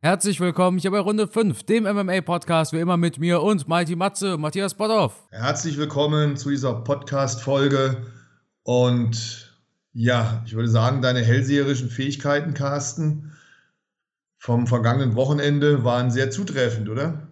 Herzlich 0.00 0.38
willkommen 0.38 0.78
hier 0.78 0.92
bei 0.92 1.00
Runde 1.00 1.26
5, 1.26 1.64
dem 1.64 1.82
MMA-Podcast, 1.82 2.72
wie 2.72 2.78
immer 2.78 2.96
mit 2.96 3.18
mir 3.18 3.42
und 3.42 3.66
Mighty 3.66 3.96
Matze, 3.96 4.38
Matthias 4.38 4.74
Botthoff. 4.74 5.26
Herzlich 5.32 5.76
willkommen 5.76 6.36
zu 6.36 6.50
dieser 6.50 6.72
Podcast-Folge. 6.72 8.06
Und 8.62 9.58
ja, 9.92 10.44
ich 10.46 10.54
würde 10.54 10.68
sagen, 10.68 11.02
deine 11.02 11.22
hellseherischen 11.22 11.90
Fähigkeiten, 11.90 12.54
Carsten, 12.54 13.32
vom 14.36 14.68
vergangenen 14.68 15.16
Wochenende 15.16 15.82
waren 15.82 16.12
sehr 16.12 16.30
zutreffend, 16.30 16.88
oder? 16.88 17.26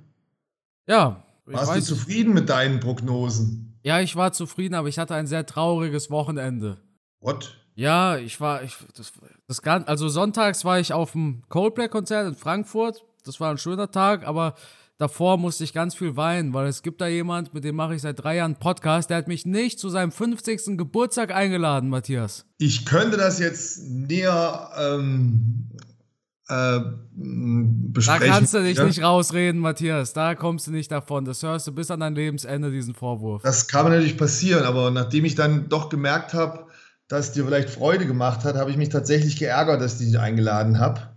Ja. 0.89 1.25
Warst 1.45 1.71
weiß, 1.71 1.87
du 1.87 1.95
zufrieden 1.95 2.35
mit 2.35 2.49
deinen 2.49 2.81
Prognosen? 2.81 3.79
Ja, 3.85 4.01
ich 4.01 4.17
war 4.17 4.33
zufrieden, 4.33 4.75
aber 4.75 4.89
ich 4.89 4.99
hatte 4.99 5.15
ein 5.15 5.29
sehr 5.29 5.47
trauriges 5.47 6.11
Wochenende. 6.11 6.79
What? 7.21 7.65
Ja, 7.77 8.17
ich 8.17 8.41
war, 8.41 8.63
ich, 8.63 8.75
das, 8.97 9.13
das 9.47 9.61
ganz, 9.61 9.87
also 9.87 10.09
sonntags 10.09 10.65
war 10.65 10.81
ich 10.81 10.95
auf 10.95 11.13
dem 11.13 11.43
Coldplay-Konzert 11.51 12.27
in 12.27 12.35
Frankfurt. 12.35 13.05
Das 13.25 13.39
war 13.39 13.51
ein 13.51 13.59
schöner 13.59 13.91
Tag, 13.91 14.27
aber 14.27 14.55
davor 14.97 15.37
musste 15.37 15.63
ich 15.63 15.75
ganz 15.75 15.95
viel 15.95 16.17
weinen, 16.17 16.55
weil 16.55 16.69
es 16.69 16.83
gibt 16.83 17.03
da 17.03 17.07
jemand, 17.07 17.53
mit 17.53 17.65
dem 17.65 17.77
mache 17.77 17.95
ich 17.95 18.01
seit 18.01 18.19
drei 18.19 18.37
Jahren 18.37 18.57
Podcast, 18.57 19.11
der 19.11 19.19
hat 19.19 19.29
mich 19.29 19.45
nicht 19.45 19.79
zu 19.79 19.91
seinem 19.91 20.11
50. 20.11 20.79
Geburtstag 20.79 21.35
eingeladen, 21.35 21.91
Matthias. 21.91 22.47
Ich 22.57 22.87
könnte 22.87 23.19
das 23.19 23.39
jetzt 23.41 23.83
näher 23.87 24.71
ähm, 24.79 25.69
äh, 26.49 26.81
besprechen. 27.13 28.27
Da 28.27 28.27
kannst 28.27 28.55
du 28.55 28.63
dich 28.63 28.79
ja? 28.79 28.85
nicht 28.85 29.03
rausreden, 29.03 29.61
Matthias. 29.61 30.15
Da 30.15 30.35
kommst 30.35 30.67
du 30.67 30.71
nicht 30.71 30.91
davon. 30.91 31.27
Das 31.27 31.43
hörst 31.43 31.67
du 31.67 31.73
bis 31.73 31.91
an 31.91 32.01
dein 32.01 32.15
Lebensende, 32.15 32.71
diesen 32.71 32.95
Vorwurf. 32.95 33.43
Das 33.43 33.69
kann 33.69 33.85
natürlich 33.85 34.17
passieren, 34.17 34.65
aber 34.65 34.91
nachdem 34.91 35.27
ich 35.27 35.35
dann 35.35 35.69
doch 35.69 35.91
gemerkt 35.91 36.33
habe, 36.33 36.66
das 37.09 37.33
dir 37.33 37.45
vielleicht 37.45 37.71
Freude 37.71 38.07
gemacht 38.07 38.45
hat, 38.45 38.57
habe 38.57 38.71
ich 38.71 38.77
mich 38.77 38.89
tatsächlich 38.89 39.37
geärgert, 39.37 39.81
dass 39.81 40.01
ich 40.01 40.09
dich 40.09 40.19
eingeladen 40.19 40.79
habe. 40.79 41.09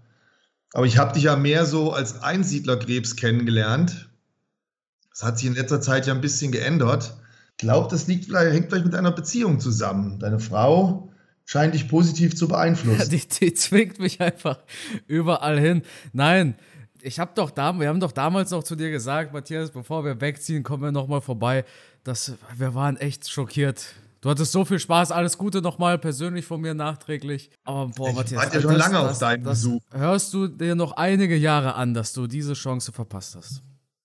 Aber 0.73 0.85
ich 0.85 0.97
habe 0.97 1.13
dich 1.13 1.23
ja 1.23 1.35
mehr 1.35 1.65
so 1.65 1.91
als 1.91 2.21
Einsiedlerkrebs 2.21 3.15
kennengelernt. 3.15 4.09
Das 5.11 5.23
hat 5.23 5.39
sich 5.39 5.47
in 5.47 5.55
letzter 5.55 5.81
Zeit 5.81 6.05
ja 6.05 6.13
ein 6.13 6.21
bisschen 6.21 6.51
geändert. 6.51 7.15
Ich 7.51 7.57
glaube, 7.57 7.87
das 7.89 8.07
liegt 8.07 8.25
vielleicht, 8.25 8.53
hängt 8.53 8.69
vielleicht 8.69 8.85
mit 8.85 8.93
deiner 8.93 9.11
Beziehung 9.11 9.59
zusammen. 9.59 10.19
Deine 10.19 10.39
Frau 10.39 11.11
scheint 11.45 11.73
dich 11.73 11.89
positiv 11.89 12.35
zu 12.35 12.47
beeinflussen. 12.47 12.99
Ja, 12.99 13.05
die, 13.09 13.27
die 13.27 13.53
zwingt 13.55 13.99
mich 13.99 14.21
einfach 14.21 14.59
überall 15.07 15.59
hin. 15.59 15.81
Nein, 16.13 16.55
ich 17.01 17.19
habe 17.19 17.31
doch 17.33 17.49
da, 17.49 17.77
wir 17.79 17.87
haben 17.87 17.99
doch 17.99 18.11
damals 18.11 18.51
noch 18.51 18.63
zu 18.63 18.75
dir 18.75 18.91
gesagt, 18.91 19.33
Matthias, 19.33 19.71
bevor 19.71 20.05
wir 20.05 20.21
wegziehen, 20.21 20.61
kommen 20.61 20.83
wir 20.83 20.91
nochmal 20.91 21.21
vorbei. 21.21 21.65
Das, 22.03 22.33
wir 22.55 22.75
waren 22.75 22.97
echt 22.97 23.29
schockiert 23.29 23.95
Du 24.21 24.29
hattest 24.29 24.51
so 24.51 24.65
viel 24.65 24.79
Spaß. 24.79 25.11
Alles 25.11 25.37
Gute 25.37 25.61
nochmal 25.61 25.97
persönlich 25.97 26.45
von 26.45 26.59
mir 26.59 26.73
nachträglich. 26.73 27.51
Aber 27.63 27.87
boah, 27.87 28.09
ich 28.09 28.15
Matthias. 28.15 28.41
warte 28.41 28.55
ja 28.57 28.61
schon 28.61 28.75
lange 28.75 28.93
das, 28.95 29.11
auf 29.11 29.19
deinen 29.19 29.43
das 29.43 29.61
Besuch. 29.61 29.81
Hörst 29.91 30.33
du 30.33 30.47
dir 30.47 30.75
noch 30.75 30.93
einige 30.93 31.37
Jahre 31.37 31.75
an, 31.75 31.93
dass 31.93 32.11
du 32.13 32.27
diese 32.27 32.53
Chance 32.53 32.91
verpasst 32.91 33.35
hast? 33.35 33.63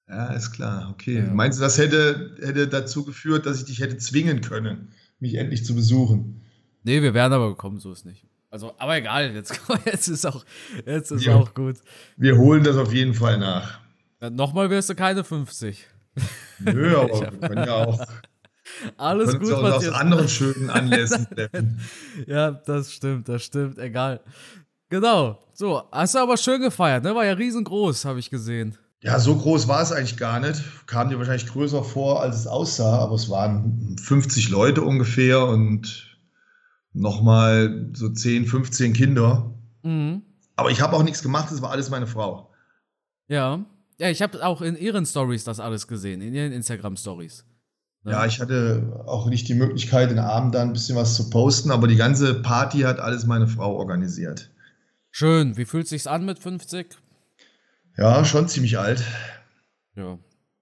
Ja, 0.09 0.27
ist 0.33 0.53
klar. 0.53 0.91
Okay. 0.93 1.19
Ja. 1.19 1.33
Meinst 1.33 1.59
du, 1.59 1.63
das 1.63 1.79
hätte, 1.79 2.37
hätte 2.41 2.69
dazu 2.69 3.05
geführt, 3.05 3.47
dass 3.47 3.59
ich 3.61 3.65
dich 3.65 3.81
hätte 3.81 3.97
zwingen 3.97 4.41
können, 4.41 4.93
mich 5.19 5.35
endlich 5.35 5.65
zu 5.65 5.75
besuchen? 5.75 6.43
Nee, 6.85 7.03
wir 7.03 7.15
wären 7.15 7.33
aber 7.33 7.49
gekommen, 7.49 7.81
so 7.81 7.91
ist 7.91 8.05
nicht. 8.05 8.27
Also, 8.51 8.73
aber 8.79 8.97
egal, 8.97 9.35
jetzt, 9.35 9.61
jetzt 9.85 10.07
ist 10.07 10.27
auch, 10.27 10.45
jetzt 10.87 11.11
ist 11.11 11.25
wir, 11.25 11.35
auch 11.35 11.55
gut. 11.55 11.79
Wir 12.17 12.37
holen 12.37 12.63
das 12.63 12.77
auf 12.77 12.93
jeden 12.93 13.15
Fall 13.15 13.39
nach. 13.39 13.81
Ja, 14.21 14.31
nochmal 14.31 14.71
wirst 14.71 14.91
du 14.91 14.95
keine 14.95 15.25
50. 15.25 15.89
Nö, 16.61 16.97
aber 17.01 17.33
wir 17.33 17.49
können 17.49 17.67
ja 17.67 17.75
auch 17.75 18.07
alles 18.97 19.39
gut, 19.39 19.51
was 19.51 19.87
aus 19.87 19.89
anderen 19.89 20.29
schönen 20.29 20.71
Anlässen 20.71 21.27
Ja, 22.27 22.51
das 22.51 22.93
stimmt, 22.93 23.29
das 23.29 23.45
stimmt, 23.45 23.79
egal. 23.79 24.21
Genau. 24.91 25.39
So, 25.55 25.83
hast 25.91 26.15
du 26.15 26.19
aber 26.19 26.37
schön 26.37 26.61
gefeiert, 26.61 27.05
ne? 27.05 27.15
War 27.15 27.25
ja 27.25 27.33
riesengroß, 27.33 28.05
habe 28.05 28.19
ich 28.19 28.31
gesehen. 28.31 28.77
Ja, 29.01 29.19
so 29.19 29.37
groß 29.37 29.69
war 29.69 29.83
es 29.83 29.93
eigentlich 29.93 30.17
gar 30.17 30.41
nicht. 30.41 30.63
Kam 30.87 31.11
dir 31.11 31.19
wahrscheinlich 31.19 31.47
größer 31.47 31.85
vor, 31.85 32.23
als 32.23 32.37
es 32.37 32.47
aussah, 32.47 33.01
aber 33.01 33.15
es 33.17 33.29
waren 33.29 33.97
50 34.03 34.49
Leute 34.49 34.83
ungefähr 34.83 35.45
und 35.47 36.19
nochmal 36.95 37.91
so 37.93 38.09
10, 38.09 38.47
15 38.47 38.95
Kinder. 38.95 39.55
Mhm. 39.83 40.23
Aber 40.57 40.71
ich 40.71 40.81
habe 40.81 40.97
auch 40.97 41.03
nichts 41.03 41.23
gemacht, 41.23 41.51
das 41.51 41.61
war 41.61 41.71
alles 41.71 41.91
meine 41.91 42.07
Frau. 42.07 42.51
Ja. 43.29 43.65
Ja, 43.99 44.09
ich 44.09 44.23
habe 44.23 44.45
auch 44.45 44.63
in 44.63 44.77
ihren 44.77 45.07
Stories 45.07 45.45
das 45.45 45.61
alles 45.61 45.87
gesehen, 45.87 46.21
in 46.21 46.35
ihren 46.35 46.53
Instagram-Stories. 46.53 47.45
Ja, 48.05 48.27
ich 48.27 48.39
hatte 48.39 49.03
auch 49.07 49.27
nicht 49.27 49.49
die 49.49 49.55
Möglichkeit, 49.55 50.11
den 50.11 50.19
Abend 50.19 50.55
dann 50.55 50.69
ein 50.69 50.73
bisschen 50.75 50.97
was 50.97 51.15
zu 51.15 51.31
posten, 51.31 51.71
aber 51.71 51.89
die 51.89 51.97
ganze 51.97 52.35
Party 52.35 52.81
hat 52.81 53.01
alles 53.01 53.25
meine 53.25 53.49
Frau 53.49 53.77
organisiert. 53.77 54.51
Schön. 55.11 55.57
Wie 55.57 55.65
fühlt 55.65 55.89
sich's 55.89 56.07
an 56.07 56.25
mit 56.27 56.39
50? 56.39 56.99
Ja, 57.97 58.25
schon 58.25 58.49
ziemlich 58.49 58.79
alt. 58.79 59.03
Ja. 59.97 60.19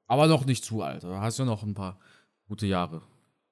Aber 0.06 0.28
noch 0.28 0.44
nicht 0.44 0.64
zu 0.64 0.82
alt. 0.82 1.02
Da 1.02 1.20
hast 1.20 1.38
du 1.38 1.44
noch 1.44 1.62
ein 1.62 1.74
paar 1.74 1.98
gute 2.46 2.66
Jahre. 2.66 3.02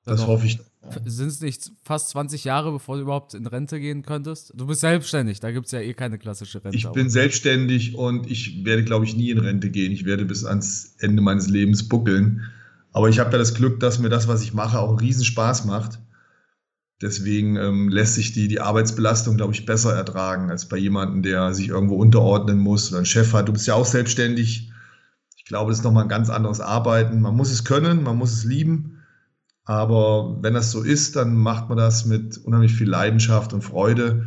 Das 0.05 0.21
noch, 0.21 0.29
hoffe 0.29 0.47
ich. 0.47 0.59
Sind 1.05 1.29
es 1.29 1.41
nicht 1.41 1.73
fast 1.83 2.11
20 2.11 2.45
Jahre, 2.45 2.73
bevor 2.73 2.97
du 2.97 3.03
überhaupt 3.03 3.35
in 3.35 3.47
Rente 3.47 3.81
gehen 3.81 4.03
könntest? 4.03 4.53
Du 4.55 4.67
bist 4.67 4.81
selbstständig, 4.81 5.41
da 5.41 5.51
gibt 5.53 5.67
es 5.67 5.73
ja 5.73 5.81
eh 5.81 5.95
keine 5.95 6.19
klassische 6.19 6.65
Rente. 6.65 6.77
Ich 6.77 6.89
bin 6.89 7.11
selbstständig 7.11 7.97
und 7.97 8.31
ich 8.31 8.65
werde, 8.65 8.85
glaube 8.85 9.05
ich, 9.05 9.17
nie 9.17 9.31
in 9.31 9.39
Rente 9.39 9.71
gehen. 9.71 9.93
Ich 9.93 10.05
werde 10.05 10.25
bis 10.25 10.45
ans 10.45 10.95
Ende 11.01 11.23
meines 11.23 11.49
Lebens 11.49 11.89
buckeln. 11.89 12.43
Aber 12.93 13.09
ich 13.09 13.19
habe 13.19 13.33
ja 13.33 13.39
das 13.39 13.55
Glück, 13.55 13.81
dass 13.81 13.99
mir 13.99 14.09
das, 14.09 14.29
was 14.29 14.43
ich 14.43 14.53
mache, 14.53 14.79
auch 14.79 14.89
einen 14.89 14.99
Riesenspaß 14.99 15.65
macht. 15.65 16.01
Deswegen 17.03 17.57
ähm, 17.57 17.89
lässt 17.89 18.15
sich 18.15 18.33
die, 18.33 18.49
die 18.49 18.61
Arbeitsbelastung, 18.61 19.37
glaube 19.37 19.55
ich, 19.55 19.65
besser 19.65 19.95
ertragen 19.95 20.51
als 20.51 20.69
bei 20.69 20.77
jemandem, 20.77 21.23
der 21.23 21.55
sich 21.55 21.69
irgendwo 21.69 21.97
unterordnen 21.97 22.59
muss 22.59 22.89
oder 22.89 22.99
einen 22.99 23.07
Chef 23.07 23.33
hat. 23.33 23.49
Du 23.49 23.53
bist 23.53 23.67
ja 23.67 23.75
auch 23.75 23.87
selbstständig. 23.87 24.71
Ich 25.37 25.45
glaube, 25.47 25.71
das 25.71 25.79
ist 25.79 25.85
nochmal 25.85 26.05
ein 26.05 26.11
ganz 26.11 26.29
anderes 26.29 26.61
Arbeiten. 26.61 27.21
Man 27.23 27.37
muss 27.37 27.51
es 27.51 27.65
können, 27.65 28.03
man 28.03 28.17
muss 28.17 28.33
es 28.33 28.45
lieben. 28.45 28.99
Aber 29.65 30.39
wenn 30.43 30.55
das 30.55 30.73
so 30.73 30.83
ist, 30.83 31.17
dann 31.17 31.35
macht 31.35 31.69
man 31.69 31.79
das 31.79 32.05
mit 32.05 32.37
unheimlich 32.39 32.75
viel 32.75 32.89
Leidenschaft 32.89 33.53
und 33.53 33.63
Freude. 33.63 34.27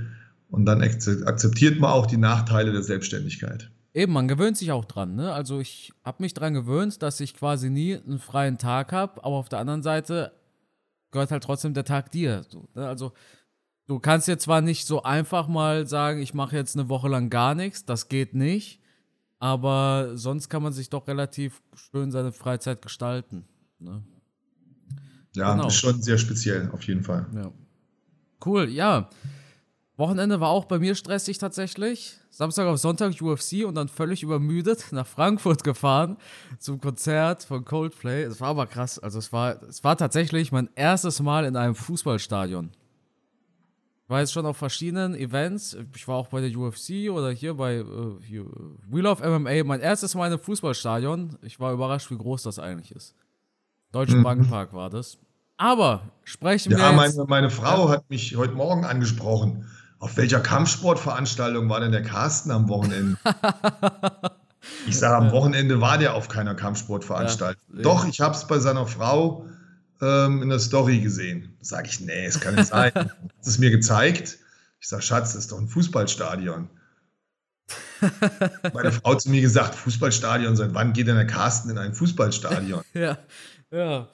Und 0.50 0.66
dann 0.66 0.82
akzeptiert 0.82 1.80
man 1.80 1.92
auch 1.92 2.06
die 2.06 2.18
Nachteile 2.18 2.72
der 2.72 2.84
Selbstständigkeit. 2.84 3.70
Eben, 3.94 4.14
man 4.14 4.28
gewöhnt 4.28 4.58
sich 4.58 4.72
auch 4.72 4.86
dran. 4.86 5.16
Ne? 5.16 5.32
Also 5.32 5.60
ich 5.60 5.94
habe 6.04 6.24
mich 6.24 6.34
daran 6.34 6.54
gewöhnt, 6.54 7.02
dass 7.02 7.20
ich 7.20 7.36
quasi 7.36 7.70
nie 7.70 7.96
einen 7.96 8.20
freien 8.20 8.58
Tag 8.58 8.92
habe, 8.92 9.24
aber 9.24 9.36
auf 9.36 9.50
der 9.50 9.60
anderen 9.60 9.84
Seite 9.84 10.32
gehört 11.12 11.32
halt 11.32 11.44
trotzdem 11.44 11.76
der 11.76 11.86
Tag 11.86 12.12
dir. 12.12 12.44
So, 12.50 12.68
ne? 12.74 12.88
Also 12.88 13.14
du 13.86 14.00
kannst 14.00 14.28
jetzt 14.28 14.46
zwar 14.46 14.62
nicht 14.62 14.88
so 14.88 15.04
einfach 15.04 15.48
mal 15.48 15.88
sagen, 15.88 16.22
ich 16.22 16.34
mache 16.34 16.56
jetzt 16.56 16.76
eine 16.76 16.90
Woche 16.90 17.08
lang 17.08 17.30
gar 17.30 17.54
nichts, 17.54 17.86
das 17.86 18.10
geht 18.10 18.34
nicht, 18.34 18.82
aber 19.38 20.12
sonst 20.16 20.50
kann 20.50 20.64
man 20.64 20.74
sich 20.74 20.90
doch 20.90 21.08
relativ 21.08 21.62
schön 21.76 22.12
seine 22.12 22.32
Freizeit 22.32 22.82
gestalten. 22.82 23.46
Ne? 23.78 24.04
Ja, 25.36 25.54
genau. 25.54 25.68
ist 25.68 25.76
schon 25.76 26.02
sehr 26.02 26.18
speziell, 26.18 26.70
auf 26.72 26.82
jeden 26.84 27.04
Fall. 27.04 27.28
Ja. 27.36 27.52
Cool, 28.44 28.70
ja. 28.70 29.10
Wochenende 29.96 30.40
war 30.40 30.50
auch 30.50 30.66
bei 30.66 30.80
mir 30.80 30.96
stressig 30.96 31.38
tatsächlich. 31.38 32.18
Samstag 32.32 32.66
auf 32.66 32.80
Sonntag 32.80 33.14
UFC 33.22 33.64
und 33.64 33.76
dann 33.76 33.88
völlig 33.88 34.24
übermüdet 34.24 34.88
nach 34.92 35.06
Frankfurt 35.06 35.64
gefahren 35.64 36.18
zum 36.58 36.82
Konzert 36.82 37.44
von 37.44 37.64
Coldplay. 37.64 38.24
Es 38.24 38.42
war 38.42 38.50
aber 38.50 38.66
krass. 38.66 38.98
Also 38.98 39.20
es 39.20 39.32
war, 39.32 39.62
es 39.64 39.84
war 39.84 39.96
tatsächlich 39.96 40.52
mein 40.52 40.70
erstes 40.74 41.22
Mal 41.22 41.46
in 41.46 41.56
einem 41.56 41.76
Fußballstadion. 41.76 42.72
Ich 44.04 44.10
war 44.10 44.20
jetzt 44.20 44.34
schon 44.34 44.48
auf 44.48 44.58
verschiedenen 44.58 45.14
Events. 45.14 45.78
Ich 45.96 46.08
war 46.08 46.16
auch 46.16 46.28
bei 46.28 46.42
der 46.42 46.58
UFC 46.58 47.12
oder 47.12 47.30
hier 47.30 47.54
bei 47.54 47.84
uh, 47.84 48.20
hier, 48.20 48.46
Wheel 48.90 49.06
of 49.06 49.22
MMA. 49.22 49.64
Mein 49.64 49.80
erstes 49.80 50.16
Mal 50.16 50.26
in 50.26 50.34
einem 50.34 50.42
Fußballstadion. 50.42 51.38
Ich 51.44 51.60
war 51.60 51.72
überrascht, 51.72 52.10
wie 52.10 52.18
groß 52.18 52.42
das 52.44 52.58
eigentlich 52.58 52.92
ist. 52.92 53.14
Deutschen 53.92 54.20
mhm. 54.20 54.24
Bankpark 54.24 54.74
war 54.74 54.90
das. 54.90 55.20
Aber 55.58 56.10
sprechen 56.24 56.72
ja, 56.72 56.80
wir. 56.80 56.84
Ja, 56.84 56.92
meine, 56.94 57.26
meine 57.28 57.50
Frau 57.52 57.90
hat 57.90 58.10
mich 58.10 58.36
heute 58.36 58.54
Morgen 58.54 58.86
angesprochen 58.86 59.68
auf 60.04 60.18
welcher 60.18 60.42
Kampfsportveranstaltung 60.42 61.70
war 61.70 61.80
denn 61.80 61.94
der 61.94 62.02
Carsten 62.02 62.52
am 62.52 62.68
Wochenende? 62.68 63.18
ich 64.86 64.98
sage, 64.98 65.16
am 65.16 65.32
Wochenende 65.32 65.80
war 65.80 65.98
der 65.98 66.14
auf 66.14 66.28
keiner 66.28 66.56
Kampfsportveranstaltung. 66.56 67.78
Ja, 67.78 67.84
Doch, 67.84 68.06
ich 68.06 68.20
habe 68.20 68.36
es 68.36 68.46
bei 68.46 68.60
seiner 68.60 68.86
Frau 68.86 69.46
ähm, 70.02 70.44
in 70.44 70.50
der 70.50 70.60
Story 70.60 71.00
gesehen. 71.00 71.56
Da 71.60 71.66
sage 71.66 71.88
ich, 71.88 72.02
nee, 72.02 72.26
es 72.26 72.42
kann 72.42 72.56
nicht 72.56 72.68
sein. 72.68 72.92
Hat 72.96 73.12
es 73.46 73.60
mir 73.60 73.72
gezeigt. 73.72 74.40
Ich 74.82 74.90
sage, 74.90 75.04
Schatz, 75.04 75.32
das 75.32 75.44
ist 75.44 75.54
doch 75.54 75.60
ein 75.60 75.70
Fußballstadion. 75.70 76.70
Meine 78.74 78.92
Frau 78.92 79.16
zu 79.16 79.30
mir 79.30 79.40
gesagt, 79.40 79.74
Fußballstadion, 79.74 80.58
seit 80.58 80.74
wann 80.74 80.92
geht 80.92 81.08
denn 81.08 81.16
der 81.16 81.28
Carsten 81.28 81.70
in 81.70 81.78
ein 81.78 81.94
Fußballstadion? 81.94 82.84
ja, 82.94 83.20
ja. 83.72 84.10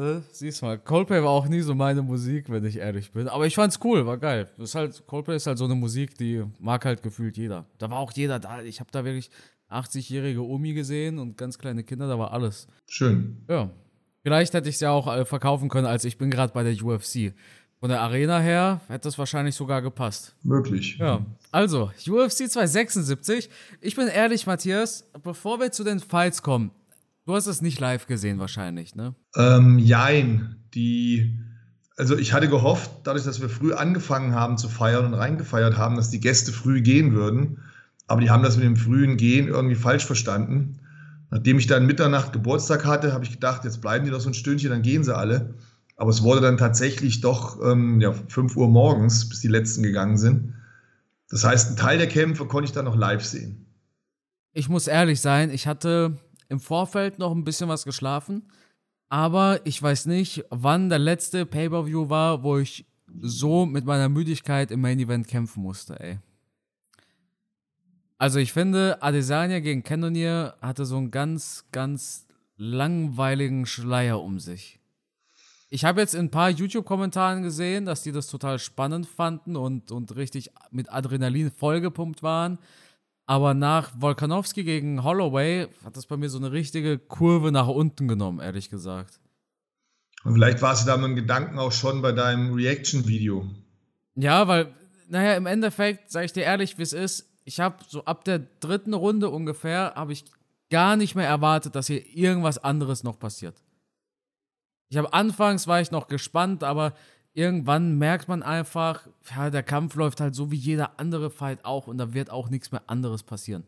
Ne? 0.00 0.22
Siehst 0.32 0.62
mal, 0.62 0.78
Coldplay 0.78 1.22
war 1.22 1.28
auch 1.28 1.46
nie 1.46 1.60
so 1.60 1.74
meine 1.74 2.00
Musik, 2.00 2.48
wenn 2.48 2.64
ich 2.64 2.78
ehrlich 2.78 3.12
bin. 3.12 3.28
Aber 3.28 3.46
ich 3.46 3.54
fand's 3.54 3.78
cool, 3.84 4.06
war 4.06 4.16
geil. 4.16 4.48
Das 4.56 4.70
ist 4.70 4.74
halt, 4.74 5.06
Coldplay 5.06 5.36
ist 5.36 5.46
halt 5.46 5.58
so 5.58 5.66
eine 5.66 5.74
Musik, 5.74 6.16
die 6.16 6.42
mag 6.58 6.86
halt 6.86 7.02
gefühlt 7.02 7.36
jeder. 7.36 7.66
Da 7.76 7.90
war 7.90 7.98
auch 7.98 8.10
jeder 8.12 8.38
da. 8.38 8.62
Ich 8.62 8.80
habe 8.80 8.88
da 8.92 9.04
wirklich 9.04 9.30
80-jährige 9.68 10.42
Omi 10.42 10.72
gesehen 10.72 11.18
und 11.18 11.36
ganz 11.36 11.58
kleine 11.58 11.84
Kinder, 11.84 12.08
da 12.08 12.18
war 12.18 12.32
alles. 12.32 12.66
Schön. 12.88 13.44
Ja. 13.46 13.68
Vielleicht 14.22 14.54
hätte 14.54 14.70
ich 14.70 14.76
es 14.76 14.80
ja 14.80 14.90
auch 14.90 15.06
äh, 15.06 15.26
verkaufen 15.26 15.68
können, 15.68 15.86
als 15.86 16.06
ich 16.06 16.16
bin 16.16 16.30
gerade 16.30 16.54
bei 16.54 16.62
der 16.62 16.82
UFC. 16.82 17.34
Von 17.78 17.90
der 17.90 18.00
Arena 18.00 18.40
her 18.40 18.80
hätte 18.88 19.06
es 19.06 19.18
wahrscheinlich 19.18 19.54
sogar 19.54 19.82
gepasst. 19.82 20.34
Möglich. 20.42 20.96
Ja. 20.98 21.26
Also, 21.50 21.90
UFC 22.06 22.48
276. 22.50 23.50
Ich 23.82 23.96
bin 23.96 24.08
ehrlich, 24.08 24.46
Matthias, 24.46 25.10
bevor 25.22 25.60
wir 25.60 25.72
zu 25.72 25.84
den 25.84 26.00
Fights 26.00 26.42
kommen, 26.42 26.70
du 27.30 27.36
hast 27.36 27.46
es 27.46 27.62
nicht 27.62 27.78
live 27.78 28.08
gesehen 28.08 28.40
wahrscheinlich, 28.40 28.96
ne? 28.96 29.14
Ähm, 29.36 29.78
jein. 29.78 30.56
Die, 30.74 31.38
also 31.96 32.18
ich 32.18 32.32
hatte 32.32 32.48
gehofft, 32.48 32.90
dadurch, 33.04 33.24
dass 33.24 33.40
wir 33.40 33.48
früh 33.48 33.72
angefangen 33.72 34.34
haben 34.34 34.58
zu 34.58 34.68
feiern 34.68 35.06
und 35.06 35.14
reingefeiert 35.14 35.76
haben, 35.76 35.94
dass 35.94 36.10
die 36.10 36.18
Gäste 36.18 36.50
früh 36.50 36.80
gehen 36.80 37.14
würden. 37.14 37.62
Aber 38.08 38.20
die 38.20 38.30
haben 38.30 38.42
das 38.42 38.56
mit 38.56 38.64
dem 38.64 38.76
frühen 38.76 39.16
Gehen 39.16 39.46
irgendwie 39.46 39.76
falsch 39.76 40.04
verstanden. 40.04 40.80
Nachdem 41.30 41.60
ich 41.60 41.68
dann 41.68 41.86
Mitternacht 41.86 42.32
Geburtstag 42.32 42.84
hatte, 42.84 43.12
habe 43.12 43.24
ich 43.24 43.30
gedacht, 43.30 43.62
jetzt 43.64 43.80
bleiben 43.80 44.04
die 44.04 44.10
noch 44.10 44.20
so 44.20 44.30
ein 44.30 44.34
Stündchen, 44.34 44.70
dann 44.70 44.82
gehen 44.82 45.04
sie 45.04 45.16
alle. 45.16 45.54
Aber 45.96 46.10
es 46.10 46.24
wurde 46.24 46.40
dann 46.40 46.56
tatsächlich 46.56 47.20
doch 47.20 47.60
ähm, 47.64 48.00
ja, 48.00 48.12
5 48.12 48.56
Uhr 48.56 48.68
morgens, 48.68 49.28
bis 49.28 49.40
die 49.40 49.48
letzten 49.48 49.84
gegangen 49.84 50.18
sind. 50.18 50.54
Das 51.28 51.44
heißt, 51.44 51.68
einen 51.68 51.76
Teil 51.76 51.98
der 51.98 52.08
Kämpfe 52.08 52.46
konnte 52.46 52.64
ich 52.64 52.72
dann 52.72 52.86
noch 52.86 52.96
live 52.96 53.24
sehen. 53.24 53.66
Ich 54.52 54.68
muss 54.68 54.88
ehrlich 54.88 55.20
sein, 55.20 55.50
ich 55.50 55.68
hatte 55.68 56.18
im 56.50 56.60
Vorfeld 56.60 57.18
noch 57.18 57.32
ein 57.32 57.44
bisschen 57.44 57.68
was 57.68 57.84
geschlafen, 57.84 58.50
aber 59.08 59.60
ich 59.64 59.82
weiß 59.82 60.06
nicht, 60.06 60.44
wann 60.50 60.88
der 60.88 60.98
letzte 60.98 61.46
Pay-Per-View 61.46 62.10
war, 62.10 62.42
wo 62.42 62.58
ich 62.58 62.86
so 63.20 63.66
mit 63.66 63.84
meiner 63.84 64.08
Müdigkeit 64.08 64.70
im 64.70 64.82
Main 64.82 65.00
Event 65.00 65.26
kämpfen 65.26 65.62
musste, 65.62 65.98
ey. 65.98 66.18
Also 68.18 68.38
ich 68.38 68.52
finde, 68.52 69.02
Adesanya 69.02 69.60
gegen 69.60 69.82
Cannonier 69.82 70.54
hatte 70.60 70.84
so 70.84 70.98
einen 70.98 71.10
ganz, 71.10 71.64
ganz 71.72 72.26
langweiligen 72.56 73.64
Schleier 73.64 74.20
um 74.20 74.38
sich. 74.38 74.78
Ich 75.70 75.84
habe 75.84 76.00
jetzt 76.00 76.14
in 76.14 76.26
ein 76.26 76.30
paar 76.30 76.50
YouTube-Kommentaren 76.50 77.42
gesehen, 77.42 77.86
dass 77.86 78.02
die 78.02 78.12
das 78.12 78.26
total 78.26 78.58
spannend 78.58 79.06
fanden 79.06 79.56
und, 79.56 79.90
und 79.90 80.14
richtig 80.16 80.50
mit 80.70 80.92
Adrenalin 80.92 81.50
vollgepumpt 81.50 82.22
waren. 82.22 82.58
Aber 83.30 83.54
nach 83.54 83.92
Volkanowski 83.96 84.64
gegen 84.64 85.04
Holloway 85.04 85.68
hat 85.84 85.96
das 85.96 86.06
bei 86.06 86.16
mir 86.16 86.28
so 86.28 86.38
eine 86.38 86.50
richtige 86.50 86.98
Kurve 86.98 87.52
nach 87.52 87.68
unten 87.68 88.08
genommen, 88.08 88.40
ehrlich 88.40 88.70
gesagt. 88.70 89.20
Und 90.24 90.34
vielleicht 90.34 90.60
warst 90.62 90.82
du 90.82 90.90
da 90.90 90.96
mit 90.96 91.10
dem 91.10 91.14
Gedanken 91.14 91.56
auch 91.60 91.70
schon 91.70 92.02
bei 92.02 92.10
deinem 92.10 92.52
Reaction-Video. 92.52 93.48
Ja, 94.16 94.48
weil, 94.48 94.74
naja, 95.08 95.34
im 95.34 95.46
Endeffekt, 95.46 96.10
sage 96.10 96.26
ich 96.26 96.32
dir 96.32 96.42
ehrlich, 96.42 96.76
wie 96.76 96.82
es 96.82 96.92
ist, 96.92 97.24
ich 97.44 97.60
habe 97.60 97.76
so 97.86 98.04
ab 98.04 98.24
der 98.24 98.40
dritten 98.40 98.94
Runde 98.94 99.30
ungefähr, 99.30 99.92
habe 99.94 100.12
ich 100.12 100.24
gar 100.68 100.96
nicht 100.96 101.14
mehr 101.14 101.28
erwartet, 101.28 101.76
dass 101.76 101.86
hier 101.86 102.04
irgendwas 102.04 102.58
anderes 102.58 103.04
noch 103.04 103.20
passiert. 103.20 103.62
Ich 104.88 104.96
habe 104.96 105.12
anfangs 105.12 105.68
war 105.68 105.80
ich 105.80 105.92
noch 105.92 106.08
gespannt, 106.08 106.64
aber 106.64 106.94
irgendwann 107.32 107.98
merkt 107.98 108.28
man 108.28 108.42
einfach, 108.42 109.06
ja, 109.34 109.50
der 109.50 109.62
Kampf 109.62 109.94
läuft 109.94 110.20
halt 110.20 110.34
so 110.34 110.50
wie 110.50 110.56
jeder 110.56 110.98
andere 110.98 111.30
Fight 111.30 111.64
auch 111.64 111.86
und 111.86 111.98
da 111.98 112.12
wird 112.12 112.30
auch 112.30 112.50
nichts 112.50 112.72
mehr 112.72 112.82
anderes 112.86 113.22
passieren. 113.22 113.64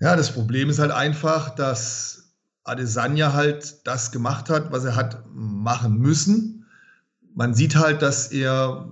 Ja, 0.00 0.16
das 0.16 0.32
Problem 0.32 0.68
ist 0.68 0.78
halt 0.78 0.90
einfach, 0.90 1.54
dass 1.54 2.32
Adesanya 2.64 3.32
halt 3.32 3.86
das 3.86 4.12
gemacht 4.12 4.50
hat, 4.50 4.72
was 4.72 4.84
er 4.84 4.96
hat 4.96 5.24
machen 5.32 5.98
müssen. 5.98 6.66
Man 7.34 7.54
sieht 7.54 7.76
halt, 7.76 8.02
dass 8.02 8.28
er 8.28 8.88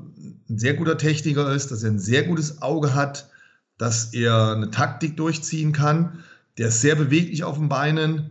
ein 0.49 0.59
sehr 0.59 0.75
guter 0.75 0.99
Techniker 0.99 1.53
ist, 1.53 1.71
dass 1.71 1.83
er 1.83 1.91
ein 1.91 1.99
sehr 1.99 2.25
gutes 2.25 2.63
Auge 2.63 2.95
hat, 2.95 3.29
dass 3.77 4.13
er 4.13 4.53
eine 4.53 4.71
Taktik 4.71 5.17
durchziehen 5.17 5.73
kann. 5.73 6.25
Der 6.59 6.69
ist 6.69 6.81
sehr 6.81 6.97
beweglich 6.97 7.45
auf 7.45 7.59
den 7.59 7.69
Beinen. 7.69 8.31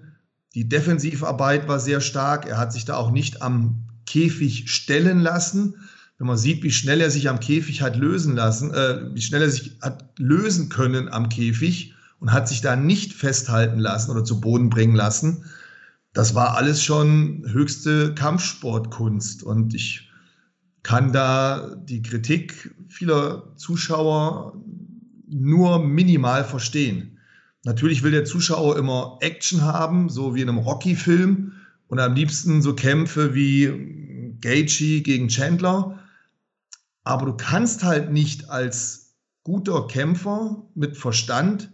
Die 0.56 0.68
Defensivarbeit 0.68 1.68
war 1.68 1.80
sehr 1.80 2.02
stark. 2.02 2.46
Er 2.48 2.58
hat 2.58 2.74
sich 2.74 2.86
da 2.86 2.96
auch 2.96 3.12
nicht 3.12 3.42
am 3.42 3.89
Käfig 4.10 4.70
stellen 4.72 5.22
lassen. 5.22 5.76
Wenn 6.18 6.28
man 6.28 6.38
sieht, 6.38 6.64
wie 6.64 6.72
schnell 6.72 7.00
er 7.00 7.12
sich 7.12 7.30
am 7.30 7.40
Käfig 7.40 7.82
hat 7.82 7.96
lösen 7.96 8.36
lassen, 8.36 8.74
äh, 8.74 9.14
wie 9.14 9.22
schnell 9.22 9.44
er 9.44 9.50
sich 9.50 9.78
hat 9.82 10.10
lösen 10.18 10.68
können 10.70 11.08
am 11.08 11.30
Käfig 11.30 11.94
und 12.20 12.34
hat 12.34 12.50
sich 12.50 12.62
da 12.62 12.76
nicht 12.76 13.14
festhalten 13.14 13.80
lassen 13.80 14.12
oder 14.12 14.24
zu 14.24 14.42
Boden 14.42 14.70
bringen 14.70 14.96
lassen, 14.96 15.46
das 16.14 16.34
war 16.34 16.58
alles 16.58 16.84
schon 16.84 17.46
höchste 17.48 18.16
Kampfsportkunst. 18.16 19.44
Und 19.44 19.76
ich 19.76 20.10
kann 20.82 21.14
da 21.14 21.76
die 21.76 22.02
Kritik 22.02 22.76
vieler 22.88 23.56
Zuschauer 23.56 24.60
nur 25.28 25.86
minimal 25.86 26.44
verstehen. 26.44 27.20
Natürlich 27.64 28.02
will 28.02 28.12
der 28.12 28.26
Zuschauer 28.26 28.78
immer 28.78 29.20
Action 29.22 29.62
haben, 29.62 30.10
so 30.10 30.34
wie 30.34 30.42
in 30.42 30.50
einem 30.50 30.58
Rocky-Film 30.58 31.54
und 31.90 32.00
am 32.00 32.14
liebsten 32.14 32.62
so 32.62 32.74
Kämpfe 32.74 33.36
wie 33.36 34.36
Gaethje 34.40 35.02
gegen 35.02 35.28
Chandler. 35.28 36.00
Aber 37.04 37.26
du 37.26 37.34
kannst 37.36 37.84
halt 37.84 38.12
nicht 38.12 38.50
als 38.50 39.16
guter 39.44 39.88
Kämpfer 39.88 40.64
mit 40.76 40.96
Verstand 40.96 41.72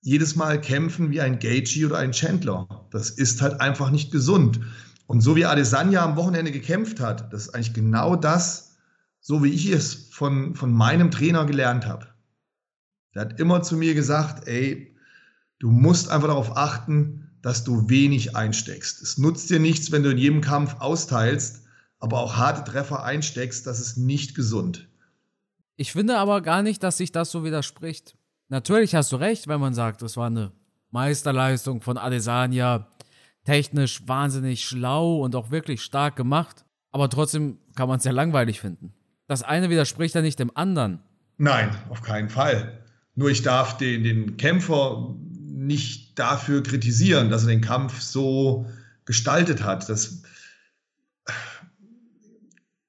jedes 0.00 0.36
Mal 0.36 0.60
kämpfen 0.60 1.10
wie 1.10 1.20
ein 1.20 1.38
Gaethje 1.38 1.86
oder 1.86 1.98
ein 1.98 2.12
Chandler. 2.12 2.86
Das 2.90 3.10
ist 3.10 3.42
halt 3.42 3.60
einfach 3.60 3.90
nicht 3.90 4.10
gesund. 4.10 4.60
Und 5.06 5.20
so 5.20 5.36
wie 5.36 5.44
Adesanya 5.44 6.04
am 6.04 6.16
Wochenende 6.16 6.50
gekämpft 6.50 7.00
hat, 7.00 7.32
das 7.32 7.46
ist 7.46 7.54
eigentlich 7.54 7.74
genau 7.74 8.16
das, 8.16 8.76
so 9.20 9.44
wie 9.44 9.50
ich 9.50 9.70
es 9.70 10.08
von, 10.10 10.54
von 10.54 10.72
meinem 10.72 11.10
Trainer 11.10 11.44
gelernt 11.44 11.86
habe. 11.86 12.08
Der 13.14 13.22
hat 13.22 13.38
immer 13.38 13.62
zu 13.62 13.76
mir 13.76 13.94
gesagt, 13.94 14.48
ey, 14.48 14.92
Du 15.62 15.70
musst 15.70 16.10
einfach 16.10 16.26
darauf 16.26 16.56
achten, 16.56 17.21
dass 17.42 17.64
du 17.64 17.88
wenig 17.88 18.36
einsteckst. 18.36 19.02
Es 19.02 19.18
nutzt 19.18 19.50
dir 19.50 19.58
nichts, 19.58 19.90
wenn 19.92 20.02
du 20.02 20.10
in 20.10 20.18
jedem 20.18 20.40
Kampf 20.40 20.76
austeilst, 20.78 21.62
aber 21.98 22.20
auch 22.20 22.36
harte 22.36 22.70
Treffer 22.70 23.02
einsteckst, 23.02 23.66
das 23.66 23.80
ist 23.80 23.96
nicht 23.96 24.34
gesund. 24.34 24.88
Ich 25.76 25.92
finde 25.92 26.18
aber 26.18 26.40
gar 26.40 26.62
nicht, 26.62 26.82
dass 26.82 26.96
sich 26.96 27.12
das 27.12 27.30
so 27.30 27.44
widerspricht. 27.44 28.16
Natürlich 28.48 28.94
hast 28.94 29.10
du 29.12 29.16
recht, 29.16 29.48
wenn 29.48 29.60
man 29.60 29.74
sagt, 29.74 30.02
das 30.02 30.16
war 30.16 30.26
eine 30.26 30.52
Meisterleistung 30.90 31.80
von 31.80 31.96
Adesanya, 31.96 32.88
technisch 33.44 34.06
wahnsinnig 34.06 34.64
schlau 34.64 35.20
und 35.20 35.34
auch 35.34 35.50
wirklich 35.50 35.82
stark 35.82 36.16
gemacht, 36.16 36.64
aber 36.90 37.08
trotzdem 37.08 37.58
kann 37.74 37.88
man 37.88 37.98
es 37.98 38.04
ja 38.04 38.12
langweilig 38.12 38.60
finden. 38.60 38.92
Das 39.26 39.42
eine 39.42 39.70
widerspricht 39.70 40.14
ja 40.14 40.20
nicht 40.20 40.38
dem 40.38 40.54
anderen. 40.54 41.00
Nein, 41.38 41.70
auf 41.88 42.02
keinen 42.02 42.28
Fall. 42.28 42.78
Nur 43.14 43.30
ich 43.30 43.42
darf 43.42 43.76
den, 43.76 44.04
den 44.04 44.36
Kämpfer 44.36 45.14
nicht 45.40 46.01
dafür 46.14 46.62
kritisieren, 46.62 47.30
dass 47.30 47.42
er 47.42 47.48
den 47.48 47.60
Kampf 47.60 48.00
so 48.00 48.66
gestaltet 49.04 49.62
hat. 49.62 49.88
Das 49.88 50.22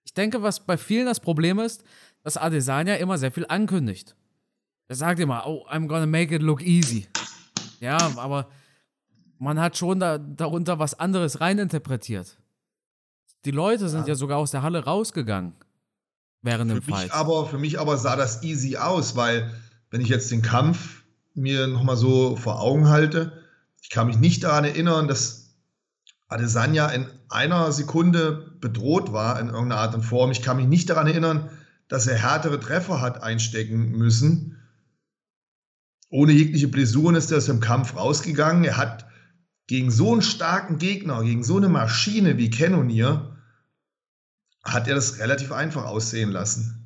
ich 0.04 0.14
denke, 0.14 0.44
was 0.44 0.60
bei 0.60 0.78
vielen 0.78 1.06
das 1.06 1.20
Problem 1.20 1.60
ist, 1.60 1.84
dass 2.24 2.38
Adesanya 2.38 2.96
immer 2.96 3.18
sehr 3.18 3.32
viel 3.32 3.46
ankündigt. 3.48 4.16
Er 4.88 4.96
sagt 4.96 5.20
immer, 5.20 5.48
oh, 5.48 5.66
I'm 5.70 5.88
gonna 5.88 6.06
make 6.06 6.36
it 6.36 6.42
look 6.42 6.62
easy. 6.62 7.08
Ja, 7.80 7.98
aber 8.18 8.48
man 9.40 9.60
hat 9.60 9.78
schon 9.78 10.00
da, 10.00 10.18
darunter 10.18 10.80
was 10.80 11.00
anderes 11.00 11.42
reininterpretiert. 11.42 12.38
Die 13.46 13.52
Leute 13.52 13.90
sind 13.90 14.02
ja. 14.02 14.10
ja 14.10 14.16
sogar 14.16 14.38
aus 14.38 14.52
der 14.52 14.62
Halle 14.62 14.86
rausgegangen 14.86 15.54
während 16.42 16.72
für 16.72 16.80
dem 16.80 16.84
Fight. 16.84 17.04
Mich 17.06 17.14
aber, 17.14 17.46
für 17.48 17.58
mich 17.58 17.80
aber 17.80 17.98
sah 17.98 18.16
das 18.16 18.44
easy 18.44 18.78
aus, 18.78 19.16
weil 19.16 19.54
wenn 19.90 20.02
ich 20.02 20.10
jetzt 20.10 20.32
den 20.32 20.42
Kampf 20.42 21.03
mir 21.34 21.68
nochmal 21.68 21.98
so 21.98 22.36
vor 22.36 22.62
Augen 22.62 22.90
halte, 22.90 23.44
ich 23.82 23.90
kann 23.90 24.08
mich 24.08 24.18
nicht 24.18 24.44
daran 24.44 24.64
erinnern, 24.64 25.08
dass 25.08 25.56
Adesanya 26.28 26.88
in 26.88 27.08
einer 27.30 27.72
Sekunde 27.72 28.56
bedroht 28.60 29.12
war 29.12 29.40
in 29.40 29.48
irgendeiner 29.48 29.82
Art 29.82 29.94
und 29.94 30.04
Form. 30.04 30.32
Ich 30.32 30.42
kann 30.42 30.58
mich 30.58 30.68
nicht 30.68 30.90
daran 30.90 31.08
erinnern, 31.08 31.50
dass 31.90 32.08
er 32.08 32.18
härtere 32.18 32.60
Treffer 32.60 33.02
hat 33.02 33.22
einstecken 33.22 33.92
müssen. 33.92 34.58
Ohne 36.10 36.32
jegliche 36.32 36.68
Blessuren 36.68 37.16
ist 37.16 37.32
er 37.32 37.38
aus 37.38 37.46
dem 37.46 37.60
Kampf 37.60 37.96
rausgegangen. 37.96 38.64
Er 38.64 38.78
hat 38.78 39.06
gegen 39.68 39.92
so 39.92 40.12
einen 40.14 40.22
starken 40.22 40.78
Gegner, 40.78 41.24
gegen 41.24 41.44
so 41.44 41.58
eine 41.58 41.70
Maschine 41.70 42.38
wie 42.38 42.50
Cannonier, 42.50 43.38
hat 44.64 44.88
er 44.88 44.96
das 44.96 45.20
relativ 45.20 45.52
einfach 45.52 45.86
aussehen 45.86 46.32
lassen. 46.32 46.83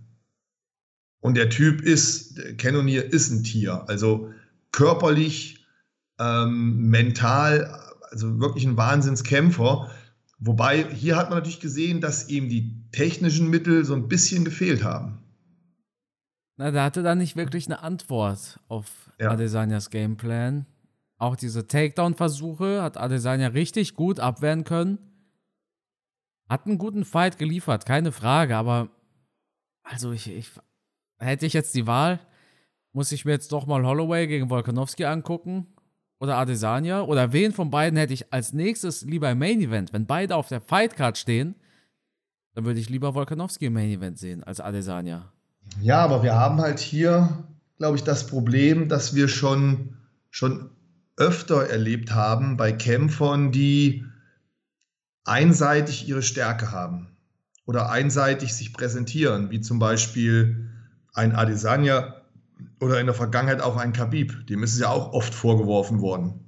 Und 1.19 1.35
der 1.35 1.49
Typ 1.49 1.81
ist, 1.81 2.39
Cannonier 2.57 3.11
ist 3.11 3.31
ein 3.31 3.43
Tier. 3.43 3.83
Also 3.87 4.31
körperlich, 4.71 5.65
ähm, 6.19 6.89
mental, 6.89 7.65
also 8.11 8.39
wirklich 8.39 8.65
ein 8.65 8.77
Wahnsinnskämpfer. 8.77 9.91
Wobei 10.39 10.83
hier 10.93 11.17
hat 11.17 11.29
man 11.29 11.39
natürlich 11.39 11.59
gesehen, 11.59 12.01
dass 12.01 12.29
ihm 12.29 12.49
die 12.49 12.89
technischen 12.91 13.49
Mittel 13.49 13.85
so 13.85 13.95
ein 13.95 14.07
bisschen 14.07 14.45
gefehlt 14.45 14.83
haben. 14.83 15.23
Na, 16.57 16.71
der 16.71 16.83
hatte 16.83 17.03
da 17.03 17.15
nicht 17.15 17.35
wirklich 17.35 17.67
eine 17.67 17.81
Antwort 17.81 18.59
auf 18.67 19.11
ja. 19.19 19.31
Adesanyas 19.31 19.89
Gameplan. 19.89 20.65
Auch 21.17 21.35
diese 21.35 21.67
Takedown-Versuche 21.67 22.81
hat 22.81 22.97
Adesanya 22.97 23.47
richtig 23.47 23.95
gut 23.95 24.19
abwehren 24.19 24.63
können. 24.63 24.99
Hat 26.47 26.65
einen 26.65 26.77
guten 26.77 27.05
Fight 27.05 27.37
geliefert, 27.37 27.85
keine 27.85 28.11
Frage, 28.11 28.55
aber 28.55 28.89
also 29.83 30.11
ich, 30.11 30.29
ich 30.29 30.51
hätte 31.19 31.45
ich 31.45 31.53
jetzt 31.53 31.75
die 31.75 31.87
Wahl, 31.87 32.19
muss 32.93 33.11
ich 33.11 33.25
mir 33.25 33.31
jetzt 33.31 33.51
doch 33.51 33.65
mal 33.65 33.85
Holloway 33.85 34.27
gegen 34.27 34.49
Volkanovski 34.49 35.05
angucken? 35.05 35.67
Oder 36.19 36.37
Adesanya? 36.37 37.03
Oder 37.03 37.31
wen 37.31 37.51
von 37.53 37.69
beiden 37.69 37.97
hätte 37.97 38.13
ich 38.13 38.33
als 38.33 38.53
nächstes 38.53 39.03
lieber 39.03 39.29
im 39.29 39.37
Main 39.37 39.61
Event, 39.61 39.93
wenn 39.93 40.07
beide 40.07 40.35
auf 40.35 40.47
der 40.47 40.61
Fightcard 40.61 41.17
stehen? 41.17 41.55
Dann 42.55 42.65
würde 42.65 42.79
ich 42.79 42.89
lieber 42.89 43.13
Volkanovski 43.13 43.67
im 43.67 43.73
Main 43.73 43.91
Event 43.91 44.17
sehen 44.17 44.43
als 44.43 44.59
Adesanya. 44.59 45.31
Ja, 45.81 45.99
aber 45.99 46.23
wir 46.23 46.33
haben 46.33 46.59
halt 46.59 46.79
hier, 46.79 47.45
glaube 47.77 47.97
ich, 47.97 48.03
das 48.03 48.25
Problem, 48.25 48.89
dass 48.89 49.13
wir 49.13 49.27
schon, 49.27 49.97
schon 50.31 50.71
öfter 51.17 51.69
erlebt 51.69 52.13
haben 52.13 52.57
bei 52.57 52.71
Kämpfern, 52.71 53.51
die 53.51 54.03
einseitig 55.23 56.07
ihre 56.07 56.23
Stärke 56.23 56.71
haben 56.71 57.09
oder 57.65 57.91
einseitig 57.91 58.55
sich 58.55 58.73
präsentieren, 58.73 59.51
wie 59.51 59.61
zum 59.61 59.77
Beispiel 59.77 60.69
ein 61.17 61.35
Adesanya 61.35 62.21
oder 62.79 62.99
in 62.99 63.05
der 63.05 63.15
Vergangenheit 63.15 63.61
auch 63.61 63.77
ein 63.77 63.93
Khabib. 63.93 64.47
Dem 64.47 64.63
ist 64.63 64.73
es 64.73 64.79
ja 64.79 64.89
auch 64.89 65.13
oft 65.13 65.33
vorgeworfen 65.33 66.01
worden. 66.01 66.47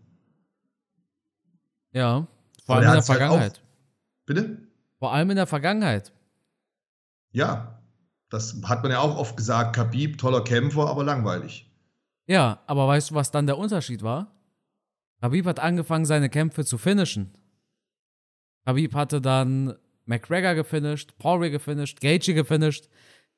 Ja, 1.91 2.27
vor 2.65 2.75
allem 2.75 2.85
in 2.85 2.93
der 2.93 3.03
Vergangenheit. 3.03 3.41
Halt 3.41 3.57
auch, 3.57 4.25
bitte? 4.25 4.57
Vor 4.99 5.13
allem 5.13 5.29
in 5.31 5.35
der 5.37 5.47
Vergangenheit. 5.47 6.13
Ja, 7.31 7.79
das 8.29 8.61
hat 8.63 8.83
man 8.83 8.91
ja 8.91 8.99
auch 8.99 9.17
oft 9.17 9.35
gesagt. 9.37 9.75
Khabib, 9.75 10.17
toller 10.17 10.43
Kämpfer, 10.43 10.87
aber 10.87 11.03
langweilig. 11.03 11.71
Ja, 12.27 12.61
aber 12.67 12.87
weißt 12.87 13.09
du, 13.09 13.15
was 13.15 13.31
dann 13.31 13.47
der 13.47 13.57
Unterschied 13.57 14.03
war? 14.03 14.35
Khabib 15.21 15.45
hat 15.45 15.59
angefangen, 15.59 16.05
seine 16.05 16.29
Kämpfe 16.29 16.63
zu 16.63 16.77
finishen. 16.77 17.33
Khabib 18.65 18.93
hatte 18.93 19.19
dann 19.19 19.75
McGregor 20.05 20.53
gefinisht, 20.53 21.17
Poirier 21.17 21.49
gefinisht, 21.49 22.01
Gaethje 22.01 22.35
gefinisht. 22.35 22.87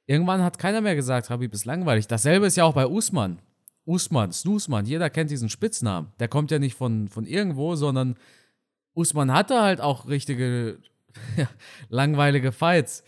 Irgendwann 0.07 0.43
hat 0.43 0.57
keiner 0.57 0.81
mehr 0.81 0.95
gesagt, 0.95 1.27
Khabib 1.27 1.53
ist 1.53 1.65
langweilig. 1.65 2.07
Dasselbe 2.07 2.47
ist 2.47 2.57
ja 2.57 2.65
auch 2.65 2.73
bei 2.73 2.87
Usman. 2.87 3.39
Usman, 3.85 4.31
Snoosman, 4.31 4.85
jeder 4.85 5.09
kennt 5.09 5.31
diesen 5.31 5.49
Spitznamen. 5.49 6.11
Der 6.19 6.27
kommt 6.27 6.51
ja 6.51 6.59
nicht 6.59 6.75
von, 6.75 7.07
von 7.07 7.25
irgendwo, 7.25 7.75
sondern 7.75 8.15
Usman 8.93 9.31
hatte 9.31 9.61
halt 9.61 9.81
auch 9.81 10.07
richtige 10.07 10.79
langweilige 11.89 12.51
Fights. 12.51 13.03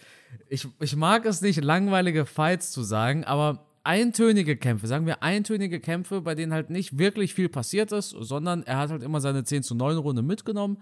Ich, 0.49 0.67
ich 0.79 0.95
mag 0.95 1.25
es 1.25 1.41
nicht, 1.41 1.63
langweilige 1.63 2.25
Fights 2.25 2.71
zu 2.71 2.81
sagen, 2.81 3.23
aber 3.23 3.65
eintönige 3.83 4.55
Kämpfe, 4.55 4.87
sagen 4.87 5.05
wir 5.05 5.21
eintönige 5.21 5.79
Kämpfe, 5.79 6.21
bei 6.21 6.35
denen 6.35 6.53
halt 6.53 6.69
nicht 6.69 6.97
wirklich 6.97 7.33
viel 7.33 7.49
passiert 7.49 7.91
ist, 7.91 8.09
sondern 8.09 8.63
er 8.63 8.77
hat 8.77 8.89
halt 8.89 9.03
immer 9.03 9.19
seine 9.19 9.43
10 9.43 9.63
zu 9.63 9.75
9 9.75 9.97
Runde 9.97 10.21
mitgenommen. 10.21 10.77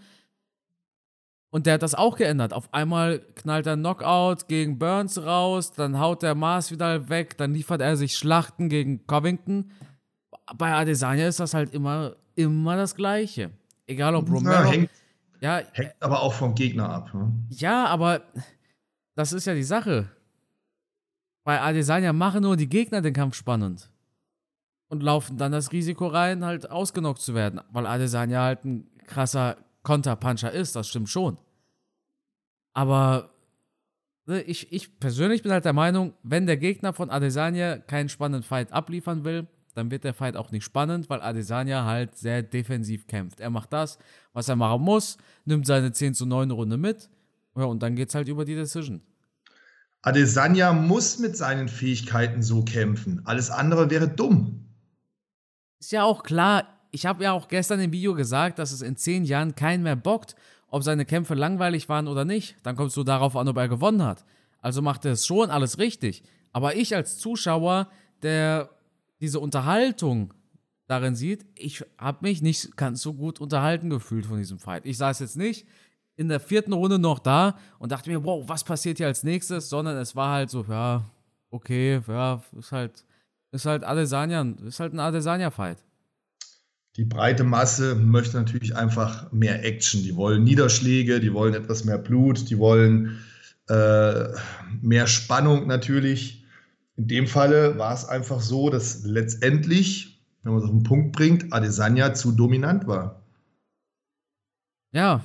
Und 1.52 1.66
der 1.66 1.74
hat 1.76 1.84
das 1.84 1.96
auch 1.96 2.16
geändert. 2.16 2.54
Auf 2.54 2.74
einmal 2.74 3.20
knallt 3.36 3.68
er 3.68 3.76
Knockout 3.76 4.48
gegen 4.48 4.80
Burns 4.80 5.22
raus, 5.22 5.74
dann 5.74 6.00
haut 6.00 6.24
der 6.24 6.34
Mars 6.34 6.72
wieder 6.72 7.10
weg, 7.10 7.38
dann 7.38 7.54
liefert 7.54 7.82
er 7.82 7.98
sich 7.98 8.16
Schlachten 8.16 8.70
gegen 8.70 9.06
Covington. 9.06 9.72
Bei 10.58 10.74
Adesanya 10.74 11.28
ist 11.28 11.42
das 11.42 11.54
halt 11.54 11.74
immer, 11.74 12.16
immer 12.36 12.78
das 12.78 12.96
Gleiche. 12.96 13.52
Egal 13.86 14.16
ob 14.16 14.32
Romero. 14.32 14.54
Ja, 14.54 14.64
hängt, 14.64 14.90
ja, 15.42 15.62
hängt 15.74 15.96
aber 16.00 16.22
auch 16.22 16.34
vom 16.34 16.56
Gegner 16.56 16.90
ab. 16.90 17.14
Ne? 17.14 17.34
Ja, 17.50 17.86
aber 17.88 18.22
das 19.16 19.34
ist 19.34 19.46
ja 19.46 19.54
die 19.54 19.64
Sache. 19.64 20.10
Bei 21.44 21.60
Adesanya 21.60 22.14
machen 22.14 22.44
nur 22.44 22.56
die 22.56 22.70
Gegner 22.70 23.02
den 23.02 23.14
Kampf 23.14 23.36
spannend. 23.36 23.90
Und 24.88 25.04
laufen 25.04 25.38
dann 25.38 25.52
das 25.52 25.72
Risiko 25.72 26.08
rein, 26.08 26.46
halt 26.46 26.70
ausgenockt 26.70 27.22
zu 27.22 27.34
werden. 27.34 27.62
Weil 27.72 27.88
Adesanya 27.88 28.42
halt 28.42 28.66
ein 28.66 28.90
krasser 29.08 29.58
Konterpuncher 29.84 30.52
ist, 30.52 30.76
das 30.76 30.88
stimmt 30.88 31.10
schon. 31.10 31.38
Aber 32.74 33.32
ne, 34.26 34.42
ich, 34.44 34.72
ich 34.72 35.00
persönlich 35.00 35.44
bin 35.44 35.52
halt 35.52 35.66
der 35.66 35.74
Meinung, 35.74 36.14
wenn 36.24 36.46
der 36.46 36.58
Gegner 36.58 36.94
von 36.94 37.10
Adesanya 37.10 37.78
keinen 37.78 38.10
spannenden 38.10 38.44
Fight 38.44 38.72
abliefern 38.72 39.24
will, 39.24 39.48
dann 39.74 39.90
wird 39.90 40.04
der 40.04 40.14
Fight 40.14 40.36
auch 40.36 40.52
nicht 40.52 40.64
spannend, 40.64 41.10
weil 41.10 41.22
Adesanya 41.22 41.86
halt 41.86 42.18
sehr 42.18 42.44
defensiv 42.44 43.08
kämpft. 43.08 43.40
Er 43.40 43.50
macht 43.50 43.72
das, 43.74 43.98
was 44.34 44.50
er 44.50 44.56
machen 44.56 44.82
muss, 44.82 45.18
nimmt 45.46 45.66
seine 45.66 45.92
10 45.92 46.14
zu 46.14 46.26
9 46.26 46.52
Runde 46.52 46.78
mit 46.78 47.10
ja, 47.56 47.64
und 47.64 47.84
dann 47.84 47.96
geht's 47.96 48.16
halt 48.16 48.28
über 48.28 48.46
die 48.46 48.56
Decision. 48.56 49.02
Adesanya 50.02 50.74
muss 50.74 51.20
mit 51.20 51.38
seinen 51.38 51.70
Fähigkeiten 51.70 52.42
so 52.42 52.64
kämpfen. 52.64 53.22
Alles 53.26 53.52
andere 53.52 53.90
wäre 53.90 54.08
dumm. 54.08 54.66
Ist 55.80 55.92
ja 55.92 56.04
auch 56.04 56.24
klar, 56.24 56.81
ich 56.92 57.06
habe 57.06 57.24
ja 57.24 57.32
auch 57.32 57.48
gestern 57.48 57.80
im 57.80 57.92
Video 57.92 58.14
gesagt, 58.14 58.60
dass 58.60 58.72
es 58.72 58.82
in 58.82 58.96
zehn 58.98 59.24
Jahren 59.24 59.56
keinen 59.56 59.84
mehr 59.84 59.96
bockt, 59.96 60.36
ob 60.68 60.84
seine 60.84 61.06
Kämpfe 61.06 61.34
langweilig 61.34 61.90
waren 61.90 62.08
oder 62.08 62.26
nicht. 62.26 62.56
Dann 62.64 62.76
kommst 62.76 62.96
du 62.98 63.04
darauf 63.04 63.36
an, 63.36 63.48
ob 63.48 63.58
er 63.58 63.68
gewonnen 63.68 64.04
hat. 64.04 64.24
Also 64.62 64.82
macht 64.82 65.06
er 65.06 65.14
es 65.14 65.26
schon 65.26 65.50
alles 65.50 65.80
richtig. 65.80 66.24
Aber 66.54 66.76
ich 66.76 66.96
als 66.96 67.18
Zuschauer, 67.18 67.88
der 68.22 68.70
diese 69.20 69.40
Unterhaltung 69.40 70.34
darin 70.88 71.16
sieht, 71.16 71.46
ich 71.56 71.84
habe 71.98 72.20
mich 72.22 72.42
nicht 72.42 72.76
ganz 72.76 73.02
so 73.02 73.14
gut 73.14 73.40
unterhalten 73.40 73.90
gefühlt 73.90 74.26
von 74.26 74.38
diesem 74.38 74.60
Fight. 74.60 74.86
Ich 74.86 74.98
saß 74.98 75.20
jetzt 75.20 75.38
nicht 75.38 75.66
in 76.18 76.28
der 76.28 76.40
vierten 76.40 76.74
Runde 76.74 77.00
noch 77.00 77.20
da 77.20 77.58
und 77.80 77.92
dachte 77.92 78.10
mir, 78.10 78.24
wow, 78.24 78.44
was 78.48 78.64
passiert 78.64 78.98
hier 78.98 79.08
als 79.08 79.24
nächstes, 79.24 79.70
sondern 79.70 79.98
es 79.98 80.16
war 80.16 80.34
halt 80.34 80.50
so, 80.50 80.66
ja, 80.68 81.04
okay, 81.50 82.02
ja, 82.08 82.42
ist 82.58 82.72
halt, 82.72 83.06
ist 83.52 83.66
halt 83.66 83.84
Adesanya, 83.84 84.46
ist 84.66 84.80
halt 84.80 84.94
ein 84.94 85.00
Adesanya-Fight. 85.00 85.78
Die 86.98 87.06
breite 87.06 87.44
Masse 87.44 87.96
möchte 87.96 88.38
natürlich 88.38 88.76
einfach 88.76 89.32
mehr 89.32 89.64
Action. 89.64 90.04
Die 90.04 90.16
wollen 90.16 90.44
Niederschläge, 90.44 91.20
die 91.22 91.34
wollen 91.34 91.54
etwas 91.54 91.86
mehr 91.86 91.98
Blut, 91.98 92.50
die 92.50 92.58
wollen 92.58 93.20
äh, 93.70 94.28
mehr 94.82 95.08
Spannung 95.08 95.68
natürlich. 95.68 96.46
In 96.98 97.08
dem 97.08 97.28
Falle 97.28 97.78
war 97.78 97.94
es 97.94 98.06
einfach 98.06 98.42
so, 98.42 98.70
dass 98.70 99.04
letztendlich, 99.06 100.22
wenn 100.44 100.52
man 100.52 100.62
es 100.62 100.66
auf 100.66 100.76
den 100.76 100.84
Punkt 100.84 101.14
bringt, 101.14 101.54
Adesanya 101.54 102.14
zu 102.14 102.34
dominant 102.34 102.86
war. 102.88 103.24
Ja, 104.92 105.22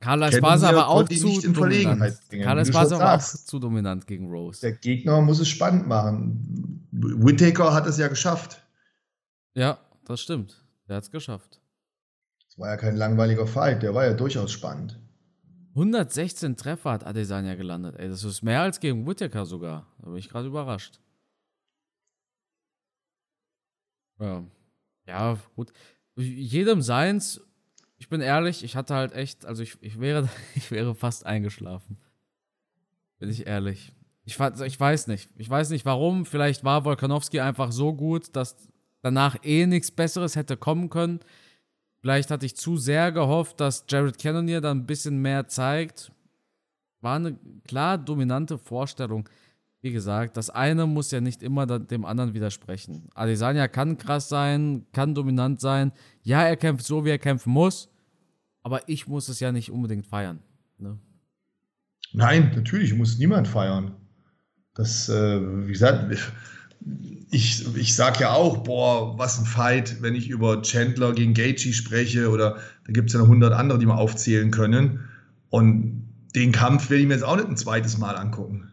Carla 0.00 0.28
Esparza 0.28 0.74
war 0.74 0.88
auch 0.88 1.06
zu 1.06 1.26
nicht 1.26 1.44
in 1.44 1.54
Verlegenheit 1.54 2.18
dominant. 2.28 2.46
Carla 2.46 2.62
Esparza 2.62 2.98
war 2.98 3.16
auch 3.16 3.22
zu 3.22 3.58
dominant 3.58 4.06
gegen 4.06 4.30
Rose. 4.30 4.62
Der 4.62 4.72
Gegner 4.72 5.20
muss 5.20 5.38
es 5.38 5.48
spannend 5.48 5.86
machen. 5.86 6.88
Whittaker 6.90 7.74
hat 7.74 7.86
es 7.86 7.98
ja 7.98 8.08
geschafft. 8.08 8.64
Ja, 9.54 9.78
das 10.06 10.22
stimmt. 10.22 10.61
Der 10.88 10.96
hat 10.96 11.04
es 11.04 11.10
geschafft. 11.10 11.60
Das 12.46 12.58
war 12.58 12.68
ja 12.68 12.76
kein 12.76 12.96
langweiliger 12.96 13.46
Fight, 13.46 13.82
der 13.82 13.94
war 13.94 14.04
ja 14.04 14.14
durchaus 14.14 14.52
spannend. 14.52 15.00
116 15.74 16.56
Treffer 16.56 16.90
hat 16.90 17.06
Adesanya 17.06 17.54
gelandet. 17.54 17.96
Ey, 17.98 18.08
das 18.08 18.24
ist 18.24 18.42
mehr 18.42 18.60
als 18.60 18.78
gegen 18.78 19.06
Whittaker 19.06 19.46
sogar. 19.46 19.86
Da 20.00 20.10
bin 20.10 20.16
ich 20.16 20.28
gerade 20.28 20.48
überrascht. 20.48 21.00
Ja. 24.20 24.44
ja, 25.06 25.38
gut. 25.56 25.72
Jedem 26.16 26.82
seins. 26.82 27.40
Ich 27.96 28.08
bin 28.08 28.20
ehrlich, 28.20 28.64
ich 28.64 28.76
hatte 28.76 28.94
halt 28.94 29.12
echt, 29.12 29.46
also 29.46 29.62
ich, 29.62 29.82
ich, 29.82 29.98
wäre, 29.98 30.28
ich 30.54 30.70
wäre 30.70 30.94
fast 30.94 31.24
eingeschlafen. 31.24 31.96
Bin 33.18 33.30
ich 33.30 33.46
ehrlich. 33.46 33.92
Ich, 34.24 34.38
ich 34.38 34.80
weiß 34.80 35.06
nicht. 35.06 35.30
Ich 35.36 35.48
weiß 35.48 35.70
nicht 35.70 35.86
warum. 35.86 36.26
Vielleicht 36.26 36.64
war 36.64 36.84
Volkanowski 36.84 37.40
einfach 37.40 37.72
so 37.72 37.94
gut, 37.94 38.36
dass 38.36 38.68
danach 39.02 39.36
eh 39.42 39.66
nichts 39.66 39.90
Besseres 39.90 40.36
hätte 40.36 40.56
kommen 40.56 40.88
können. 40.88 41.20
Vielleicht 42.00 42.30
hatte 42.30 42.46
ich 42.46 42.56
zu 42.56 42.76
sehr 42.76 43.12
gehofft, 43.12 43.60
dass 43.60 43.84
Jared 43.88 44.18
Cannonier 44.18 44.60
dann 44.60 44.78
ein 44.78 44.86
bisschen 44.86 45.20
mehr 45.20 45.46
zeigt. 45.46 46.10
War 47.00 47.16
eine 47.16 47.36
klar 47.64 47.98
dominante 47.98 48.58
Vorstellung. 48.58 49.28
Wie 49.82 49.92
gesagt, 49.92 50.36
das 50.36 50.48
eine 50.48 50.86
muss 50.86 51.10
ja 51.10 51.20
nicht 51.20 51.42
immer 51.42 51.66
dem 51.66 52.04
anderen 52.04 52.34
widersprechen. 52.34 53.08
Adesanya 53.14 53.66
kann 53.66 53.98
krass 53.98 54.28
sein, 54.28 54.86
kann 54.92 55.14
dominant 55.14 55.60
sein. 55.60 55.92
Ja, 56.22 56.42
er 56.42 56.56
kämpft 56.56 56.86
so, 56.86 57.04
wie 57.04 57.10
er 57.10 57.18
kämpfen 57.18 57.52
muss. 57.52 57.88
Aber 58.62 58.88
ich 58.88 59.08
muss 59.08 59.28
es 59.28 59.40
ja 59.40 59.50
nicht 59.50 59.70
unbedingt 59.70 60.06
feiern. 60.06 60.38
Ne? 60.78 60.98
Nein, 62.12 62.52
natürlich 62.54 62.94
muss 62.94 63.18
niemand 63.18 63.48
feiern. 63.48 63.96
Das, 64.74 65.08
äh, 65.08 65.66
wie 65.66 65.72
gesagt, 65.72 66.08
ich, 67.30 67.76
ich 67.76 67.94
sage 67.94 68.20
ja 68.20 68.32
auch, 68.32 68.58
boah, 68.58 69.18
was 69.18 69.38
ein 69.38 69.46
Fight, 69.46 70.02
wenn 70.02 70.14
ich 70.14 70.28
über 70.28 70.62
Chandler 70.62 71.14
gegen 71.14 71.34
Gaethje 71.34 71.72
spreche 71.72 72.30
oder 72.30 72.58
da 72.86 72.92
gibt 72.92 73.08
es 73.08 73.14
ja 73.14 73.20
noch 73.20 73.28
hundert 73.28 73.52
andere, 73.52 73.78
die 73.78 73.86
wir 73.86 73.96
aufzählen 73.96 74.50
können. 74.50 75.08
Und 75.48 76.08
den 76.34 76.52
Kampf 76.52 76.90
werde 76.90 77.02
ich 77.02 77.08
mir 77.08 77.14
jetzt 77.14 77.24
auch 77.24 77.36
nicht 77.36 77.48
ein 77.48 77.56
zweites 77.56 77.98
Mal 77.98 78.16
angucken. 78.16 78.72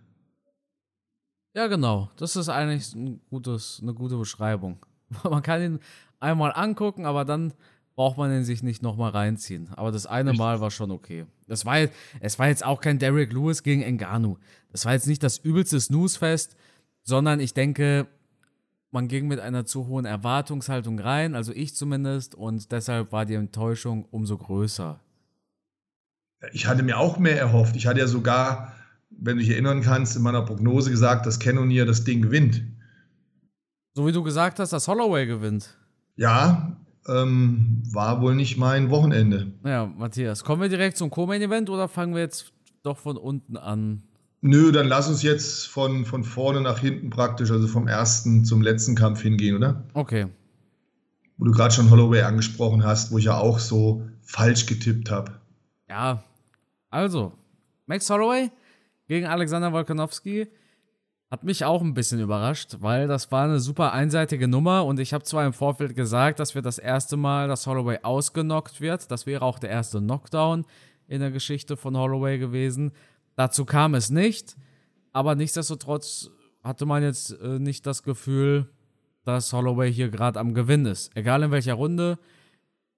Ja, 1.55 1.67
genau. 1.67 2.09
Das 2.17 2.35
ist 2.35 2.49
eigentlich 2.49 2.93
ein 2.93 3.21
gutes, 3.29 3.79
eine 3.81 3.93
gute 3.93 4.17
Beschreibung. 4.17 4.85
Man 5.23 5.41
kann 5.41 5.61
ihn 5.61 5.79
einmal 6.19 6.51
angucken, 6.53 7.05
aber 7.05 7.25
dann 7.25 7.53
braucht 7.95 8.17
man 8.17 8.31
ihn 8.31 8.45
sich 8.45 8.63
nicht 8.63 8.81
nochmal 8.81 9.11
reinziehen. 9.11 9.69
Aber 9.75 9.91
das 9.91 10.05
eine 10.05 10.31
Mal 10.31 10.61
war 10.61 10.71
schon 10.71 10.89
okay. 10.89 11.25
Das 11.47 11.65
war, 11.65 11.77
es 12.21 12.39
war 12.39 12.47
jetzt 12.47 12.65
auch 12.65 12.79
kein 12.79 12.97
Derek 12.97 13.33
Lewis 13.33 13.61
gegen 13.61 13.81
Engano. 13.81 14.37
Das 14.71 14.85
war 14.85 14.93
jetzt 14.93 15.07
nicht 15.07 15.21
das 15.21 15.37
übelste 15.37 15.81
Snooze-Fest 15.81 16.55
sondern 17.03 17.39
ich 17.39 17.53
denke, 17.53 18.07
man 18.91 19.07
ging 19.07 19.27
mit 19.27 19.39
einer 19.39 19.65
zu 19.65 19.87
hohen 19.87 20.05
Erwartungshaltung 20.05 20.99
rein, 20.99 21.35
also 21.35 21.51
ich 21.53 21.75
zumindest, 21.75 22.35
und 22.35 22.71
deshalb 22.71 23.11
war 23.11 23.25
die 23.25 23.35
Enttäuschung 23.35 24.05
umso 24.05 24.37
größer. 24.37 24.99
Ich 26.53 26.67
hatte 26.67 26.83
mir 26.83 26.97
auch 26.97 27.19
mehr 27.19 27.37
erhofft. 27.37 27.75
Ich 27.75 27.85
hatte 27.85 27.99
ja 27.99 28.07
sogar, 28.07 28.73
wenn 29.09 29.37
du 29.37 29.43
dich 29.43 29.51
erinnern 29.51 29.81
kannst, 29.81 30.15
in 30.15 30.21
meiner 30.21 30.41
Prognose 30.41 30.89
gesagt, 30.89 31.25
dass 31.25 31.39
Cannonier 31.39 31.85
das 31.85 32.03
Ding 32.03 32.21
gewinnt. 32.21 32.63
So 33.93 34.07
wie 34.07 34.11
du 34.11 34.23
gesagt 34.23 34.59
hast, 34.59 34.71
dass 34.71 34.87
Holloway 34.87 35.25
gewinnt. 35.25 35.77
Ja, 36.15 36.77
ähm, 37.07 37.83
war 37.91 38.21
wohl 38.21 38.35
nicht 38.35 38.57
mein 38.57 38.89
Wochenende. 38.89 39.51
Ja, 39.63 39.85
Matthias, 39.85 40.43
kommen 40.43 40.61
wir 40.61 40.69
direkt 40.69 40.97
zum 40.97 41.09
Co-Main-Event 41.09 41.69
oder 41.69 41.87
fangen 41.87 42.13
wir 42.13 42.21
jetzt 42.21 42.53
doch 42.83 42.97
von 42.97 43.17
unten 43.17 43.57
an 43.57 44.03
Nö, 44.41 44.71
dann 44.71 44.87
lass 44.87 45.09
uns 45.09 45.21
jetzt 45.21 45.67
von, 45.67 46.05
von 46.05 46.23
vorne 46.23 46.61
nach 46.61 46.79
hinten 46.79 47.09
praktisch, 47.09 47.51
also 47.51 47.67
vom 47.67 47.87
ersten 47.87 48.45
zum 48.45 48.61
letzten 48.61 48.95
Kampf 48.95 49.21
hingehen, 49.21 49.57
oder? 49.57 49.83
Okay. 49.93 50.27
Wo 51.37 51.45
du 51.45 51.51
gerade 51.51 51.73
schon 51.73 51.89
Holloway 51.89 52.21
angesprochen 52.21 52.83
hast, 52.83 53.11
wo 53.11 53.17
ich 53.17 53.25
ja 53.25 53.37
auch 53.37 53.59
so 53.59 54.07
falsch 54.21 54.65
getippt 54.65 55.11
habe. 55.11 55.33
Ja, 55.89 56.23
also, 56.89 57.33
Max 57.85 58.09
Holloway 58.09 58.49
gegen 59.07 59.25
Alexander 59.25 59.73
Wolkanowski 59.73 60.47
hat 61.29 61.43
mich 61.43 61.63
auch 61.63 61.81
ein 61.81 61.93
bisschen 61.93 62.19
überrascht, 62.19 62.77
weil 62.79 63.07
das 63.07 63.31
war 63.31 63.43
eine 63.43 63.59
super 63.59 63.93
einseitige 63.93 64.47
Nummer 64.47 64.85
und 64.85 64.99
ich 64.99 65.13
habe 65.13 65.23
zwar 65.23 65.45
im 65.45 65.53
Vorfeld 65.53 65.95
gesagt, 65.95 66.39
dass 66.39 66.55
wir 66.55 66.61
das 66.61 66.79
erste 66.79 67.17
Mal, 67.17 67.47
dass 67.47 67.67
Holloway 67.67 67.99
ausgenockt 68.01 68.81
wird. 68.81 69.11
Das 69.11 69.25
wäre 69.25 69.43
auch 69.43 69.59
der 69.59 69.69
erste 69.69 69.99
Knockdown 69.99 70.65
in 71.07 71.19
der 71.19 71.31
Geschichte 71.31 71.77
von 71.77 71.95
Holloway 71.95 72.39
gewesen. 72.39 72.91
Dazu 73.39 73.63
kam 73.63 73.95
es 73.95 74.09
nicht, 74.09 74.57
aber 75.13 75.33
nichtsdestotrotz 75.33 76.29
hatte 76.61 76.85
man 76.85 77.03
jetzt 77.03 77.31
äh, 77.39 77.57
nicht 77.57 77.85
das 77.85 78.03
Gefühl, 78.03 78.67
dass 79.23 79.53
Holloway 79.53 79.93
hier 79.93 80.09
gerade 80.09 80.41
am 80.41 80.53
Gewinn 80.53 80.85
ist. 80.85 81.15
Egal 81.15 81.43
in 81.43 81.51
welcher 81.51 81.75
Runde. 81.75 82.19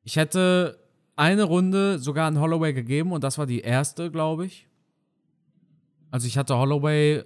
Ich 0.02 0.16
hätte 0.16 0.80
eine 1.16 1.44
Runde 1.44 2.00
sogar 2.00 2.26
an 2.26 2.40
Holloway 2.40 2.74
gegeben 2.74 3.12
und 3.12 3.24
das 3.24 3.38
war 3.38 3.46
die 3.46 3.60
erste, 3.60 4.10
glaube 4.10 4.48
ich. 4.48 4.68
Also 6.10 6.26
ich 6.26 6.40
hatte 6.40 6.58
Holloway 6.58 7.24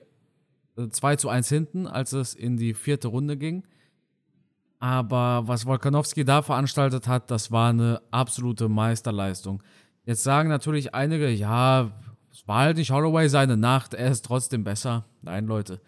2 0.75 1.13
äh, 1.13 1.17
zu 1.17 1.29
1 1.29 1.47
hinten, 1.47 1.87
als 1.87 2.11
es 2.11 2.33
in 2.33 2.57
die 2.57 2.73
vierte 2.73 3.07
Runde 3.07 3.37
ging. 3.37 3.63
Aber 4.79 5.47
was 5.47 5.65
Volkanowski 5.65 6.25
da 6.25 6.41
veranstaltet 6.41 7.07
hat, 7.07 7.31
das 7.31 7.49
war 7.49 7.69
eine 7.69 8.01
absolute 8.11 8.67
Meisterleistung. 8.67 9.63
Jetzt 10.03 10.23
sagen 10.23 10.49
natürlich 10.49 10.93
einige, 10.93 11.29
ja, 11.29 11.93
es 12.35 12.45
war 12.49 12.63
halt 12.63 12.75
nicht 12.75 12.91
Holloway 12.91 13.29
seine 13.29 13.55
Nacht, 13.55 13.93
er 13.93 14.11
ist 14.11 14.25
trotzdem 14.25 14.65
besser. 14.65 15.05
Nein, 15.21 15.45
Leute. 15.47 15.79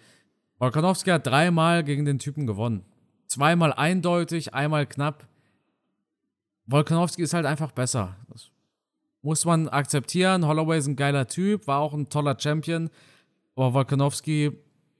Volkanowski 0.59 1.09
hat 1.09 1.27
dreimal 1.27 1.83
gegen 1.83 2.05
den 2.05 2.19
Typen 2.19 2.47
gewonnen. 2.47 2.85
Zweimal 3.27 3.73
eindeutig, 3.73 4.53
einmal 4.53 4.85
knapp. 4.85 5.27
Volkanowski 6.65 7.21
ist 7.21 7.33
halt 7.33 7.45
einfach 7.45 7.73
besser. 7.73 8.15
Das 8.29 8.49
muss 9.21 9.43
man 9.43 9.67
akzeptieren. 9.67 10.47
Holloway 10.47 10.77
ist 10.77 10.87
ein 10.87 10.95
geiler 10.95 11.27
Typ, 11.27 11.67
war 11.67 11.81
auch 11.81 11.93
ein 11.93 12.07
toller 12.07 12.39
Champion. 12.39 12.89
Aber 13.57 13.73
Volkanowski 13.73 14.53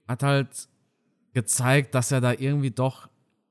hat 0.06 0.22
halt 0.22 0.68
gezeigt, 1.32 1.94
dass 1.94 2.12
er 2.12 2.20
da 2.20 2.32
irgendwie 2.32 2.72
doch 2.72 3.08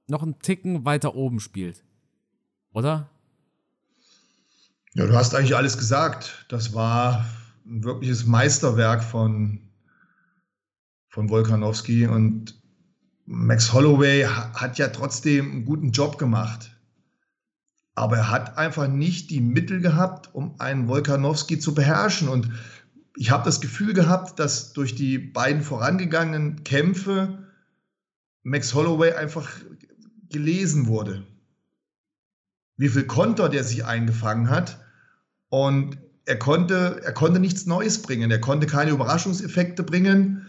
noch 0.07 0.21
einen 0.21 0.37
Ticken 0.37 0.85
weiter 0.85 1.15
oben 1.15 1.39
spielt. 1.39 1.83
Oder? 2.73 3.09
Ja, 4.93 5.07
du 5.07 5.15
hast 5.15 5.33
eigentlich 5.33 5.55
alles 5.55 5.79
gesagt. 5.79 6.45
Das 6.49 6.75
war 6.75 7.25
ein 7.69 7.83
wirkliches 7.83 8.25
Meisterwerk 8.25 9.03
von, 9.03 9.59
von 11.09 11.29
Volkanowski 11.29 12.07
und 12.07 12.61
Max 13.25 13.73
Holloway 13.73 14.23
hat 14.23 14.77
ja 14.77 14.87
trotzdem 14.87 15.51
einen 15.51 15.65
guten 15.65 15.91
Job 15.91 16.17
gemacht. 16.17 16.71
Aber 17.93 18.17
er 18.17 18.31
hat 18.31 18.57
einfach 18.57 18.87
nicht 18.87 19.31
die 19.31 19.41
Mittel 19.41 19.81
gehabt, 19.81 20.33
um 20.33 20.59
einen 20.59 20.87
Volkanowski 20.87 21.59
zu 21.59 21.73
beherrschen. 21.73 22.29
Und 22.29 22.49
ich 23.17 23.31
habe 23.31 23.43
das 23.43 23.59
Gefühl 23.59 23.93
gehabt, 23.93 24.39
dass 24.39 24.71
durch 24.71 24.95
die 24.95 25.17
beiden 25.17 25.61
vorangegangenen 25.61 26.63
Kämpfe 26.63 27.49
Max 28.43 28.73
Holloway 28.73 29.13
einfach 29.13 29.49
gelesen 30.29 30.87
wurde. 30.87 31.25
Wie 32.77 32.89
viel 32.89 33.07
Konter 33.07 33.49
der 33.49 33.63
sich 33.65 33.83
eingefangen 33.83 34.49
hat. 34.49 34.79
Und 35.49 35.97
er 36.27 36.37
konnte, 36.37 37.01
er 37.05 37.13
konnte 37.13 37.39
nichts 37.39 37.65
Neues 37.65 38.01
bringen. 38.01 38.29
Er 38.29 38.41
konnte 38.41 38.67
keine 38.67 38.91
Überraschungseffekte 38.91 39.83
bringen. 39.83 40.45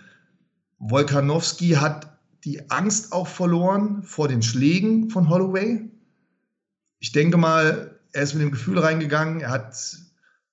Volkanowski 0.80 1.70
hat 1.70 2.18
die 2.44 2.68
Angst 2.70 3.12
auch 3.12 3.28
verloren 3.28 4.02
vor 4.02 4.26
den 4.26 4.42
Schlägen 4.42 5.08
von 5.08 5.28
Holloway. 5.28 5.88
Ich 6.98 7.12
denke 7.12 7.36
mal, 7.36 7.96
er 8.12 8.22
ist 8.22 8.34
mit 8.34 8.42
dem 8.42 8.50
Gefühl 8.50 8.80
reingegangen, 8.80 9.40
er 9.40 9.50
hat 9.50 9.98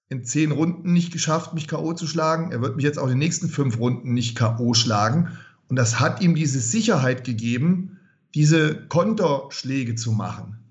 in 0.10 0.24
zehn 0.24 0.52
Runden 0.52 0.94
nicht 0.94 1.12
geschafft, 1.12 1.56
mich 1.56 1.68
K.O. 1.68 1.94
zu 1.94 2.06
schlagen. 2.06 2.52
Er 2.52 2.62
wird 2.62 2.76
mich 2.76 2.86
jetzt 2.86 3.00
auch 3.00 3.06
in 3.06 3.12
den 3.12 3.20
nächsten 3.20 3.50
fünf 3.50 3.80
Runden 3.80 4.14
nicht 4.14 4.38
K.O. 4.38 4.76
schlagen. 4.76 5.40
Und 5.70 5.76
das 5.76 6.00
hat 6.00 6.22
ihm 6.22 6.36
diese 6.36 6.60
Sicherheit 6.60 7.24
gegeben, 7.24 8.00
diese 8.36 8.76
Konterschläge 8.88 9.96
zu 9.96 10.12
machen. 10.12 10.65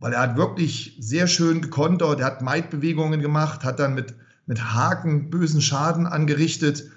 Weil 0.00 0.14
er 0.14 0.20
hat 0.20 0.36
wirklich 0.36 0.96
sehr 0.98 1.26
schön 1.26 1.60
gekontert, 1.60 2.20
er 2.20 2.26
hat 2.26 2.42
Maidbewegungen 2.42 3.20
gemacht, 3.20 3.64
hat 3.64 3.78
dann 3.78 3.94
mit, 3.94 4.14
mit 4.46 4.74
Haken 4.74 5.30
bösen 5.30 5.60
Schaden 5.60 6.06
angerichtet. 6.06 6.90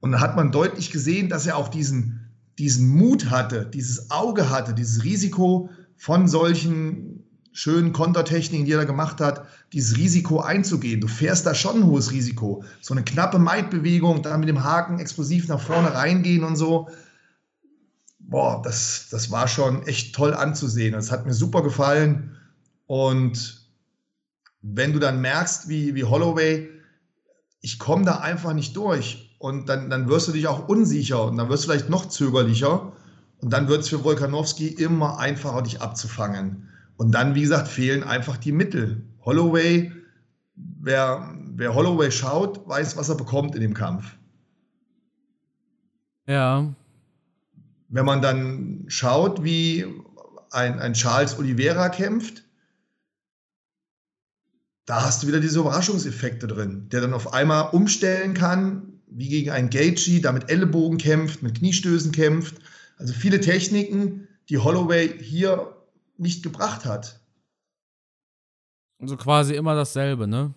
Und 0.00 0.12
da 0.12 0.20
hat 0.20 0.36
man 0.36 0.50
deutlich 0.50 0.90
gesehen, 0.90 1.28
dass 1.28 1.46
er 1.46 1.56
auch 1.56 1.68
diesen, 1.68 2.28
diesen 2.58 2.88
Mut 2.88 3.30
hatte, 3.30 3.64
dieses 3.72 4.10
Auge 4.10 4.50
hatte, 4.50 4.74
dieses 4.74 5.04
Risiko 5.04 5.70
von 5.96 6.26
solchen 6.26 7.22
schönen 7.52 7.92
Kontertechniken, 7.92 8.66
die 8.66 8.72
er 8.72 8.78
da 8.78 8.84
gemacht 8.84 9.20
hat, 9.20 9.46
dieses 9.72 9.96
Risiko 9.96 10.40
einzugehen. 10.40 11.00
Du 11.00 11.06
fährst 11.06 11.46
da 11.46 11.54
schon 11.54 11.76
ein 11.76 11.86
hohes 11.86 12.10
Risiko. 12.10 12.64
So 12.80 12.94
eine 12.94 13.04
knappe 13.04 13.38
Maidbewegung, 13.38 14.22
dann 14.22 14.40
mit 14.40 14.48
dem 14.48 14.64
Haken 14.64 14.98
explosiv 14.98 15.48
nach 15.48 15.60
vorne 15.60 15.94
reingehen 15.94 16.44
und 16.44 16.56
so. 16.56 16.88
Boah, 18.32 18.62
das, 18.62 19.08
das 19.10 19.30
war 19.30 19.46
schon 19.46 19.86
echt 19.86 20.14
toll 20.14 20.32
anzusehen. 20.32 20.94
Das 20.94 21.12
hat 21.12 21.26
mir 21.26 21.34
super 21.34 21.62
gefallen. 21.62 22.36
Und 22.86 23.68
wenn 24.62 24.94
du 24.94 24.98
dann 24.98 25.20
merkst, 25.20 25.68
wie, 25.68 25.94
wie 25.94 26.04
Holloway, 26.04 26.68
ich 27.60 27.78
komme 27.78 28.06
da 28.06 28.16
einfach 28.16 28.54
nicht 28.54 28.74
durch. 28.74 29.36
Und 29.38 29.68
dann, 29.68 29.90
dann 29.90 30.08
wirst 30.08 30.28
du 30.28 30.32
dich 30.32 30.46
auch 30.46 30.66
unsicher 30.66 31.24
und 31.24 31.36
dann 31.36 31.50
wirst 31.50 31.64
du 31.64 31.68
vielleicht 31.68 31.90
noch 31.90 32.06
zögerlicher. 32.06 32.92
Und 33.38 33.52
dann 33.52 33.68
wird 33.68 33.82
es 33.82 33.90
für 33.90 34.02
Volkanowski 34.02 34.68
immer 34.68 35.18
einfacher, 35.18 35.60
dich 35.62 35.82
abzufangen. 35.82 36.70
Und 36.96 37.12
dann, 37.12 37.34
wie 37.34 37.42
gesagt, 37.42 37.68
fehlen 37.68 38.02
einfach 38.02 38.38
die 38.38 38.52
Mittel. 38.52 39.04
Holloway, 39.26 39.92
wer, 40.54 41.34
wer 41.54 41.74
Holloway 41.74 42.10
schaut, 42.10 42.66
weiß, 42.66 42.96
was 42.96 43.10
er 43.10 43.16
bekommt 43.16 43.54
in 43.54 43.60
dem 43.60 43.74
Kampf. 43.74 44.16
Ja. 46.26 46.72
Wenn 47.92 48.06
man 48.06 48.22
dann 48.22 48.86
schaut, 48.88 49.44
wie 49.44 49.84
ein, 50.50 50.78
ein 50.78 50.94
Charles 50.94 51.38
Oliveira 51.38 51.90
kämpft, 51.90 52.42
da 54.86 55.04
hast 55.04 55.22
du 55.22 55.26
wieder 55.26 55.40
diese 55.40 55.60
Überraschungseffekte 55.60 56.46
drin, 56.46 56.88
der 56.88 57.02
dann 57.02 57.12
auf 57.12 57.34
einmal 57.34 57.68
umstellen 57.72 58.32
kann, 58.32 59.02
wie 59.06 59.28
gegen 59.28 59.50
einen 59.50 59.68
Gaethje, 59.68 60.22
da 60.22 60.32
mit 60.32 60.48
Ellenbogen 60.48 60.96
kämpft, 60.96 61.42
mit 61.42 61.58
Kniestößen 61.58 62.12
kämpft. 62.12 62.56
Also 62.96 63.12
viele 63.12 63.40
Techniken, 63.40 64.26
die 64.48 64.56
Holloway 64.56 65.22
hier 65.22 65.76
nicht 66.16 66.42
gebracht 66.42 66.86
hat. 66.86 67.20
Also 68.98 69.18
quasi 69.18 69.54
immer 69.54 69.74
dasselbe, 69.74 70.26
ne? 70.26 70.54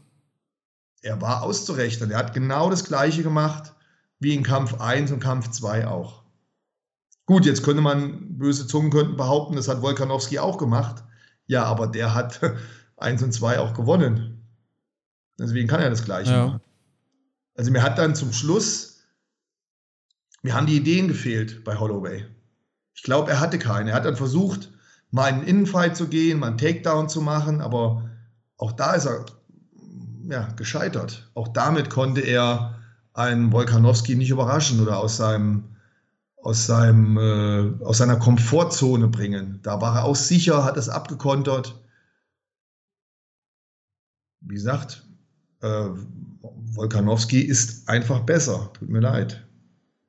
Er 1.02 1.20
war 1.22 1.44
auszurechnen. 1.44 2.12
Er 2.12 2.20
hat 2.20 2.34
genau 2.34 2.70
das 2.70 2.86
Gleiche 2.86 3.24
gemacht 3.24 3.74
wie 4.20 4.34
in 4.34 4.44
Kampf 4.44 4.80
1 4.80 5.12
und 5.12 5.20
Kampf 5.20 5.52
2 5.52 5.88
auch. 5.88 6.25
Gut, 7.26 7.46
jetzt 7.46 7.64
könnte 7.64 7.82
man, 7.82 8.38
böse 8.38 8.68
Zungen 8.68 8.92
könnten 8.92 9.18
behaupten, 9.18 9.56
das 9.56 9.68
hat 9.68 9.82
Wolkanowski 9.82 10.40
auch 10.40 10.58
gemacht. 10.58 11.04
Ja, 11.48 11.64
aber 11.64 11.88
der 11.88 12.14
hat 12.14 12.40
1 12.98 13.24
und 13.24 13.34
2 13.34 13.60
auch 13.60 13.74
gewonnen. 13.74 14.44
Deswegen 15.40 15.68
kann 15.68 15.82
er 15.82 15.90
das 15.90 16.06
Gleiche 16.06 16.32
ja. 16.32 16.46
machen. 16.48 16.62
Also 17.58 17.72
mir 17.72 17.84
hat 17.84 17.98
dann 17.98 18.16
zum 18.16 18.34
Schluss, 18.34 19.04
mir 20.42 20.54
haben 20.54 20.68
die 20.68 20.78
Ideen 20.78 21.08
gefehlt 21.08 21.64
bei 21.64 21.78
Holloway. 21.78 22.26
Ich 22.94 23.04
glaube, 23.04 23.32
er 23.32 23.40
hatte 23.40 23.60
keine. 23.60 23.92
Er 23.92 23.96
hat 23.96 24.06
dann 24.06 24.16
versucht, 24.16 24.72
mal 25.12 25.30
in 25.30 25.36
einen 25.36 25.48
Innenfight 25.48 25.98
zu 25.98 26.08
gehen, 26.08 26.40
mal 26.40 26.48
einen 26.48 26.58
Takedown 26.58 27.10
zu 27.10 27.22
machen, 27.22 27.62
aber 27.62 28.10
auch 28.58 28.72
da 28.72 28.94
ist 28.94 29.06
er 29.06 29.26
ja, 30.28 30.48
gescheitert. 30.56 31.30
Auch 31.34 31.50
damit 31.50 31.90
konnte 31.90 32.22
er 32.22 32.76
einen 33.14 33.52
Wolkanowski 33.52 34.16
nicht 34.16 34.30
überraschen 34.30 34.82
oder 34.82 35.00
aus 35.00 35.18
seinem 35.18 35.75
aus, 36.46 36.68
seinem, 36.68 37.18
äh, 37.18 37.84
aus 37.84 37.98
seiner 37.98 38.18
Komfortzone 38.18 39.08
bringen. 39.08 39.60
Da 39.64 39.82
war 39.82 39.96
er 39.96 40.06
auch 40.06 40.16
sicher, 40.16 40.64
hat 40.64 40.78
es 40.78 40.90
abgekontert. 40.90 41.82
Wie 44.42 44.54
gesagt, 44.54 45.08
äh, 45.62 45.88
Wolkanowski 46.76 47.42
ist 47.42 47.90
einfach 47.90 48.20
besser. 48.20 48.70
Tut 48.74 48.90
mir 48.90 49.00
leid. 49.00 49.44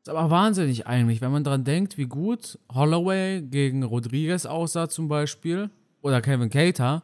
Ist 0.03 0.11
aber 0.11 0.29
wahnsinnig 0.29 0.87
eigentlich, 0.87 1.23
wenn 1.23 1.33
man 1.33 1.43
dran 1.43 1.65
denkt, 1.65 1.97
wie 1.97 2.05
gut 2.05 2.59
Holloway 2.71 3.41
gegen 3.41 3.83
Rodriguez 3.83 4.45
aussah 4.45 4.91
zum 4.91 5.09
Beispiel. 5.09 5.71
Oder 6.03 6.21
Kevin 6.21 6.51
Cater. 6.51 7.03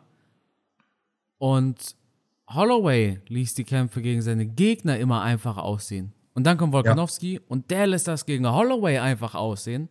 Und 1.38 1.96
Holloway 2.50 3.22
ließ 3.28 3.54
die 3.54 3.64
Kämpfe 3.64 4.02
gegen 4.02 4.20
seine 4.20 4.44
Gegner 4.44 4.98
immer 4.98 5.22
einfach 5.22 5.56
aussehen. 5.56 6.12
Und 6.34 6.44
dann 6.44 6.56
kommt 6.56 6.72
Volkanovski 6.72 7.34
ja. 7.34 7.40
und 7.48 7.70
der 7.70 7.86
lässt 7.86 8.08
das 8.08 8.26
gegen 8.26 8.46
Holloway 8.46 8.98
einfach 8.98 9.34
aussehen. 9.34 9.88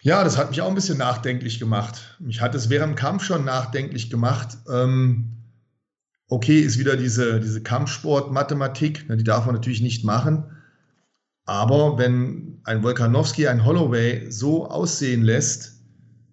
Ja, 0.00 0.24
das 0.24 0.36
hat 0.36 0.50
mich 0.50 0.60
auch 0.62 0.68
ein 0.68 0.74
bisschen 0.74 0.98
nachdenklich 0.98 1.60
gemacht. 1.60 2.16
Mich 2.18 2.40
hat 2.40 2.54
es 2.54 2.70
während 2.70 2.94
dem 2.94 2.96
Kampf 2.96 3.24
schon 3.24 3.44
nachdenklich 3.44 4.10
gemacht. 4.10 4.56
Ähm, 4.68 5.42
Okay, 6.32 6.60
ist 6.60 6.78
wieder 6.78 6.96
diese, 6.96 7.40
diese 7.40 7.62
Kampfsport-Mathematik, 7.62 9.06
ne, 9.06 9.18
die 9.18 9.22
darf 9.22 9.44
man 9.44 9.54
natürlich 9.54 9.82
nicht 9.82 10.02
machen. 10.02 10.44
Aber 11.44 11.98
wenn 11.98 12.58
ein 12.64 12.82
Volkanowski 12.82 13.48
ein 13.48 13.66
Holloway 13.66 14.30
so 14.30 14.66
aussehen 14.66 15.20
lässt, 15.20 15.82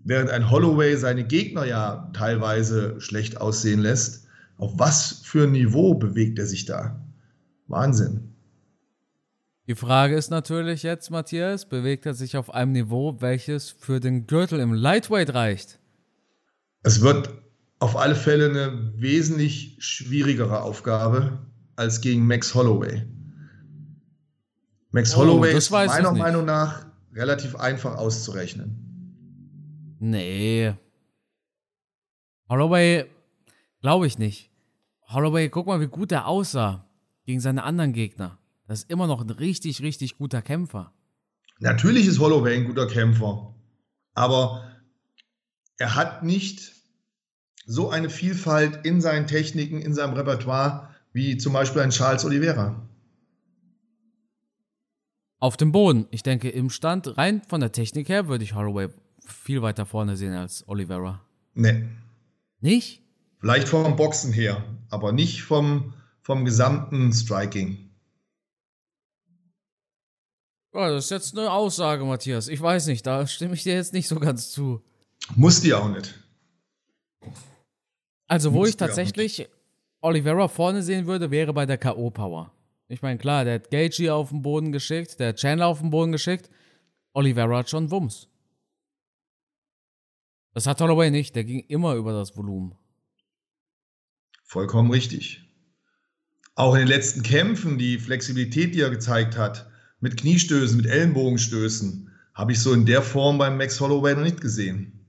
während 0.06 0.30
ein 0.30 0.50
Holloway 0.50 0.96
seine 0.96 1.26
Gegner 1.26 1.66
ja 1.66 2.10
teilweise 2.14 3.02
schlecht 3.02 3.42
aussehen 3.42 3.82
lässt, 3.82 4.26
auf 4.56 4.72
was 4.78 5.20
für 5.26 5.44
ein 5.44 5.52
Niveau 5.52 5.96
bewegt 5.96 6.40
er 6.40 6.46
sich 6.46 6.64
da? 6.64 7.02
Wahnsinn. 7.70 8.34
Die 9.68 9.76
Frage 9.76 10.16
ist 10.16 10.32
natürlich 10.32 10.82
jetzt, 10.82 11.12
Matthias, 11.12 11.68
bewegt 11.68 12.08
er 12.08 12.16
sich 12.16 12.36
auf 12.36 12.52
einem 12.52 12.72
Niveau, 12.72 13.22
welches 13.22 13.70
für 13.70 14.00
den 14.00 14.26
Gürtel 14.26 14.60
im 14.60 14.74
Lightweight 14.74 15.36
reicht? 15.36 15.78
Es 16.82 17.02
wird 17.02 17.30
auf 17.78 17.96
alle 17.96 18.16
Fälle 18.16 18.50
eine 18.50 18.94
wesentlich 18.96 19.76
schwierigere 19.78 20.64
Aufgabe 20.64 21.38
als 21.76 22.02
gegen 22.02 22.26
Max 22.26 22.56
Holloway. 22.56 23.06
Max 24.90 25.14
oh, 25.14 25.20
Holloway 25.20 25.56
ist 25.56 25.70
meiner 25.70 26.14
Meinung 26.14 26.46
nach 26.46 26.88
relativ 27.14 27.56
einfach 27.56 27.96
auszurechnen. 27.96 29.96
Nee. 30.00 30.74
Holloway 32.50 33.06
glaube 33.82 34.08
ich 34.08 34.18
nicht. 34.18 34.50
Holloway, 35.14 35.50
guck 35.50 35.68
mal, 35.68 35.80
wie 35.80 35.88
gut 35.88 36.12
er 36.12 36.26
aussah 36.26 36.89
gegen 37.30 37.42
seine 37.42 37.62
anderen 37.62 37.94
Gegner. 37.94 38.40
Das 38.68 38.80
ist 38.80 38.90
immer 38.90 39.06
noch 39.06 39.22
ein 39.22 39.30
richtig, 39.30 39.84
richtig 39.84 40.18
guter 40.18 40.42
Kämpfer. 40.42 40.92
Natürlich 41.60 42.08
ist 42.08 42.18
Holloway 42.18 42.56
ein 42.56 42.66
guter 42.66 42.88
Kämpfer. 42.88 43.54
Aber 44.16 44.68
er 45.78 45.94
hat 45.94 46.24
nicht 46.24 46.72
so 47.68 47.92
eine 47.92 48.10
Vielfalt 48.10 48.84
in 48.84 49.00
seinen 49.00 49.28
Techniken, 49.28 49.80
in 49.80 49.94
seinem 49.94 50.16
Repertoire, 50.16 50.90
wie 51.14 51.38
zum 51.38 51.54
Beispiel 51.54 51.84
ein 51.84 51.92
Charles 51.92 52.26
Oliveira. 52.26 52.90
Auf 55.38 55.56
dem 55.56 55.72
Boden. 55.72 56.08
Ich 56.10 56.24
denke, 56.24 56.50
im 56.50 56.72
Stand, 56.72 57.16
rein 57.16 57.44
von 57.48 57.60
der 57.60 57.72
Technik 57.72 58.10
her, 58.10 58.28
würde 58.28 58.44
ich 58.44 58.56
Holloway 58.56 58.90
viel 59.24 59.62
weiter 59.62 59.86
vorne 59.86 60.18
sehen 60.18 60.34
als 60.34 60.68
Oliveira. 60.68 61.22
Nee. 61.54 61.84
Nicht? 62.60 63.04
Vielleicht 63.40 63.70
vom 63.70 63.96
Boxen 63.98 64.34
her, 64.34 64.64
aber 64.90 65.12
nicht 65.12 65.44
vom, 65.44 65.94
vom 66.30 66.46
gesamten 66.46 67.12
Striking. 67.12 67.90
Ja, 70.76 70.92
das 70.92 71.06
ist 71.06 71.10
jetzt 71.10 71.36
eine 71.36 71.52
Aussage, 71.52 72.06
Matthias. 72.06 72.50
Ich 72.50 72.62
weiß 72.62 72.86
nicht, 72.86 73.04
da 73.08 73.26
stimme 73.26 73.56
ich 73.56 73.64
dir 73.64 73.74
jetzt 73.74 73.94
nicht 73.94 74.08
so 74.08 74.20
ganz 74.20 74.52
zu. 74.52 74.84
Muss 75.36 75.62
die 75.62 75.74
auch 75.74 75.90
nicht. 75.90 76.14
Also, 78.28 78.54
wo 78.54 78.60
Muss 78.60 78.70
ich 78.70 78.78
tatsächlich 78.78 79.50
Oliveira 80.02 80.48
vorne 80.48 80.84
sehen 80.84 81.08
würde, 81.08 81.32
wäre 81.32 81.52
bei 81.52 81.66
der 81.66 81.80
K.O.-Power. 81.80 82.52
Ich 82.90 83.02
meine, 83.02 83.18
klar, 83.18 83.44
der 83.44 83.56
hat 83.56 83.72
Gagey 83.72 84.12
auf 84.12 84.30
den 84.30 84.44
Boden 84.44 84.72
geschickt, 84.72 85.20
der 85.20 85.30
hat 85.30 85.38
Chandler 85.38 85.66
auf 85.66 85.80
den 85.80 85.90
Boden 85.90 86.12
geschickt. 86.12 86.48
Oliveira 87.14 87.58
hat 87.58 87.72
schon 87.72 87.90
Wumms. 87.90 88.28
Das 90.54 90.68
hat 90.68 90.80
Holloway 90.80 91.10
nicht, 91.10 91.36
der 91.36 91.44
ging 91.44 91.62
immer 91.62 91.96
über 91.96 92.14
das 92.14 92.38
Volumen. 92.38 92.76
Vollkommen 94.44 94.92
richtig. 94.92 95.49
Auch 96.60 96.74
in 96.74 96.80
den 96.80 96.90
letzten 96.90 97.24
Kämpfen, 97.24 97.78
die 97.78 97.98
Flexibilität, 97.98 98.76
die 98.76 98.82
er 98.82 98.90
gezeigt 98.90 99.38
hat, 99.38 99.72
mit 100.02 100.18
Kniestößen, 100.18 100.76
mit 100.76 100.88
Ellenbogenstößen, 100.88 102.12
habe 102.34 102.52
ich 102.52 102.60
so 102.60 102.74
in 102.74 102.86
der 102.86 103.02
Form 103.02 103.38
beim 103.38 103.56
Max 103.56 103.80
Holloway 103.80 104.14
noch 104.14 104.24
nicht 104.24 104.42
gesehen. 104.42 105.08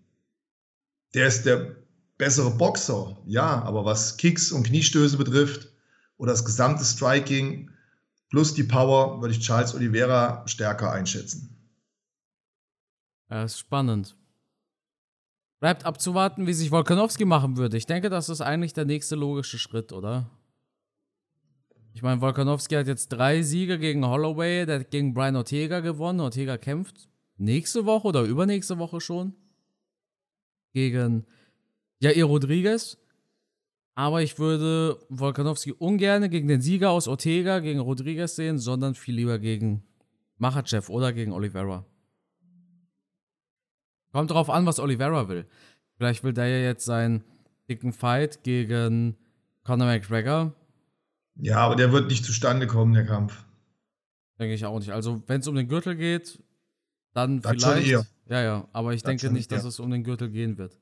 Der 1.12 1.26
ist 1.26 1.46
der 1.46 1.74
bessere 2.18 2.52
Boxer, 2.52 3.20
ja, 3.26 3.62
aber 3.62 3.84
was 3.84 4.16
Kicks 4.16 4.52
und 4.52 4.62
Kniestöße 4.62 5.16
betrifft 5.16 5.72
oder 6.18 6.30
das 6.30 6.44
gesamte 6.44 6.84
Striking 6.84 7.72
plus 8.28 8.54
die 8.54 8.62
Power, 8.62 9.20
würde 9.20 9.34
ich 9.34 9.40
Charles 9.40 9.74
Oliveira 9.74 10.46
stärker 10.46 10.92
einschätzen. 10.92 11.56
Ja, 13.28 13.42
ist 13.42 13.58
spannend. 13.58 14.14
Bleibt 15.58 15.84
abzuwarten, 15.84 16.46
wie 16.46 16.54
sich 16.54 16.70
Volkanowski 16.70 17.24
machen 17.24 17.56
würde. 17.56 17.76
Ich 17.76 17.86
denke, 17.86 18.08
das 18.08 18.28
ist 18.28 18.40
eigentlich 18.40 18.72
der 18.72 18.84
nächste 18.84 19.16
logische 19.16 19.58
Schritt, 19.58 19.92
oder? 19.92 20.30
Ich 21.92 22.02
meine, 22.02 22.20
Volkanowski 22.20 22.76
hat 22.76 22.86
jetzt 22.86 23.08
drei 23.08 23.42
Siege 23.42 23.78
gegen 23.78 24.06
Holloway, 24.06 24.64
der 24.64 24.80
hat 24.80 24.90
gegen 24.90 25.12
Brian 25.12 25.36
Ortega 25.36 25.80
gewonnen. 25.80 26.20
Ortega 26.20 26.56
kämpft 26.56 27.08
nächste 27.36 27.84
Woche 27.84 28.08
oder 28.08 28.22
übernächste 28.22 28.78
Woche 28.78 29.00
schon 29.00 29.34
gegen 30.72 31.26
Jair 31.98 32.24
Rodriguez. 32.24 32.96
Aber 33.94 34.22
ich 34.22 34.38
würde 34.38 34.98
Volkanowski 35.08 35.72
ungern 35.72 36.30
gegen 36.30 36.48
den 36.48 36.60
Sieger 36.60 36.90
aus 36.90 37.08
Ortega, 37.08 37.58
gegen 37.58 37.80
Rodriguez 37.80 38.36
sehen, 38.36 38.58
sondern 38.58 38.94
viel 38.94 39.16
lieber 39.16 39.38
gegen 39.38 39.82
Machachev 40.38 40.90
oder 40.90 41.12
gegen 41.12 41.32
Oliveira. 41.32 41.84
Kommt 44.12 44.30
drauf 44.30 44.48
an, 44.48 44.64
was 44.64 44.78
Oliveira 44.78 45.28
will. 45.28 45.46
Vielleicht 45.96 46.24
will 46.24 46.32
der 46.32 46.48
ja 46.48 46.64
jetzt 46.64 46.84
seinen 46.84 47.24
dicken 47.68 47.92
Fight 47.92 48.42
gegen 48.42 49.16
Conor 49.64 49.86
McGregor. 49.86 50.54
Ja, 51.36 51.58
aber 51.58 51.76
der 51.76 51.92
wird 51.92 52.08
nicht 52.08 52.24
zustande 52.24 52.66
kommen, 52.66 52.92
der 52.92 53.06
Kampf. 53.06 53.44
Denke 54.38 54.54
ich 54.54 54.64
auch 54.64 54.78
nicht. 54.78 54.90
Also, 54.90 55.22
wenn 55.26 55.40
es 55.40 55.48
um 55.48 55.54
den 55.54 55.68
Gürtel 55.68 55.96
geht, 55.96 56.42
dann 57.14 57.40
das 57.40 57.52
vielleicht. 57.52 57.86
Schon 57.86 57.90
eher. 57.90 58.06
Ja, 58.28 58.42
ja, 58.42 58.68
aber 58.72 58.94
ich 58.94 59.02
das 59.02 59.10
denke 59.10 59.32
nicht, 59.32 59.50
dass 59.50 59.62
ja. 59.62 59.68
es 59.68 59.80
um 59.80 59.90
den 59.90 60.04
Gürtel 60.04 60.30
gehen 60.30 60.56
wird. 60.56 60.78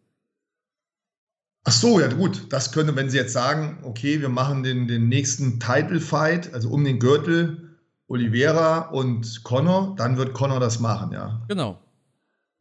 Ach 1.64 1.72
so, 1.72 2.00
ja 2.00 2.08
gut, 2.08 2.52
das 2.52 2.72
könnte, 2.72 2.94
wenn 2.96 3.10
Sie 3.10 3.16
jetzt 3.16 3.32
sagen, 3.32 3.78
okay, 3.82 4.20
wir 4.20 4.28
machen 4.28 4.62
den, 4.62 4.86
den 4.86 5.08
nächsten 5.08 5.60
Title 5.60 6.00
Fight, 6.00 6.54
also 6.54 6.70
um 6.70 6.84
den 6.84 6.98
Gürtel, 6.98 7.78
Oliveira 8.06 8.88
und 8.90 9.44
Connor, 9.44 9.94
dann 9.96 10.16
wird 10.16 10.32
Connor 10.32 10.60
das 10.60 10.80
machen, 10.80 11.12
ja. 11.12 11.42
Genau. 11.48 11.78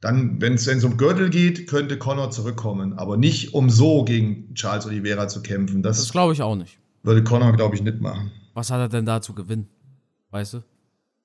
Dann, 0.02 0.42
wenn 0.42 0.54
es 0.54 0.84
um 0.84 0.98
Gürtel 0.98 1.30
geht, 1.30 1.68
könnte 1.68 1.98
Connor 1.98 2.32
zurückkommen, 2.32 3.00
aber 3.00 3.18
nicht 3.18 3.54
um 3.54 3.70
so 3.70 4.04
gegen 4.04 4.54
Charles 4.54 4.86
Oliveira 4.86 5.28
zu 5.28 5.42
kämpfen. 5.42 5.82
Das, 5.82 5.98
das 5.98 6.12
glaube 6.12 6.34
ich 6.34 6.42
auch 6.42 6.56
nicht. 6.56 6.78
Würde 7.08 7.24
Connor, 7.24 7.54
glaube 7.54 7.74
ich, 7.74 7.82
nicht 7.82 8.02
machen. 8.02 8.34
Was 8.54 8.70
hat 8.70 8.82
er 8.82 8.90
denn 8.90 9.06
da 9.06 9.22
zu 9.22 9.34
gewinnen? 9.34 9.70
Weißt 10.30 10.56
du? 10.56 10.64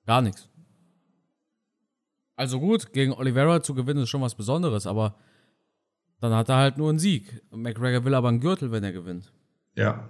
Gar 0.05 0.21
nichts. 0.21 0.47
Also 2.37 2.61
gut, 2.61 2.93
gegen 2.93 3.11
Oliveira 3.11 3.61
zu 3.61 3.73
gewinnen 3.73 4.03
ist 4.03 4.09
schon 4.09 4.21
was 4.21 4.33
Besonderes, 4.33 4.87
aber 4.87 5.17
dann 6.21 6.33
hat 6.33 6.47
er 6.47 6.55
halt 6.55 6.77
nur 6.77 6.89
einen 6.89 6.99
Sieg. 6.99 7.41
McGregor 7.51 8.05
will 8.05 8.13
aber 8.13 8.29
einen 8.29 8.39
Gürtel, 8.39 8.71
wenn 8.71 8.85
er 8.85 8.93
gewinnt. 8.93 9.33
Ja. 9.75 10.09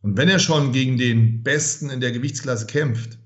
Und 0.00 0.16
wenn 0.16 0.28
er 0.28 0.38
schon 0.38 0.70
gegen 0.70 0.96
den 0.96 1.42
Besten 1.42 1.90
in 1.90 2.00
der 2.00 2.12
Gewichtsklasse 2.12 2.66
kämpft, 2.66 3.18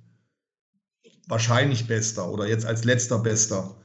wahrscheinlich 1.28 1.86
Bester 1.86 2.32
oder 2.32 2.48
jetzt 2.48 2.64
als 2.64 2.84
letzter 2.84 3.18
Bester, 3.18 3.76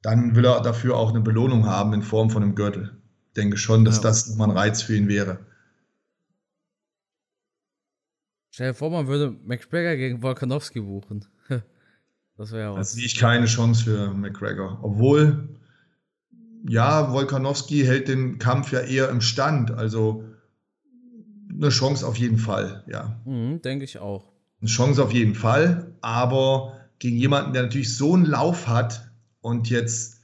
dann 0.00 0.34
will 0.34 0.46
er 0.46 0.62
dafür 0.62 0.96
auch 0.96 1.10
eine 1.10 1.20
Belohnung 1.20 1.66
haben 1.66 1.92
in 1.92 2.00
Form 2.00 2.30
von 2.30 2.42
einem 2.42 2.54
Gürtel. 2.54 2.98
Ich 3.26 3.34
denke 3.34 3.58
schon, 3.58 3.84
dass 3.84 3.96
ja. 3.96 4.04
das 4.04 4.30
nochmal 4.30 4.48
ein 4.48 4.56
Reiz 4.56 4.80
für 4.80 4.96
ihn 4.96 5.08
wäre. 5.08 5.46
Stell 8.58 8.70
dir 8.72 8.74
vor, 8.74 8.90
man 8.90 9.06
würde 9.06 9.36
McGregor 9.44 9.94
gegen 9.94 10.20
Volkanowski 10.20 10.80
buchen. 10.80 11.24
das 12.36 12.50
wäre 12.50 12.70
auch. 12.70 12.76
Da 12.76 12.82
sehe 12.82 13.04
ich 13.04 13.16
keine 13.16 13.46
Chance 13.46 13.84
für 13.84 14.12
McGregor. 14.12 14.80
Obwohl, 14.82 15.48
ja, 16.66 17.12
Volkanowski 17.12 17.84
hält 17.84 18.08
den 18.08 18.40
Kampf 18.40 18.72
ja 18.72 18.80
eher 18.80 19.10
im 19.10 19.20
Stand. 19.20 19.70
Also 19.70 20.24
eine 21.48 21.68
Chance 21.68 22.04
auf 22.04 22.16
jeden 22.16 22.38
Fall, 22.38 22.82
ja. 22.88 23.20
Mhm, 23.26 23.62
denke 23.62 23.84
ich 23.84 24.00
auch. 24.00 24.32
Eine 24.60 24.68
Chance 24.68 25.04
auf 25.04 25.12
jeden 25.12 25.36
Fall, 25.36 25.92
aber 26.00 26.80
gegen 26.98 27.16
jemanden, 27.16 27.52
der 27.52 27.62
natürlich 27.62 27.96
so 27.96 28.14
einen 28.14 28.26
Lauf 28.26 28.66
hat, 28.66 29.08
und 29.40 29.70
jetzt 29.70 30.22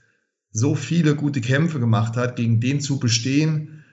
so 0.51 0.75
viele 0.75 1.14
gute 1.14 1.40
Kämpfe 1.40 1.79
gemacht 1.79 2.16
hat, 2.16 2.35
gegen 2.35 2.59
den 2.59 2.81
zu 2.81 2.99
bestehen, 2.99 3.85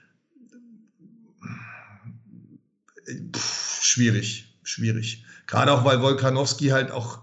pff, 3.36 3.61
schwierig, 3.92 4.58
schwierig. 4.62 5.24
Gerade 5.46 5.72
auch, 5.72 5.84
weil 5.84 6.00
Volkanowski 6.00 6.68
halt 6.68 6.90
auch 6.90 7.22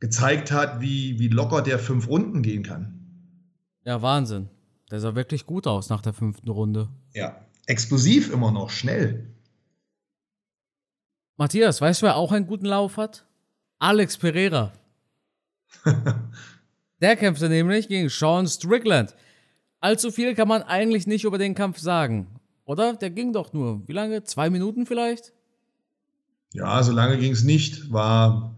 gezeigt 0.00 0.50
hat, 0.50 0.80
wie, 0.80 1.18
wie 1.18 1.28
locker 1.28 1.62
der 1.62 1.78
fünf 1.78 2.08
Runden 2.08 2.42
gehen 2.42 2.62
kann. 2.62 3.02
Ja, 3.84 4.00
Wahnsinn. 4.00 4.48
Der 4.90 5.00
sah 5.00 5.14
wirklich 5.14 5.46
gut 5.46 5.66
aus 5.66 5.90
nach 5.90 6.00
der 6.00 6.12
fünften 6.12 6.48
Runde. 6.48 6.88
Ja, 7.12 7.40
explosiv 7.66 8.32
immer 8.32 8.50
noch, 8.50 8.70
schnell. 8.70 9.34
Matthias, 11.36 11.80
weißt 11.80 12.00
du, 12.00 12.06
wer 12.06 12.16
auch 12.16 12.32
einen 12.32 12.46
guten 12.46 12.66
Lauf 12.66 12.96
hat? 12.96 13.26
Alex 13.78 14.16
Pereira. 14.16 14.72
Der 17.02 17.14
kämpfte 17.16 17.50
nämlich 17.50 17.88
gegen 17.88 18.08
Sean 18.08 18.46
Strickland. 18.46 19.14
Allzu 19.80 20.10
viel 20.10 20.34
kann 20.34 20.48
man 20.48 20.62
eigentlich 20.62 21.06
nicht 21.06 21.24
über 21.24 21.36
den 21.36 21.54
Kampf 21.54 21.78
sagen. 21.78 22.26
Oder? 22.64 22.94
Der 22.94 23.10
ging 23.10 23.34
doch 23.34 23.52
nur, 23.52 23.86
wie 23.86 23.92
lange? 23.92 24.24
Zwei 24.24 24.48
Minuten 24.48 24.86
vielleicht? 24.86 25.34
Ja, 26.52 26.82
so 26.82 26.92
lange 26.92 27.18
ging 27.18 27.32
es 27.32 27.44
nicht. 27.44 27.92
War 27.92 28.56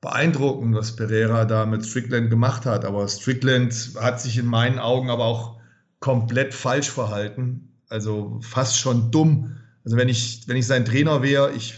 beeindruckend, 0.00 0.74
was 0.74 0.96
Pereira 0.96 1.44
da 1.44 1.66
mit 1.66 1.84
Strickland 1.84 2.30
gemacht 2.30 2.66
hat. 2.66 2.84
Aber 2.84 3.06
Strickland 3.08 3.92
hat 4.00 4.20
sich 4.20 4.38
in 4.38 4.46
meinen 4.46 4.78
Augen 4.78 5.10
aber 5.10 5.24
auch 5.24 5.60
komplett 6.00 6.54
falsch 6.54 6.90
verhalten. 6.90 7.72
Also 7.88 8.40
fast 8.42 8.78
schon 8.78 9.10
dumm. 9.10 9.56
Also 9.84 9.96
wenn 9.96 10.08
ich, 10.08 10.46
wenn 10.46 10.56
ich 10.56 10.66
sein 10.66 10.84
Trainer 10.84 11.22
wäre, 11.22 11.52
ich, 11.52 11.74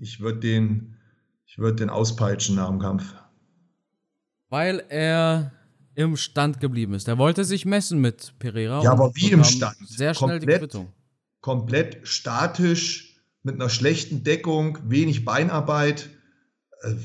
ich 0.00 0.20
würde 0.20 0.40
den, 0.40 0.96
ich 1.46 1.58
würd 1.58 1.80
den 1.80 1.90
auspeitschen 1.90 2.56
nach 2.56 2.68
dem 2.68 2.78
Kampf. 2.78 3.14
Weil 4.48 4.84
er 4.88 5.52
im 5.94 6.16
Stand 6.16 6.60
geblieben 6.60 6.94
ist. 6.94 7.08
Er 7.08 7.18
wollte 7.18 7.44
sich 7.44 7.64
messen 7.64 8.00
mit 8.00 8.34
Pereira. 8.38 8.82
Ja, 8.82 8.92
aber 8.92 9.14
wie 9.14 9.30
im 9.30 9.44
Stand? 9.44 9.76
Sehr 9.88 10.14
schnell 10.14 10.38
komplett, 10.38 10.54
die 10.54 10.58
Quittung. 10.58 10.92
Komplett 11.40 12.06
statisch, 12.06 13.05
mit 13.46 13.54
einer 13.54 13.70
schlechten 13.70 14.24
Deckung, 14.24 14.78
wenig 14.82 15.24
Beinarbeit. 15.24 16.10
Äh, 16.82 16.96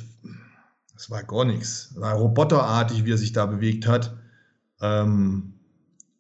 das 0.94 1.10
war 1.10 1.24
gar 1.24 1.46
nichts. 1.46 1.94
War 1.96 2.16
roboterartig, 2.16 3.06
wie 3.06 3.12
er 3.12 3.18
sich 3.18 3.32
da 3.32 3.46
bewegt 3.46 3.88
hat. 3.88 4.18
Ähm, 4.82 5.54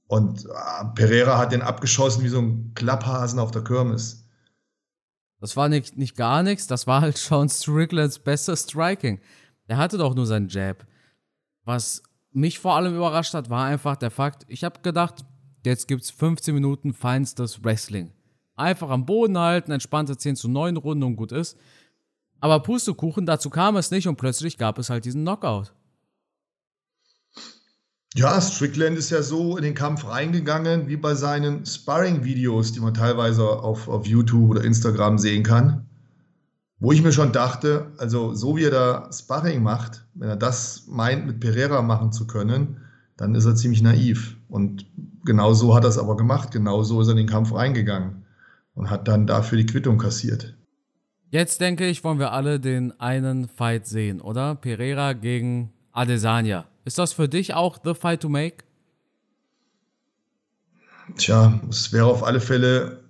und 0.07 0.45
äh, 0.45 0.85
Pereira 0.95 1.37
hat 1.39 1.51
den 1.51 1.63
abgeschossen 1.63 2.23
wie 2.23 2.29
so 2.29 2.39
ein 2.39 2.71
Klapphasen 2.75 3.39
auf 3.39 3.49
der 3.51 3.63
Kirmes. 3.63 4.29
Das 5.39 5.57
war 5.57 5.69
nicht, 5.69 5.97
nicht 5.97 6.15
gar 6.15 6.43
nichts, 6.43 6.67
das 6.67 6.85
war 6.85 7.01
halt 7.01 7.17
Sean 7.17 7.49
Stricklands 7.49 8.19
bester 8.19 8.55
Striking. 8.55 9.19
Der 9.69 9.77
hatte 9.77 9.97
doch 9.97 10.13
nur 10.13 10.27
seinen 10.27 10.49
Jab. 10.49 10.85
Was 11.63 12.03
mich 12.31 12.59
vor 12.59 12.75
allem 12.75 12.95
überrascht 12.95 13.33
hat, 13.33 13.49
war 13.49 13.65
einfach 13.65 13.95
der 13.95 14.11
Fakt, 14.11 14.45
ich 14.47 14.63
habe 14.63 14.81
gedacht, 14.81 15.25
jetzt 15.65 15.87
gibt 15.87 16.03
es 16.03 16.11
15 16.11 16.53
Minuten 16.53 16.93
feinstes 16.93 17.63
Wrestling. 17.63 18.13
Einfach 18.55 18.89
am 18.89 19.05
Boden 19.05 19.37
halten, 19.37 19.71
entspannte 19.71 20.17
10 20.17 20.35
zu 20.35 20.49
9 20.49 20.77
Runden 20.77 21.03
und 21.03 21.15
gut 21.15 21.31
ist. 21.31 21.57
Aber 22.41 22.59
Pustekuchen, 22.59 23.25
dazu 23.25 23.49
kam 23.49 23.77
es 23.77 23.91
nicht 23.91 24.07
und 24.07 24.17
plötzlich 24.17 24.57
gab 24.57 24.79
es 24.79 24.89
halt 24.89 25.05
diesen 25.05 25.21
Knockout. 25.21 25.73
Ja, 28.15 28.41
Strickland 28.41 28.97
ist 28.97 29.09
ja 29.09 29.21
so 29.21 29.55
in 29.55 29.63
den 29.63 29.75
Kampf 29.75 30.05
reingegangen, 30.05 30.89
wie 30.89 30.97
bei 30.97 31.15
seinen 31.15 31.65
Sparring-Videos, 31.65 32.73
die 32.73 32.81
man 32.81 32.93
teilweise 32.93 33.47
auf, 33.47 33.87
auf 33.87 34.05
YouTube 34.05 34.49
oder 34.49 34.63
Instagram 34.65 35.17
sehen 35.17 35.43
kann. 35.43 35.87
Wo 36.79 36.91
ich 36.91 37.03
mir 37.03 37.13
schon 37.13 37.31
dachte, 37.31 37.91
also 37.99 38.33
so 38.33 38.57
wie 38.57 38.65
er 38.65 38.71
da 38.71 39.09
Sparring 39.13 39.63
macht, 39.63 40.05
wenn 40.15 40.29
er 40.29 40.35
das 40.35 40.87
meint, 40.87 41.25
mit 41.25 41.39
Pereira 41.39 41.81
machen 41.83 42.11
zu 42.11 42.27
können, 42.27 42.81
dann 43.15 43.35
ist 43.35 43.45
er 43.45 43.55
ziemlich 43.55 43.83
naiv. 43.83 44.35
Und 44.49 44.87
genau 45.23 45.53
so 45.53 45.73
hat 45.75 45.85
er 45.85 45.89
es 45.89 45.99
aber 45.99 46.17
gemacht. 46.17 46.51
Genau 46.51 46.81
so 46.81 46.99
ist 46.99 47.07
er 47.07 47.11
in 47.11 47.17
den 47.17 47.29
Kampf 47.29 47.53
reingegangen 47.53 48.25
und 48.81 48.89
hat 48.89 49.07
dann 49.07 49.27
dafür 49.27 49.59
die 49.59 49.67
Quittung 49.67 49.99
kassiert. 49.99 50.55
Jetzt 51.29 51.61
denke 51.61 51.85
ich, 51.85 52.03
wollen 52.03 52.17
wir 52.17 52.31
alle 52.31 52.59
den 52.59 52.99
einen 52.99 53.47
Fight 53.47 53.85
sehen, 53.85 54.19
oder? 54.19 54.55
Pereira 54.55 55.13
gegen 55.13 55.71
Adesanya. 55.91 56.65
Ist 56.83 56.97
das 56.97 57.13
für 57.13 57.29
dich 57.29 57.53
auch 57.53 57.77
the 57.83 57.93
fight 57.93 58.21
to 58.21 58.27
make? 58.27 58.63
Tja, 61.15 61.61
es 61.69 61.93
wäre 61.93 62.07
auf 62.07 62.23
alle 62.23 62.41
Fälle 62.41 63.03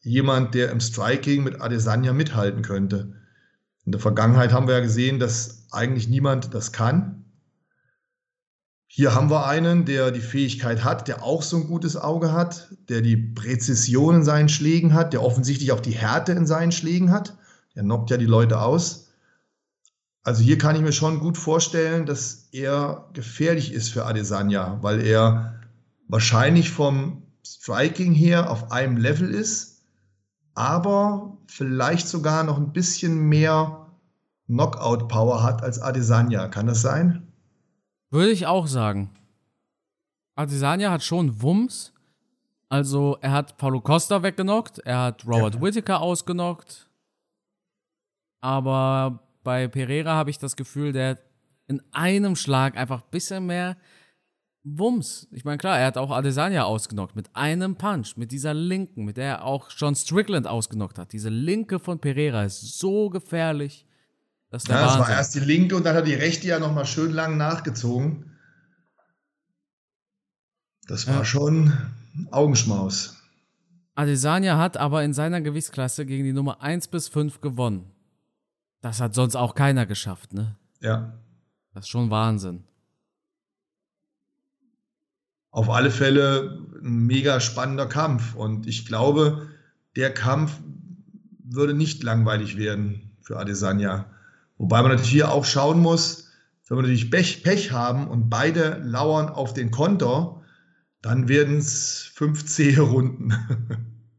jemand, 0.00 0.54
der 0.54 0.70
im 0.70 0.80
Striking 0.80 1.44
mit 1.44 1.60
Adesanya 1.60 2.14
mithalten 2.14 2.62
könnte. 2.62 3.12
In 3.84 3.92
der 3.92 4.00
Vergangenheit 4.00 4.52
haben 4.54 4.66
wir 4.66 4.76
ja 4.76 4.80
gesehen, 4.80 5.18
dass 5.18 5.66
eigentlich 5.72 6.08
niemand 6.08 6.54
das 6.54 6.72
kann. 6.72 7.17
Hier 8.90 9.14
haben 9.14 9.30
wir 9.30 9.46
einen, 9.46 9.84
der 9.84 10.10
die 10.10 10.20
Fähigkeit 10.20 10.82
hat, 10.82 11.08
der 11.08 11.22
auch 11.22 11.42
so 11.42 11.58
ein 11.58 11.66
gutes 11.66 11.96
Auge 11.96 12.32
hat, 12.32 12.74
der 12.88 13.02
die 13.02 13.18
Präzision 13.18 14.16
in 14.16 14.24
seinen 14.24 14.48
Schlägen 14.48 14.94
hat, 14.94 15.12
der 15.12 15.22
offensichtlich 15.22 15.72
auch 15.72 15.80
die 15.80 15.92
Härte 15.92 16.32
in 16.32 16.46
seinen 16.46 16.72
Schlägen 16.72 17.12
hat. 17.12 17.36
Der 17.74 17.82
knockt 17.82 18.10
ja 18.10 18.16
die 18.16 18.24
Leute 18.24 18.60
aus. 18.60 19.10
Also 20.22 20.42
hier 20.42 20.56
kann 20.56 20.74
ich 20.74 20.82
mir 20.82 20.92
schon 20.92 21.20
gut 21.20 21.36
vorstellen, 21.36 22.06
dass 22.06 22.48
er 22.50 23.10
gefährlich 23.12 23.72
ist 23.72 23.90
für 23.90 24.06
Adesanya, 24.06 24.78
weil 24.80 25.06
er 25.06 25.60
wahrscheinlich 26.08 26.70
vom 26.70 27.22
Striking 27.46 28.14
her 28.14 28.50
auf 28.50 28.72
einem 28.72 28.96
Level 28.96 29.30
ist, 29.30 29.82
aber 30.54 31.36
vielleicht 31.46 32.08
sogar 32.08 32.42
noch 32.42 32.56
ein 32.56 32.72
bisschen 32.72 33.28
mehr 33.28 33.86
Knockout-Power 34.46 35.42
hat 35.42 35.62
als 35.62 35.78
Adesanya. 35.78 36.48
Kann 36.48 36.66
das 36.66 36.80
sein? 36.80 37.27
Würde 38.10 38.30
ich 38.30 38.46
auch 38.46 38.66
sagen. 38.66 39.10
Adesanya 40.34 40.90
hat 40.90 41.02
schon 41.02 41.42
Wumms. 41.42 41.92
Also 42.68 43.16
er 43.20 43.32
hat 43.32 43.56
Paulo 43.56 43.80
Costa 43.80 44.22
weggenockt, 44.22 44.78
er 44.80 45.00
hat 45.00 45.26
Robert 45.26 45.54
ja. 45.54 45.60
Whittaker 45.62 46.00
ausgenockt. 46.02 46.88
Aber 48.40 49.20
bei 49.42 49.68
Pereira 49.68 50.14
habe 50.14 50.30
ich 50.30 50.38
das 50.38 50.54
Gefühl, 50.54 50.92
der 50.92 51.10
hat 51.10 51.18
in 51.66 51.82
einem 51.92 52.36
Schlag 52.36 52.76
einfach 52.76 53.02
ein 53.02 53.10
bisschen 53.10 53.46
mehr 53.46 53.76
Wumms. 54.64 55.28
Ich 55.30 55.44
meine, 55.44 55.58
klar, 55.58 55.78
er 55.78 55.86
hat 55.86 55.96
auch 55.96 56.10
Adesanya 56.10 56.64
ausgenockt 56.64 57.16
mit 57.16 57.34
einem 57.34 57.76
Punch, 57.76 58.16
mit 58.16 58.32
dieser 58.32 58.52
linken, 58.52 59.04
mit 59.04 59.16
der 59.16 59.26
er 59.26 59.44
auch 59.44 59.70
John 59.74 59.94
Strickland 59.94 60.46
ausgenockt 60.46 60.98
hat. 60.98 61.12
Diese 61.12 61.30
linke 61.30 61.78
von 61.78 61.98
Pereira 61.98 62.44
ist 62.44 62.78
so 62.78 63.08
gefährlich. 63.08 63.86
Der 64.50 64.60
ja, 64.66 64.86
das 64.86 64.98
war 64.98 65.10
erst 65.10 65.34
die 65.34 65.40
linke 65.40 65.76
und 65.76 65.84
dann 65.84 65.94
hat 65.94 66.06
die 66.06 66.14
rechte 66.14 66.46
ja 66.46 66.58
nochmal 66.58 66.86
schön 66.86 67.12
lang 67.12 67.36
nachgezogen. 67.36 68.36
Das 70.86 71.06
war 71.06 71.18
ja. 71.18 71.24
schon 71.24 71.76
Augenschmaus. 72.30 73.16
Adesanya 73.94 74.56
hat 74.56 74.76
aber 74.76 75.04
in 75.04 75.12
seiner 75.12 75.40
Gewichtsklasse 75.40 76.06
gegen 76.06 76.24
die 76.24 76.32
Nummer 76.32 76.62
1 76.62 76.88
bis 76.88 77.08
5 77.08 77.40
gewonnen. 77.40 77.90
Das 78.80 79.00
hat 79.00 79.14
sonst 79.14 79.36
auch 79.36 79.54
keiner 79.54 79.86
geschafft, 79.86 80.32
ne? 80.32 80.56
Ja. 80.80 81.12
Das 81.74 81.84
ist 81.84 81.88
schon 81.90 82.10
Wahnsinn. 82.10 82.64
Auf 85.50 85.68
alle 85.68 85.90
Fälle 85.90 86.58
ein 86.82 87.06
mega 87.06 87.40
spannender 87.40 87.86
Kampf. 87.86 88.34
Und 88.34 88.66
ich 88.66 88.86
glaube, 88.86 89.48
der 89.96 90.14
Kampf 90.14 90.58
würde 91.42 91.74
nicht 91.74 92.02
langweilig 92.02 92.56
werden 92.56 93.16
für 93.20 93.38
Adesanya. 93.38 94.06
Wobei 94.58 94.82
man 94.82 94.90
natürlich 94.90 95.12
hier 95.12 95.30
auch 95.32 95.44
schauen 95.44 95.80
muss, 95.80 96.28
wenn 96.68 96.78
wir 96.78 96.82
natürlich 96.82 97.10
Pech, 97.10 97.42
Pech 97.42 97.72
haben 97.72 98.08
und 98.08 98.28
beide 98.28 98.78
lauern 98.82 99.28
auf 99.28 99.54
den 99.54 99.70
Konter, 99.70 100.42
dann 101.00 101.28
werden 101.28 101.56
es 101.58 102.10
fünf 102.14 102.44
zähe 102.46 102.80
Runden. 102.80 103.32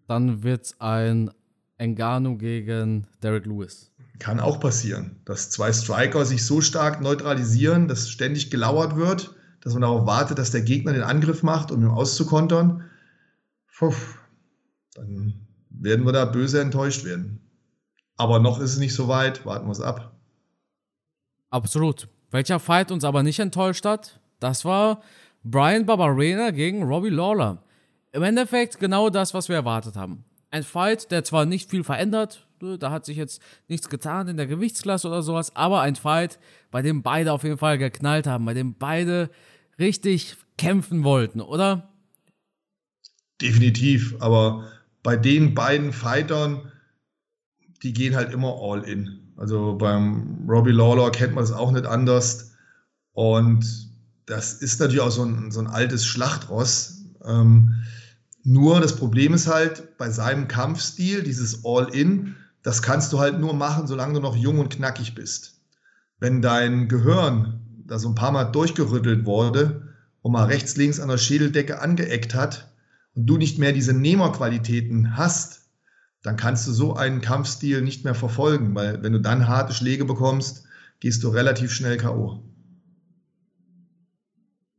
dann 0.08 0.42
wird 0.44 0.66
es 0.66 0.82
ein 0.82 1.30
Engano 1.78 2.38
gegen 2.38 3.06
Derek 3.22 3.46
Lewis. 3.46 3.92
Kann 4.18 4.40
auch 4.40 4.60
passieren, 4.60 5.22
dass 5.26 5.50
zwei 5.50 5.72
Striker 5.72 6.26
sich 6.26 6.46
so 6.46 6.60
stark 6.60 7.02
neutralisieren, 7.02 7.88
dass 7.88 8.10
ständig 8.10 8.52
gelauert 8.52 8.98
wird, 8.98 9.36
dass 9.62 9.74
man 9.74 9.84
darauf 9.84 10.06
wartet, 10.06 10.40
dass 10.40 10.52
der 10.52 10.62
Gegner 10.62 10.92
den 10.92 11.04
Angriff 11.04 11.44
macht, 11.44 11.72
um 11.72 11.82
ihn 11.82 11.88
auszukontern. 11.88 12.84
Puh, 13.78 13.94
dann 14.94 15.48
werden 15.70 16.06
wir 16.06 16.12
da 16.12 16.26
böse 16.26 16.60
enttäuscht 16.60 17.06
werden. 17.06 17.40
Aber 18.18 18.40
noch 18.40 18.60
ist 18.60 18.74
es 18.74 18.80
nicht 18.80 18.94
so 18.94 19.08
weit, 19.08 19.46
warten 19.46 19.68
wir 19.68 19.72
es 19.72 19.80
ab. 19.80 20.09
Absolut. 21.50 22.08
Welcher 22.32 22.60
Fight 22.60 22.92
uns 22.92 23.04
aber 23.04 23.24
nicht 23.24 23.40
enttäuscht 23.40 23.86
hat, 23.86 24.20
das 24.40 24.66
war 24.66 25.02
Brian 25.44 25.86
Barbarena 25.86 26.52
gegen 26.52 26.84
Robbie 26.84 27.10
Lawler. 27.10 27.64
Im 28.12 28.24
Endeffekt 28.24 28.80
genau 28.80 29.10
das, 29.10 29.34
was 29.34 29.50
wir 29.50 29.56
erwartet 29.56 29.96
haben. 29.96 30.26
Ein 30.52 30.64
Fight, 30.64 31.12
der 31.12 31.24
zwar 31.24 31.46
nicht 31.46 31.70
viel 31.70 31.84
verändert, 31.84 32.48
Ne, 32.62 32.78
da 32.78 32.92
hat 32.92 33.06
sich 33.06 33.18
jetzt 33.18 33.42
nichts 33.68 33.90
getan 33.90 34.28
in 34.28 34.38
der 34.38 34.48
Gewichtsklasse 34.48 35.08
oder 35.08 35.22
sowas, 35.22 35.56
aber 35.56 35.82
ein 35.82 35.96
Fight, 35.96 36.40
bei 36.72 36.82
dem 36.82 37.04
beide 37.04 37.32
auf 37.32 37.44
jeden 37.44 37.58
Fall 37.58 37.78
geknallt 37.78 38.28
haben, 38.28 38.46
bei 38.46 38.54
dem 38.54 38.74
beide 38.74 39.30
richtig 39.78 40.36
kämpfen 40.58 41.04
wollten, 41.04 41.42
oder? 41.42 41.90
Definitiv, 43.42 44.16
aber 44.20 44.70
bei 45.04 45.16
den 45.16 45.54
beiden 45.54 45.94
Fightern, 45.94 46.72
die 47.82 47.94
gehen 47.94 48.16
halt 48.16 48.34
immer 48.34 48.58
all 48.62 48.84
in. 48.84 49.29
Also 49.40 49.78
beim 49.78 50.46
Robbie 50.50 50.72
Lawler 50.72 51.12
kennt 51.12 51.34
man 51.34 51.46
es 51.46 51.54
auch 51.54 51.72
nicht 51.72 51.86
anders. 51.86 52.52
Und 53.14 53.66
das 54.26 54.54
ist 54.54 54.82
natürlich 54.82 55.00
auch 55.00 55.12
so 55.12 55.24
ein, 55.24 55.50
so 55.50 55.62
ein 55.62 55.68
altes 55.68 56.06
Schlachtross. 56.06 57.06
Ähm, 57.24 57.74
nur 58.44 58.82
das 58.82 58.98
Problem 58.98 59.34
ist 59.34 59.48
halt 59.48 59.98
bei 59.98 60.10
seinem 60.10 60.50
Kampfstil, 60.50 61.24
dieses 61.24 61.64
All-In, 61.64 62.36
das 62.64 62.82
kannst 62.82 63.14
du 63.14 63.20
halt 63.20 63.40
nur 63.40 63.54
machen, 63.54 63.88
solange 63.88 64.16
du 64.16 64.20
noch 64.20 64.36
jung 64.36 64.60
und 64.60 64.70
knackig 64.70 65.16
bist. 65.16 65.62
Wenn 66.20 66.42
dein 66.42 66.90
Gehirn 66.90 67.62
da 67.88 67.98
so 67.98 68.10
ein 68.10 68.16
paar 68.16 68.34
Mal 68.34 68.46
durchgerüttelt 68.46 69.26
wurde 69.26 69.94
und 70.22 70.34
mal 70.34 70.48
rechts, 70.48 70.76
links 70.76 71.00
an 71.00 71.08
der 71.08 71.18
Schädeldecke 71.18 71.82
angeeckt 71.82 72.36
hat 72.36 72.74
und 73.16 73.26
du 73.26 73.38
nicht 73.38 73.58
mehr 73.58 73.72
diese 73.72 73.94
Nehmerqualitäten 73.94 75.16
hast, 75.16 75.59
dann 76.22 76.36
kannst 76.36 76.68
du 76.68 76.72
so 76.72 76.96
einen 76.96 77.22
Kampfstil 77.22 77.82
nicht 77.82 78.04
mehr 78.04 78.16
verfolgen, 78.16 78.76
weil 78.76 79.02
wenn 79.04 79.14
du 79.14 79.22
dann 79.22 79.48
harte 79.48 79.74
Schläge 79.74 80.06
bekommst, 80.06 80.66
gehst 81.00 81.24
du 81.24 81.30
relativ 81.30 81.72
schnell 81.72 81.98
K.O. 81.98 82.44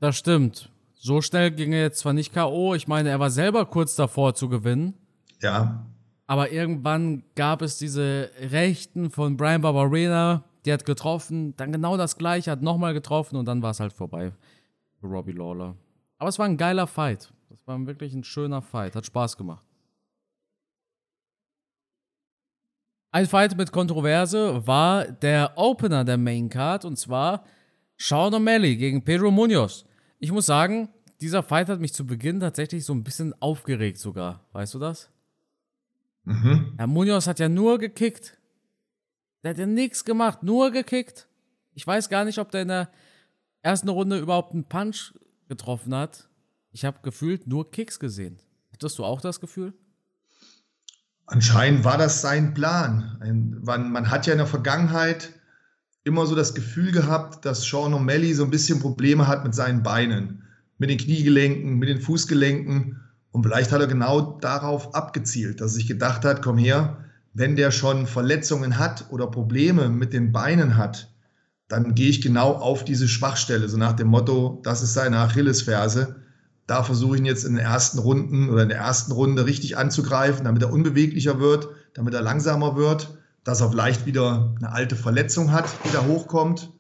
Das 0.01 0.17
stimmt. 0.17 0.71
So 0.95 1.23
schnell 1.23 1.51
ging 1.51 1.73
er 1.73 1.83
jetzt 1.83 2.01
zwar 2.01 2.13
nicht 2.13 2.33
K.O., 2.33 2.75
ich 2.75 2.89
meine, 2.89 3.09
er 3.09 3.21
war 3.21 3.31
selber 3.31 3.65
kurz 3.67 3.97
davor 3.97 4.35
zu 4.35 4.49
gewinnen. 4.49 4.95
Ja. 5.41 5.87
Aber 6.27 6.53
irgendwann 6.53 7.25
gab 7.35 7.63
es 7.63 7.79
diese 7.79 8.31
Rechten 8.39 9.11
von 9.11 9.37
Brian 9.37 9.63
Barbarena, 9.63 10.45
die 10.65 10.73
hat 10.73 10.85
getroffen, 10.85 11.57
dann 11.57 11.73
genau 11.73 11.97
das 11.97 12.19
gleiche, 12.19 12.51
hat 12.51 12.61
nochmal 12.61 12.93
getroffen 12.93 13.37
und 13.37 13.47
dann 13.47 13.63
war 13.63 13.71
es 13.71 13.81
halt 13.81 13.95
vorbei 13.95 14.33
für 15.01 15.07
Robbie 15.07 15.33
Lawler. 15.33 15.75
Aber 16.19 16.29
es 16.29 16.39
war 16.39 16.47
ein 16.47 16.59
geiler 16.59 16.87
Fight. 16.87 17.33
Das 17.49 17.67
war 17.67 17.85
wirklich 17.87 18.13
ein 18.13 18.25
schöner 18.25 18.61
Fight, 18.61 18.95
hat 18.95 19.07
Spaß 19.07 19.39
gemacht. 19.39 19.67
Ein 23.13 23.27
Fight 23.27 23.57
mit 23.57 23.73
Kontroverse 23.73 24.67
war 24.69 25.05
der 25.05 25.55
Opener 25.57 26.05
der 26.05 26.17
Main 26.17 26.49
Card 26.49 26.85
und 26.85 26.97
zwar 26.97 27.45
Sean 27.99 28.33
O'Malley 28.33 28.77
gegen 28.77 29.05
Pedro 29.05 29.33
Munoz. 29.33 29.85
Ich 30.21 30.31
muss 30.31 30.47
sagen, 30.47 30.89
dieser 31.21 31.43
Fight 31.43 31.69
hat 31.69 31.81
mich 31.81 31.93
zu 31.93 32.07
Beginn 32.07 32.39
tatsächlich 32.39 32.85
so 32.85 32.93
ein 32.93 33.03
bisschen 33.03 33.35
aufgeregt 33.43 33.99
sogar. 33.99 34.47
Weißt 34.53 34.75
du 34.75 34.79
das? 34.79 35.11
Mhm. 36.23 36.75
Herr 36.77 36.87
Munoz 36.87 37.27
hat 37.27 37.41
ja 37.41 37.49
nur 37.49 37.79
gekickt. 37.79 38.39
Der 39.43 39.51
hat 39.51 39.59
ja 39.59 39.67
nichts 39.67 40.05
gemacht, 40.05 40.45
nur 40.45 40.71
gekickt. 40.71 41.27
Ich 41.75 41.85
weiß 41.85 42.11
gar 42.11 42.25
nicht, 42.25 42.39
ob 42.39 42.53
der 42.53 42.63
in 42.63 42.69
der 42.69 42.91
ersten 43.63 43.89
Runde 43.89 44.19
überhaupt 44.19 44.53
einen 44.53 44.65
Punch 44.65 45.15
getroffen 45.49 45.95
hat. 45.97 46.29
Ich 46.71 46.85
habe 46.85 47.01
gefühlt 47.03 47.49
nur 47.49 47.73
Kicks 47.73 47.99
gesehen. 47.99 48.39
Hattest 48.73 48.99
du 49.01 49.05
auch 49.05 49.21
das 49.21 49.41
Gefühl? 49.41 49.75
Anscheinend 51.31 51.85
war 51.85 51.97
das 51.97 52.23
sein 52.23 52.55
Plan. 52.55 53.17
Ein, 53.21 53.59
man, 53.63 53.93
man, 53.93 54.11
hat 54.11 54.27
ja 54.27 54.33
in 54.33 54.39
der 54.39 54.49
Vergangenheit 54.49 55.31
immer 56.03 56.27
so 56.27 56.35
das 56.35 56.55
Gefühl 56.55 56.91
gehabt, 56.91 57.45
dass 57.45 57.63
Sean 57.63 57.95
O'Malley 57.95 58.35
so 58.35 58.43
ein 58.43 58.51
bisschen 58.51 58.81
Probleme 58.81 59.29
hat 59.29 59.45
mit 59.45 59.55
seinen 59.55 59.85
Beinen, 59.85 60.43
mit 60.79 60.91
den 60.91 60.99
Kniegelenken, 60.99 61.79
mit 61.79 61.89
den 61.89 62.01
Fußgelenken. 62.01 63.01
Und 63.31 63.45
vielleicht 63.45 63.71
hat 63.71 63.81
er 63.81 63.87
genau 63.87 64.41
darauf 64.41 64.93
abgezielt, 64.97 65.61
dass 65.61 65.71
er 65.71 65.75
sich 65.77 65.87
gedacht 65.87 66.25
hat, 66.25 66.43
komm 66.43 66.59
her, 66.59 67.05
wenn 67.33 67.55
der 67.55 67.71
schon 67.71 68.09
Verletzungen 68.09 68.77
hat 68.79 69.07
oder 69.11 69.29
Probleme 69.29 69.89
mit 69.89 70.13
den 70.13 70.33
Beinen 70.33 70.77
hat, 70.77 71.13
dann 71.69 71.95
gehe 71.95 72.11
ich 72.11 72.21
genau 72.21 72.55
auf 72.55 72.85
diese 72.85 73.07
Schwachstelle, 73.07 73.69
so 73.69 73.77
nach 73.77 73.93
dem 73.93 74.09
Motto, 74.09 74.61
das 74.65 74.83
ist 74.83 74.95
seine 74.95 75.19
Achillesferse. 75.19 76.17
Da 76.71 76.85
versuche 76.85 77.17
ich 77.17 77.21
ihn 77.21 77.27
jetzt 77.27 77.45
in 77.45 77.57
den 77.57 77.65
ersten 77.65 77.99
Runden 77.99 78.49
oder 78.49 78.63
in 78.63 78.69
der 78.69 78.79
ersten 78.79 79.11
Runde 79.11 79.45
richtig 79.45 79.77
anzugreifen, 79.77 80.45
damit 80.45 80.63
er 80.63 80.73
unbeweglicher 80.73 81.41
wird, 81.41 81.69
damit 81.95 82.15
er 82.15 82.23
langsamer 82.23 82.77
wird, 82.77 83.19
dass 83.43 83.61
er 83.61 83.71
vielleicht 83.71 84.07
wieder 84.07 84.55
eine 84.57 84.71
alte 84.71 84.95
Verletzung 84.95 85.51
hat, 85.51 85.65
die 85.85 85.93
da 85.93 86.05
hochkommt. 86.05 86.71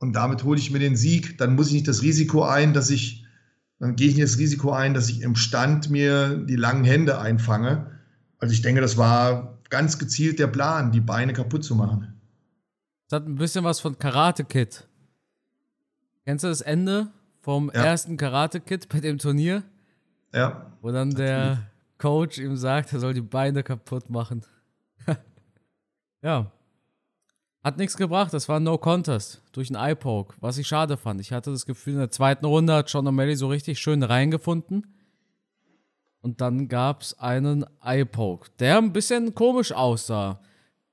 Und 0.00 0.14
damit 0.14 0.42
hole 0.42 0.58
ich 0.58 0.72
mir 0.72 0.80
den 0.80 0.96
Sieg. 0.96 1.38
Dann 1.38 1.54
muss 1.54 1.68
ich 1.68 1.74
nicht 1.74 1.86
das 1.86 2.02
Risiko 2.02 2.42
ein, 2.42 2.74
dass 2.74 2.90
ich, 2.90 3.24
dann 3.78 3.94
gehe 3.94 4.08
ich 4.08 4.16
nicht 4.16 4.26
das 4.26 4.38
Risiko 4.38 4.72
ein, 4.72 4.94
dass 4.94 5.08
ich 5.08 5.22
im 5.22 5.36
Stand 5.36 5.90
mir 5.90 6.36
die 6.36 6.56
langen 6.56 6.82
Hände 6.82 7.20
einfange. 7.20 7.86
Also 8.38 8.52
ich 8.52 8.62
denke, 8.62 8.80
das 8.80 8.96
war 8.96 9.60
ganz 9.68 10.00
gezielt 10.00 10.40
der 10.40 10.48
Plan, 10.48 10.90
die 10.90 11.00
Beine 11.00 11.34
kaputt 11.34 11.62
zu 11.62 11.76
machen. 11.76 12.20
Das 13.08 13.20
hat 13.20 13.28
ein 13.28 13.36
bisschen 13.36 13.62
was 13.62 13.78
von 13.78 13.96
Karate 13.96 14.42
Kid. 14.42 14.88
Kennst 16.24 16.42
du 16.42 16.48
das 16.48 16.62
Ende 16.62 17.12
vom 17.40 17.70
ja. 17.74 17.84
ersten 17.84 18.16
Karate 18.16 18.60
Kid 18.60 18.88
bei 18.88 19.00
dem 19.00 19.18
Turnier? 19.18 19.62
Ja. 20.32 20.72
Wo 20.80 20.90
dann 20.90 21.10
der 21.10 21.38
natürlich. 21.38 21.64
Coach 21.98 22.38
ihm 22.38 22.56
sagt, 22.56 22.92
er 22.92 23.00
soll 23.00 23.14
die 23.14 23.20
Beine 23.20 23.62
kaputt 23.62 24.10
machen. 24.10 24.44
ja. 26.22 26.50
Hat 27.62 27.76
nichts 27.76 27.96
gebracht, 27.96 28.32
das 28.32 28.48
war 28.48 28.58
No 28.58 28.78
Contest 28.78 29.42
durch 29.52 29.68
einen 29.68 29.82
Eye-Poke, 29.82 30.34
was 30.40 30.56
ich 30.56 30.66
schade 30.66 30.96
fand. 30.96 31.20
Ich 31.20 31.32
hatte 31.32 31.50
das 31.50 31.66
Gefühl, 31.66 31.94
in 31.94 31.98
der 31.98 32.10
zweiten 32.10 32.46
Runde 32.46 32.72
hat 32.72 32.88
Sean 32.88 33.06
O'Malley 33.06 33.36
so 33.36 33.48
richtig 33.48 33.78
schön 33.78 34.02
reingefunden. 34.02 34.86
Und 36.22 36.40
dann 36.40 36.68
gab 36.68 37.02
es 37.02 37.18
einen 37.18 37.66
Eye-Poke, 37.82 38.50
der 38.58 38.78
ein 38.78 38.92
bisschen 38.92 39.34
komisch 39.34 39.72
aussah. 39.72 40.40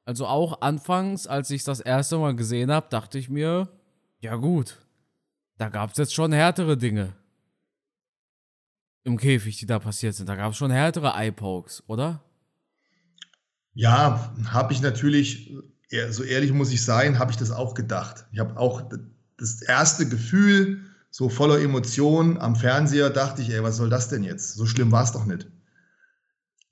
Also 0.03 0.25
auch 0.25 0.61
anfangs, 0.61 1.27
als 1.27 1.51
ich 1.51 1.63
das 1.63 1.79
erste 1.79 2.17
Mal 2.17 2.35
gesehen 2.35 2.71
habe, 2.71 2.87
dachte 2.89 3.17
ich 3.17 3.29
mir, 3.29 3.69
ja 4.19 4.35
gut, 4.35 4.77
da 5.57 5.69
gab 5.69 5.91
es 5.91 5.97
jetzt 5.97 6.13
schon 6.13 6.31
härtere 6.31 6.77
Dinge 6.77 7.13
im 9.03 9.17
Käfig, 9.17 9.57
die 9.57 9.65
da 9.65 9.79
passiert 9.79 10.15
sind. 10.15 10.27
Da 10.27 10.35
gab 10.35 10.51
es 10.51 10.57
schon 10.57 10.71
härtere 10.71 11.13
Eye-Pokes, 11.15 11.83
oder? 11.87 12.23
Ja, 13.73 14.33
habe 14.51 14.73
ich 14.73 14.81
natürlich, 14.81 15.53
so 16.09 16.23
ehrlich 16.23 16.51
muss 16.51 16.71
ich 16.71 16.83
sein, 16.83 17.19
habe 17.19 17.31
ich 17.31 17.37
das 17.37 17.51
auch 17.51 17.73
gedacht. 17.73 18.25
Ich 18.31 18.39
habe 18.39 18.57
auch 18.57 18.83
das 19.37 19.61
erste 19.61 20.09
Gefühl, 20.09 20.81
so 21.09 21.29
voller 21.29 21.59
Emotionen 21.61 22.37
am 22.37 22.55
Fernseher, 22.55 23.09
dachte 23.09 23.41
ich, 23.41 23.49
ey, 23.49 23.63
was 23.63 23.77
soll 23.77 23.89
das 23.89 24.09
denn 24.09 24.23
jetzt? 24.23 24.55
So 24.55 24.65
schlimm 24.65 24.91
war 24.91 25.03
es 25.03 25.13
doch 25.13 25.25
nicht. 25.25 25.47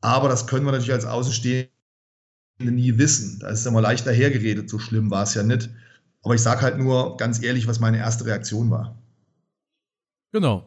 Aber 0.02 0.30
das 0.30 0.46
können 0.46 0.66
wir 0.66 0.72
natürlich 0.72 0.94
als 0.94 1.06
Außenstehende 1.06 1.70
nie 2.60 2.98
wissen. 2.98 3.40
Da 3.40 3.50
ist 3.50 3.62
es 3.62 3.66
immer 3.66 3.82
leichter 3.82 4.12
hergeredet, 4.12 4.70
so 4.70 4.78
schlimm 4.78 5.10
war 5.10 5.24
es 5.24 5.34
ja 5.34 5.44
nicht. 5.44 5.70
Aber 6.26 6.34
ich 6.34 6.42
sage 6.42 6.62
halt 6.62 6.80
nur 6.80 7.18
ganz 7.18 7.42
ehrlich, 7.42 7.68
was 7.68 7.80
meine 7.80 8.00
erste 8.00 8.26
Reaktion 8.26 8.72
war. 8.72 8.98
Genau. 10.32 10.66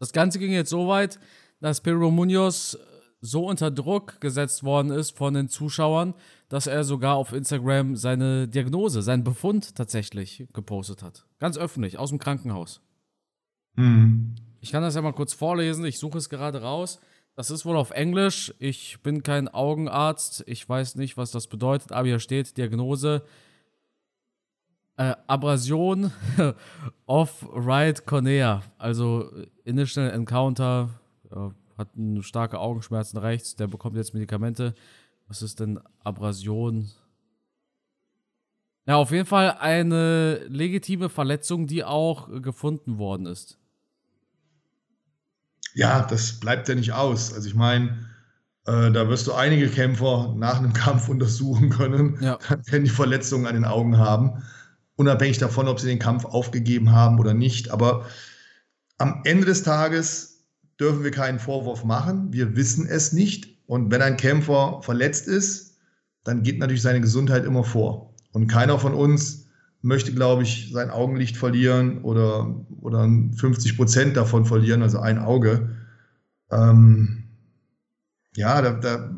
Das 0.00 0.12
Ganze 0.12 0.38
ging 0.38 0.50
jetzt 0.50 0.70
so 0.70 0.88
weit, 0.88 1.20
dass 1.60 1.82
Pedro 1.82 2.10
Munoz 2.10 2.78
so 3.20 3.46
unter 3.46 3.70
Druck 3.70 4.18
gesetzt 4.20 4.64
worden 4.64 4.90
ist 4.90 5.16
von 5.16 5.34
den 5.34 5.48
Zuschauern, 5.48 6.14
dass 6.48 6.66
er 6.66 6.84
sogar 6.84 7.16
auf 7.16 7.34
Instagram 7.34 7.94
seine 7.94 8.48
Diagnose, 8.48 9.02
seinen 9.02 9.24
Befund 9.24 9.76
tatsächlich 9.76 10.48
gepostet 10.54 11.02
hat. 11.02 11.26
Ganz 11.38 11.58
öffentlich, 11.58 11.98
aus 11.98 12.08
dem 12.08 12.18
Krankenhaus. 12.18 12.80
Mhm. 13.76 14.34
Ich 14.60 14.72
kann 14.72 14.82
das 14.82 14.94
ja 14.94 15.02
mal 15.02 15.12
kurz 15.12 15.34
vorlesen, 15.34 15.84
ich 15.84 15.98
suche 15.98 16.16
es 16.16 16.30
gerade 16.30 16.62
raus. 16.62 16.98
Das 17.34 17.50
ist 17.50 17.66
wohl 17.66 17.76
auf 17.76 17.90
Englisch. 17.90 18.54
Ich 18.58 19.02
bin 19.02 19.22
kein 19.22 19.48
Augenarzt. 19.48 20.44
Ich 20.46 20.66
weiß 20.68 20.96
nicht, 20.96 21.16
was 21.16 21.30
das 21.30 21.46
bedeutet, 21.46 21.92
aber 21.92 22.08
hier 22.08 22.18
steht 22.18 22.56
Diagnose 22.56 23.22
äh, 24.96 25.14
Abrasion 25.26 26.12
of 27.06 27.46
right 27.52 28.04
cornea. 28.06 28.62
Also 28.78 29.30
Initial 29.64 30.10
Encounter. 30.10 30.90
Ja, 31.30 31.52
hat 31.78 31.88
starke 32.20 32.58
Augenschmerzen 32.58 33.18
rechts. 33.18 33.56
Der 33.56 33.66
bekommt 33.66 33.96
jetzt 33.96 34.14
Medikamente. 34.14 34.74
Was 35.28 35.42
ist 35.42 35.60
denn 35.60 35.80
Abrasion? 36.04 36.90
Ja, 38.86 38.96
auf 38.96 39.12
jeden 39.12 39.26
Fall 39.26 39.56
eine 39.60 40.44
legitime 40.48 41.08
Verletzung, 41.08 41.66
die 41.66 41.84
auch 41.84 42.28
gefunden 42.42 42.98
worden 42.98 43.26
ist 43.26 43.58
ja, 45.74 46.02
das 46.02 46.32
bleibt 46.40 46.68
ja 46.68 46.74
nicht 46.74 46.92
aus. 46.92 47.32
Also 47.32 47.48
ich 47.48 47.54
meine, 47.54 48.06
äh, 48.66 48.90
da 48.90 49.08
wirst 49.08 49.26
du 49.26 49.32
einige 49.32 49.68
Kämpfer 49.68 50.34
nach 50.36 50.58
einem 50.58 50.72
Kampf 50.72 51.08
untersuchen 51.08 51.70
können, 51.70 52.18
ja. 52.20 52.38
wenn 52.66 52.84
die 52.84 52.90
Verletzungen 52.90 53.46
an 53.46 53.54
den 53.54 53.64
Augen 53.64 53.98
haben, 53.98 54.42
unabhängig 55.02 55.38
davon, 55.38 55.68
ob 55.68 55.80
sie 55.80 55.88
den 55.88 55.98
Kampf 55.98 56.24
aufgegeben 56.24 56.92
haben 56.92 57.18
oder 57.18 57.34
nicht. 57.34 57.70
Aber 57.70 58.06
am 58.98 59.20
Ende 59.24 59.46
des 59.46 59.62
Tages 59.62 60.44
dürfen 60.78 61.04
wir 61.04 61.10
keinen 61.10 61.38
Vorwurf 61.38 61.84
machen. 61.84 62.32
Wir 62.32 62.56
wissen 62.56 62.86
es 62.86 63.12
nicht. 63.12 63.48
Und 63.66 63.90
wenn 63.90 64.02
ein 64.02 64.16
Kämpfer 64.16 64.80
verletzt 64.82 65.26
ist, 65.26 65.78
dann 66.24 66.42
geht 66.42 66.58
natürlich 66.58 66.82
seine 66.82 67.00
Gesundheit 67.00 67.44
immer 67.44 67.64
vor. 67.64 68.14
Und 68.32 68.46
keiner 68.46 68.78
von 68.78 68.94
uns 68.94 69.48
möchte, 69.82 70.12
glaube 70.12 70.44
ich, 70.44 70.70
sein 70.72 70.90
Augenlicht 70.90 71.36
verlieren 71.36 72.02
oder, 72.02 72.54
oder 72.80 73.08
50 73.36 73.76
Prozent 73.76 74.16
davon 74.16 74.44
verlieren, 74.44 74.82
also 74.82 75.00
ein 75.00 75.18
Auge. 75.18 75.70
Ähm, 76.50 77.24
ja, 78.36 78.62
da, 78.62 78.72
da, 78.72 79.10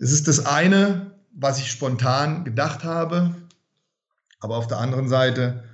es 0.00 0.12
ist 0.12 0.26
das 0.26 0.44
eine, 0.44 1.12
was 1.34 1.58
ich 1.60 1.70
spontan 1.70 2.44
gedacht 2.44 2.84
habe, 2.84 3.34
aber 4.42 4.56
auf 4.56 4.66
der 4.66 4.78
anderen 4.78 5.08
Seite 5.08 5.64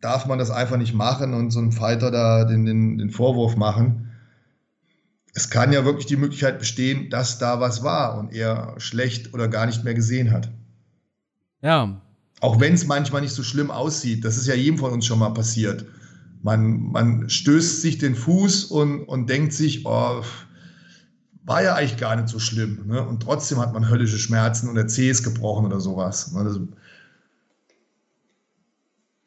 darf 0.00 0.26
man 0.26 0.38
das 0.38 0.50
einfach 0.50 0.76
nicht 0.76 0.94
machen 0.94 1.32
und 1.32 1.50
so 1.50 1.60
einem 1.60 1.72
Fighter 1.72 2.10
da 2.10 2.44
den, 2.44 2.66
den, 2.66 2.98
den 2.98 3.10
Vorwurf 3.10 3.56
machen. 3.56 4.10
Es 5.32 5.48
kann 5.48 5.72
ja 5.72 5.84
wirklich 5.84 6.06
die 6.06 6.16
Möglichkeit 6.16 6.58
bestehen, 6.58 7.08
dass 7.08 7.38
da 7.38 7.60
was 7.60 7.82
war 7.82 8.18
und 8.18 8.32
er 8.32 8.74
schlecht 8.78 9.32
oder 9.32 9.48
gar 9.48 9.66
nicht 9.66 9.84
mehr 9.84 9.94
gesehen 9.94 10.30
hat. 10.30 10.50
Ja, 11.62 12.00
auch 12.40 12.60
wenn 12.60 12.74
es 12.74 12.86
manchmal 12.86 13.22
nicht 13.22 13.32
so 13.32 13.42
schlimm 13.42 13.70
aussieht, 13.70 14.24
das 14.24 14.36
ist 14.36 14.46
ja 14.46 14.54
jedem 14.54 14.78
von 14.78 14.92
uns 14.92 15.06
schon 15.06 15.18
mal 15.18 15.30
passiert. 15.30 15.86
Man, 16.42 16.92
man 16.92 17.30
stößt 17.30 17.80
sich 17.80 17.96
den 17.96 18.14
Fuß 18.14 18.64
und, 18.64 19.04
und 19.04 19.30
denkt 19.30 19.54
sich, 19.54 19.86
oh, 19.86 20.22
war 21.44 21.62
ja 21.62 21.74
eigentlich 21.74 21.96
gar 21.96 22.16
nicht 22.16 22.28
so 22.28 22.38
schlimm. 22.38 22.86
Ne? 22.86 23.02
Und 23.02 23.22
trotzdem 23.22 23.60
hat 23.60 23.72
man 23.72 23.88
höllische 23.88 24.18
Schmerzen 24.18 24.68
und 24.68 24.74
der 24.74 24.88
Zeh 24.88 25.08
ist 25.08 25.22
gebrochen 25.22 25.64
oder 25.64 25.80
sowas. 25.80 26.32
Ne? 26.32 26.44
Das 26.44 26.60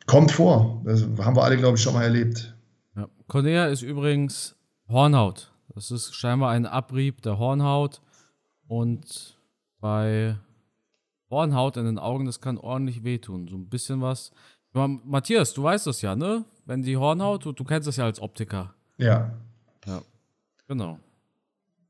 kommt 0.08 0.32
vor. 0.32 0.82
Das 0.86 1.04
haben 1.04 1.36
wir 1.36 1.44
alle, 1.44 1.58
glaube 1.58 1.78
ich, 1.78 1.84
schon 1.84 1.94
mal 1.94 2.04
erlebt. 2.04 2.56
Ja. 2.96 3.08
Cornea 3.28 3.68
ist 3.68 3.84
übrigens 3.84 4.56
Hornhaut. 4.90 5.52
Das 5.76 5.92
ist 5.92 6.16
scheinbar 6.16 6.52
ein 6.52 6.66
Abrieb 6.66 7.22
der 7.22 7.38
Hornhaut. 7.38 8.02
Und 8.68 9.38
bei 9.80 10.36
Hornhaut 11.30 11.78
in 11.78 11.86
den 11.86 12.00
Augen, 12.00 12.26
das 12.26 12.42
kann 12.42 12.58
ordentlich 12.58 13.04
wehtun. 13.04 13.48
So 13.48 13.56
ein 13.58 13.70
bisschen 13.70 14.02
was. 14.02 14.32
Matthias, 14.74 15.54
du 15.54 15.64
weißt 15.64 15.88
das 15.88 16.02
ja, 16.02 16.16
ne? 16.16 16.46
Wenn 16.66 16.82
die 16.82 16.98
Hornhaut, 16.98 17.46
du, 17.46 17.52
du 17.52 17.64
kennst 17.64 17.88
das 17.88 17.98
ja 17.98 18.06
als 18.06 18.20
Optiker. 18.20 18.74
Ja. 18.98 19.32
Ja. 19.86 20.02
Genau. 20.68 21.00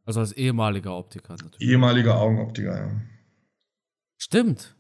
Also 0.06 0.22
als 0.22 0.32
ehemaliger 0.34 0.96
Optiker 0.98 1.34
natürlich. 1.34 1.70
Ehemaliger 1.70 2.18
Augenoptiker, 2.18 2.78
ja. 2.78 2.92
Stimmt. 4.18 4.76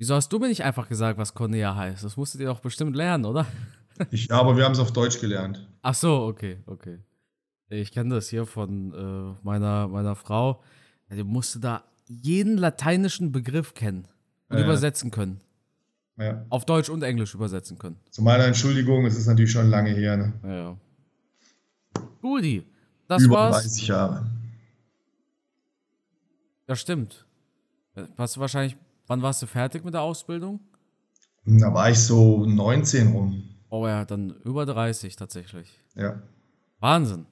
Wieso 0.00 0.14
hast 0.14 0.32
du 0.32 0.38
mir 0.38 0.48
nicht 0.48 0.64
einfach 0.64 0.88
gesagt, 0.88 1.18
was 1.18 1.34
Cornea 1.34 1.76
heißt? 1.76 2.02
Das 2.02 2.16
musstet 2.16 2.40
ihr 2.40 2.46
doch 2.46 2.60
bestimmt 2.60 2.96
lernen, 2.96 3.26
oder? 3.26 3.46
Ich, 4.10 4.32
aber 4.32 4.56
wir 4.56 4.64
haben 4.64 4.72
es 4.72 4.78
auf 4.78 4.94
Deutsch 4.94 5.20
gelernt. 5.20 5.68
Ach 5.82 5.92
so, 5.92 6.22
okay, 6.24 6.56
okay. 6.64 7.00
Ich 7.68 7.92
kenne 7.92 8.14
das 8.14 8.30
hier 8.30 8.46
von 8.46 8.94
äh, 8.94 9.44
meiner, 9.44 9.88
meiner 9.88 10.14
Frau 10.16 10.62
Also 11.10 11.22
musste 11.26 11.60
da 11.60 11.84
jeden 12.06 12.56
lateinischen 12.56 13.30
Begriff 13.30 13.74
kennen 13.74 14.08
und 14.48 14.56
Ja. 14.56 14.64
übersetzen 14.64 15.10
können. 15.10 15.42
Ja. 16.16 16.46
Auf 16.48 16.64
Deutsch 16.64 16.88
und 16.88 17.02
Englisch 17.02 17.34
übersetzen 17.34 17.78
können. 17.78 17.96
Zu 18.08 18.22
meiner 18.22 18.44
Entschuldigung, 18.46 19.04
es 19.04 19.18
ist 19.18 19.26
natürlich 19.26 19.52
schon 19.52 19.68
lange 19.68 19.90
her. 19.90 20.16
Ne? 20.16 20.32
Ja. 20.44 22.02
Guti, 22.22 22.66
das 23.06 23.22
Über 23.22 23.34
war's. 23.34 23.64
30 23.64 23.86
Jahre. 23.88 24.26
Das 26.66 26.80
stimmt. 26.80 27.26
Warst 28.16 28.36
du 28.36 28.40
wahrscheinlich, 28.40 28.78
wann 29.10 29.22
warst 29.22 29.42
du 29.42 29.46
fertig 29.46 29.84
mit 29.84 29.92
der 29.92 30.02
Ausbildung? 30.02 30.60
Da 31.44 31.74
war 31.74 31.90
ich 31.90 31.98
so 31.98 32.46
19 32.46 33.08
rum. 33.12 33.42
Oh 33.68 33.84
ja, 33.86 34.04
dann 34.04 34.36
über 34.44 34.64
30 34.64 35.16
tatsächlich. 35.16 35.68
Ja. 35.96 36.22
Wahnsinn. 36.78 37.26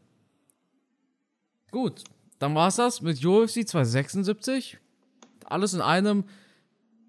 Gut, 1.70 2.02
dann 2.40 2.54
war's 2.56 2.76
das 2.76 3.00
mit 3.00 3.24
UFC 3.24 3.66
276. 3.66 4.78
Alles 5.44 5.72
in 5.72 5.80
einem. 5.80 6.24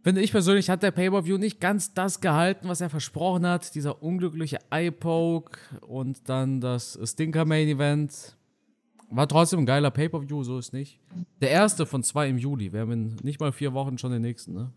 Finde 0.03 0.21
ich 0.21 0.31
persönlich, 0.31 0.69
hat 0.69 0.83
der 0.83 0.91
Pay-Per-View 0.91 1.37
nicht 1.37 1.59
ganz 1.59 1.93
das 1.93 2.21
gehalten, 2.21 2.69
was 2.69 2.79
er 2.79 2.89
versprochen 2.89 3.45
hat. 3.47 3.73
Dieser 3.75 4.01
unglückliche 4.03 4.59
Eye-Poke 4.69 5.59
und 5.81 6.29
dann 6.29 6.61
das 6.61 6.97
Stinker-Main-Event. 7.03 8.37
War 9.11 9.27
trotzdem 9.27 9.59
ein 9.59 9.65
geiler 9.65 9.89
Pay-Per-View, 9.91 10.43
so 10.43 10.59
ist 10.59 10.71
nicht. 10.71 10.99
Der 11.41 11.49
erste 11.49 11.85
von 11.85 12.03
zwei 12.03 12.29
im 12.29 12.37
Juli. 12.37 12.71
Wir 12.71 12.81
haben 12.81 12.91
in 12.91 13.15
nicht 13.23 13.39
mal 13.39 13.51
vier 13.51 13.73
Wochen 13.73 13.97
schon 13.97 14.11
den 14.11 14.21
nächsten, 14.21 14.53
ne? 14.53 14.71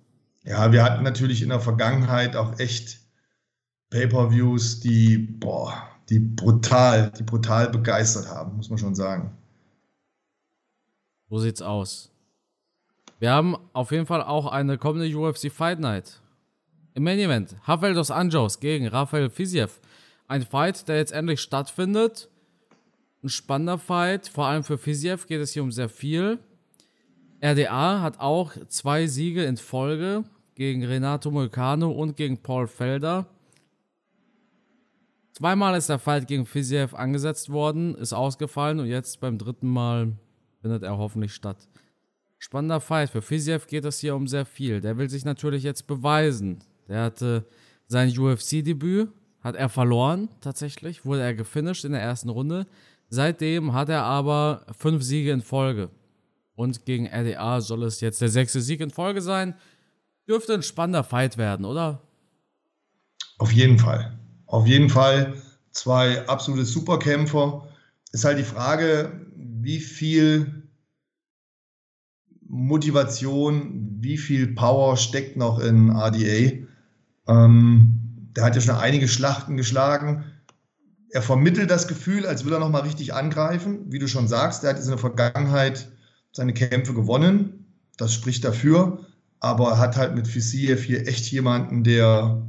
Ja, 0.44 0.72
wir 0.72 0.82
hatten 0.82 1.04
natürlich 1.04 1.42
in 1.42 1.50
der 1.50 1.60
Vergangenheit 1.60 2.34
auch 2.34 2.58
echt 2.58 3.00
Pay-per-Views, 3.90 4.80
die, 4.80 5.18
boah, 5.18 5.74
die 6.08 6.18
brutal, 6.18 7.12
die 7.16 7.22
brutal 7.22 7.68
begeistert 7.68 8.28
haben, 8.28 8.56
muss 8.56 8.70
man 8.70 8.78
schon 8.78 8.94
sagen. 8.94 9.36
So 11.28 11.38
sieht's 11.38 11.62
aus. 11.62 12.10
Wir 13.18 13.30
haben 13.30 13.56
auf 13.72 13.92
jeden 13.92 14.06
Fall 14.06 14.22
auch 14.22 14.46
eine 14.46 14.78
kommende 14.78 15.14
UFC 15.16 15.52
Fight 15.52 15.78
Night. 15.78 16.20
Im 16.94 17.04
Main 17.04 17.18
Event 17.18 17.56
Rafael 17.64 17.94
dos 17.94 18.10
Anjos 18.10 18.60
gegen 18.60 18.88
Rafael 18.88 19.30
Fiziev. 19.30 19.80
Ein 20.26 20.42
Fight, 20.42 20.88
der 20.88 20.96
jetzt 20.96 21.12
endlich 21.12 21.40
stattfindet. 21.40 22.28
Ein 23.22 23.28
spannender 23.28 23.78
Fight. 23.78 24.28
Vor 24.28 24.46
allem 24.46 24.64
für 24.64 24.78
Fiziev 24.78 25.26
geht 25.26 25.40
es 25.40 25.52
hier 25.52 25.62
um 25.62 25.70
sehr 25.70 25.88
viel. 25.88 26.38
RDA 27.40 28.00
hat 28.00 28.20
auch 28.20 28.52
zwei 28.68 29.06
Siege 29.06 29.44
in 29.44 29.56
Folge 29.56 30.24
gegen 30.54 30.84
Renato 30.84 31.30
Moicano 31.30 31.90
und 31.90 32.16
gegen 32.16 32.38
Paul 32.38 32.66
Felder. 32.66 33.26
Zweimal 35.32 35.76
ist 35.76 35.88
der 35.88 35.98
Fight 35.98 36.26
gegen 36.26 36.46
Fiziev 36.46 36.94
angesetzt 36.94 37.50
worden, 37.50 37.94
ist 37.94 38.12
ausgefallen 38.12 38.80
und 38.80 38.86
jetzt 38.86 39.20
beim 39.20 39.38
dritten 39.38 39.68
Mal 39.68 40.12
findet 40.60 40.82
er 40.82 40.98
hoffentlich 40.98 41.32
statt. 41.32 41.68
Spannender 42.38 42.80
Fight. 42.80 43.10
Für 43.10 43.22
Fiziev 43.22 43.66
geht 43.66 43.84
es 43.84 44.00
hier 44.00 44.16
um 44.16 44.26
sehr 44.26 44.44
viel. 44.44 44.80
Der 44.80 44.98
will 44.98 45.08
sich 45.08 45.24
natürlich 45.24 45.62
jetzt 45.62 45.86
beweisen. 45.86 46.58
Der 46.88 47.04
hatte 47.04 47.46
sein 47.86 48.16
UFC-Debüt, 48.16 49.08
hat 49.40 49.54
er 49.54 49.68
verloren 49.68 50.28
tatsächlich, 50.40 51.04
wurde 51.04 51.22
er 51.22 51.34
gefinisht 51.34 51.84
in 51.84 51.92
der 51.92 52.02
ersten 52.02 52.28
Runde. 52.28 52.66
Seitdem 53.14 53.74
hat 53.74 53.90
er 53.90 54.04
aber 54.04 54.64
fünf 54.74 55.02
Siege 55.02 55.32
in 55.32 55.42
Folge. 55.42 55.90
Und 56.54 56.86
gegen 56.86 57.06
RDA 57.06 57.60
soll 57.60 57.82
es 57.82 58.00
jetzt 58.00 58.22
der 58.22 58.30
sechste 58.30 58.62
Sieg 58.62 58.80
in 58.80 58.88
Folge 58.88 59.20
sein. 59.20 59.54
Dürfte 60.26 60.54
ein 60.54 60.62
spannender 60.62 61.04
Fight 61.04 61.36
werden, 61.36 61.66
oder? 61.66 62.00
Auf 63.36 63.52
jeden 63.52 63.78
Fall. 63.78 64.18
Auf 64.46 64.66
jeden 64.66 64.88
Fall 64.88 65.34
zwei 65.72 66.26
absolute 66.26 66.64
Superkämpfer. 66.64 67.68
Ist 68.12 68.24
halt 68.24 68.38
die 68.38 68.44
Frage, 68.44 69.12
wie 69.36 69.80
viel 69.80 70.70
Motivation, 72.48 73.98
wie 74.00 74.16
viel 74.16 74.54
Power 74.54 74.96
steckt 74.96 75.36
noch 75.36 75.58
in 75.58 75.90
RDA. 75.90 76.66
Ähm, 77.28 78.30
der 78.34 78.44
hat 78.44 78.54
ja 78.54 78.62
schon 78.62 78.76
einige 78.76 79.06
Schlachten 79.06 79.58
geschlagen. 79.58 80.31
Er 81.12 81.22
vermittelt 81.22 81.70
das 81.70 81.88
Gefühl, 81.88 82.26
als 82.26 82.44
will 82.44 82.52
er 82.54 82.58
nochmal 82.58 82.82
richtig 82.82 83.12
angreifen. 83.14 83.92
Wie 83.92 83.98
du 83.98 84.08
schon 84.08 84.28
sagst, 84.28 84.62
der 84.62 84.70
hat 84.70 84.80
in 84.82 84.88
der 84.88 84.98
Vergangenheit 84.98 85.88
seine 86.32 86.54
Kämpfe 86.54 86.94
gewonnen. 86.94 87.66
Das 87.98 88.14
spricht 88.14 88.44
dafür. 88.44 89.06
Aber 89.38 89.72
er 89.72 89.78
hat 89.78 89.96
halt 89.96 90.14
mit 90.14 90.26
Fisiev 90.26 90.82
hier 90.84 91.06
echt 91.06 91.30
jemanden, 91.30 91.84
der, 91.84 92.42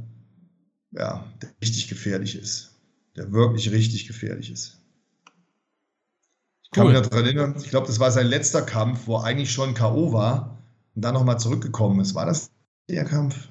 ja, 0.92 1.24
der 1.42 1.50
richtig 1.62 1.88
gefährlich 1.88 2.36
ist. 2.36 2.74
Der 3.16 3.32
wirklich 3.32 3.70
richtig 3.70 4.06
gefährlich 4.06 4.50
ist. 4.50 4.78
Ich 6.64 6.70
kann 6.70 6.86
Cool. 6.86 6.92
mich 6.92 7.02
daran 7.02 7.24
erinnern, 7.24 7.54
ich 7.58 7.70
glaube, 7.70 7.86
das 7.86 8.00
war 8.00 8.10
sein 8.10 8.26
letzter 8.26 8.62
Kampf, 8.62 9.06
wo 9.06 9.16
er 9.16 9.24
eigentlich 9.24 9.52
schon 9.52 9.74
K.O. 9.74 10.12
war 10.12 10.58
und 10.94 11.02
dann 11.04 11.14
nochmal 11.14 11.38
zurückgekommen 11.38 12.00
ist. 12.00 12.14
War 12.14 12.26
das 12.26 12.50
der 12.88 13.04
Kampf? 13.04 13.48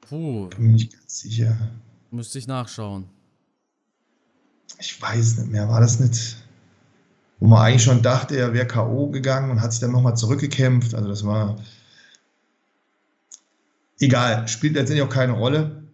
Puh, 0.00 0.48
Bin 0.48 0.66
mir 0.66 0.72
nicht 0.72 0.92
ganz 0.92 1.20
sicher. 1.20 1.56
Müsste 2.16 2.38
ich 2.38 2.46
nachschauen. 2.46 3.04
Ich 4.78 5.00
weiß 5.00 5.38
nicht 5.38 5.52
mehr, 5.52 5.68
war 5.68 5.80
das 5.80 6.00
nicht, 6.00 6.36
wo 7.38 7.46
man 7.46 7.60
eigentlich 7.60 7.84
schon 7.84 8.02
dachte, 8.02 8.36
er 8.36 8.52
wäre 8.52 8.66
K.O. 8.66 9.10
gegangen 9.10 9.50
und 9.50 9.60
hat 9.60 9.72
sich 9.72 9.80
dann 9.80 9.92
nochmal 9.92 10.16
zurückgekämpft. 10.16 10.94
Also 10.94 11.08
das 11.08 11.24
war 11.24 11.56
egal, 14.00 14.48
spielt 14.48 14.74
letztendlich 14.74 15.06
auch 15.06 15.12
keine 15.12 15.32
Rolle, 15.32 15.84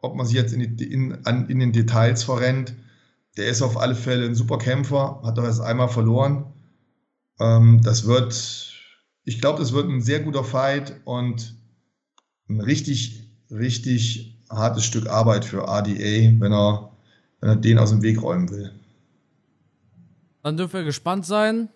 ob 0.00 0.16
man 0.16 0.26
sich 0.26 0.34
jetzt 0.34 0.52
in, 0.52 0.76
die, 0.76 0.92
in, 0.92 1.24
an, 1.24 1.48
in 1.48 1.60
den 1.60 1.72
Details 1.72 2.24
verrennt. 2.24 2.74
Der 3.36 3.46
ist 3.46 3.62
auf 3.62 3.76
alle 3.76 3.94
Fälle 3.94 4.26
ein 4.26 4.34
super 4.34 4.58
Kämpfer, 4.58 5.20
hat 5.22 5.38
doch 5.38 5.44
erst 5.44 5.60
einmal 5.60 5.88
verloren. 5.88 6.52
Ähm, 7.38 7.82
das 7.82 8.06
wird, 8.06 8.72
ich 9.24 9.40
glaube, 9.40 9.60
das 9.60 9.72
wird 9.72 9.88
ein 9.88 10.00
sehr 10.00 10.20
guter 10.20 10.42
Fight 10.42 11.00
und 11.04 11.54
ein 12.48 12.60
richtig, 12.60 13.30
richtig 13.50 14.35
hartes 14.50 14.84
Stück 14.84 15.08
Arbeit 15.08 15.44
für 15.44 15.62
RDA, 15.62 16.40
wenn 16.40 16.52
er, 16.52 16.90
wenn 17.40 17.50
er 17.50 17.56
den 17.56 17.78
aus 17.78 17.90
dem 17.90 18.02
Weg 18.02 18.22
räumen 18.22 18.50
will. 18.50 18.72
Dann 20.42 20.56
dürfen 20.56 20.74
wir 20.74 20.84
gespannt 20.84 21.26
sein. 21.26 21.68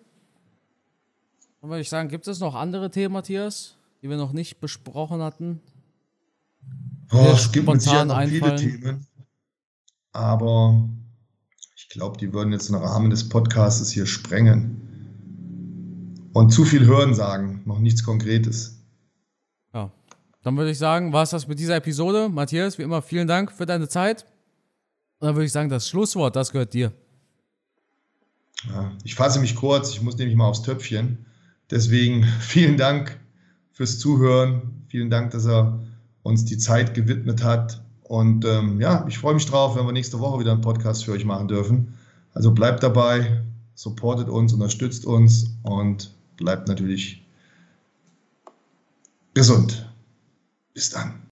Und 1.59 1.69
würde 1.69 1.81
ich 1.81 1.89
sagen, 1.89 2.09
gibt 2.09 2.27
es 2.27 2.39
noch 2.39 2.55
andere 2.55 2.89
Themen, 2.89 3.13
Matthias, 3.13 3.75
die 4.01 4.09
wir 4.09 4.17
noch 4.17 4.33
nicht 4.33 4.59
besprochen 4.59 5.21
hatten? 5.21 5.61
Mir 7.11 7.33
es 7.33 7.51
gibt 7.51 7.67
mit 7.67 7.81
Sicherheit 7.81 8.07
spontan 8.07 8.07
noch 8.07 8.29
viele 8.29 8.45
einfallen. 8.45 8.81
Themen, 8.81 9.07
aber 10.13 10.89
ich 11.75 11.89
glaube, 11.89 12.17
die 12.17 12.33
würden 12.33 12.53
jetzt 12.53 12.69
den 12.69 12.75
Rahmen 12.75 13.09
des 13.09 13.27
Podcasts 13.27 13.91
hier 13.91 14.05
sprengen. 14.05 14.87
Und 16.33 16.51
zu 16.51 16.63
viel 16.63 16.85
hören 16.85 17.13
sagen, 17.13 17.61
noch 17.65 17.79
nichts 17.79 18.03
Konkretes. 18.03 18.80
Dann 20.43 20.57
würde 20.57 20.71
ich 20.71 20.77
sagen, 20.77 21.13
war 21.13 21.23
es 21.23 21.29
das 21.29 21.47
mit 21.47 21.59
dieser 21.59 21.75
Episode. 21.75 22.29
Matthias, 22.29 22.77
wie 22.77 22.83
immer, 22.83 23.01
vielen 23.01 23.27
Dank 23.27 23.51
für 23.51 23.65
deine 23.65 23.87
Zeit. 23.87 24.25
Und 25.19 25.27
dann 25.27 25.35
würde 25.35 25.45
ich 25.45 25.51
sagen, 25.51 25.69
das 25.69 25.87
Schlusswort, 25.87 26.35
das 26.35 26.51
gehört 26.51 26.73
dir. 26.73 26.91
Ja, 28.67 28.91
ich 29.03 29.15
fasse 29.15 29.39
mich 29.39 29.55
kurz, 29.55 29.91
ich 29.91 30.01
muss 30.01 30.17
nämlich 30.17 30.35
mal 30.35 30.47
aufs 30.47 30.63
Töpfchen. 30.63 31.25
Deswegen 31.69 32.23
vielen 32.39 32.77
Dank 32.77 33.19
fürs 33.71 33.99
Zuhören. 33.99 34.83
Vielen 34.87 35.09
Dank, 35.09 35.31
dass 35.31 35.45
er 35.45 35.79
uns 36.23 36.45
die 36.45 36.57
Zeit 36.57 36.93
gewidmet 36.93 37.43
hat. 37.43 37.81
Und 38.03 38.43
ähm, 38.45 38.81
ja, 38.81 39.05
ich 39.07 39.17
freue 39.17 39.35
mich 39.35 39.45
drauf, 39.45 39.75
wenn 39.75 39.85
wir 39.85 39.93
nächste 39.93 40.19
Woche 40.19 40.39
wieder 40.39 40.51
einen 40.51 40.61
Podcast 40.61 41.05
für 41.05 41.13
euch 41.13 41.23
machen 41.23 41.47
dürfen. 41.47 41.93
Also 42.33 42.51
bleibt 42.51 42.83
dabei, 42.83 43.41
supportet 43.75 44.27
uns, 44.27 44.53
unterstützt 44.53 45.05
uns 45.05 45.55
und 45.63 46.13
bleibt 46.35 46.67
natürlich 46.67 47.23
gesund. 49.33 49.90
Bis 50.73 50.89
dann. 50.89 51.21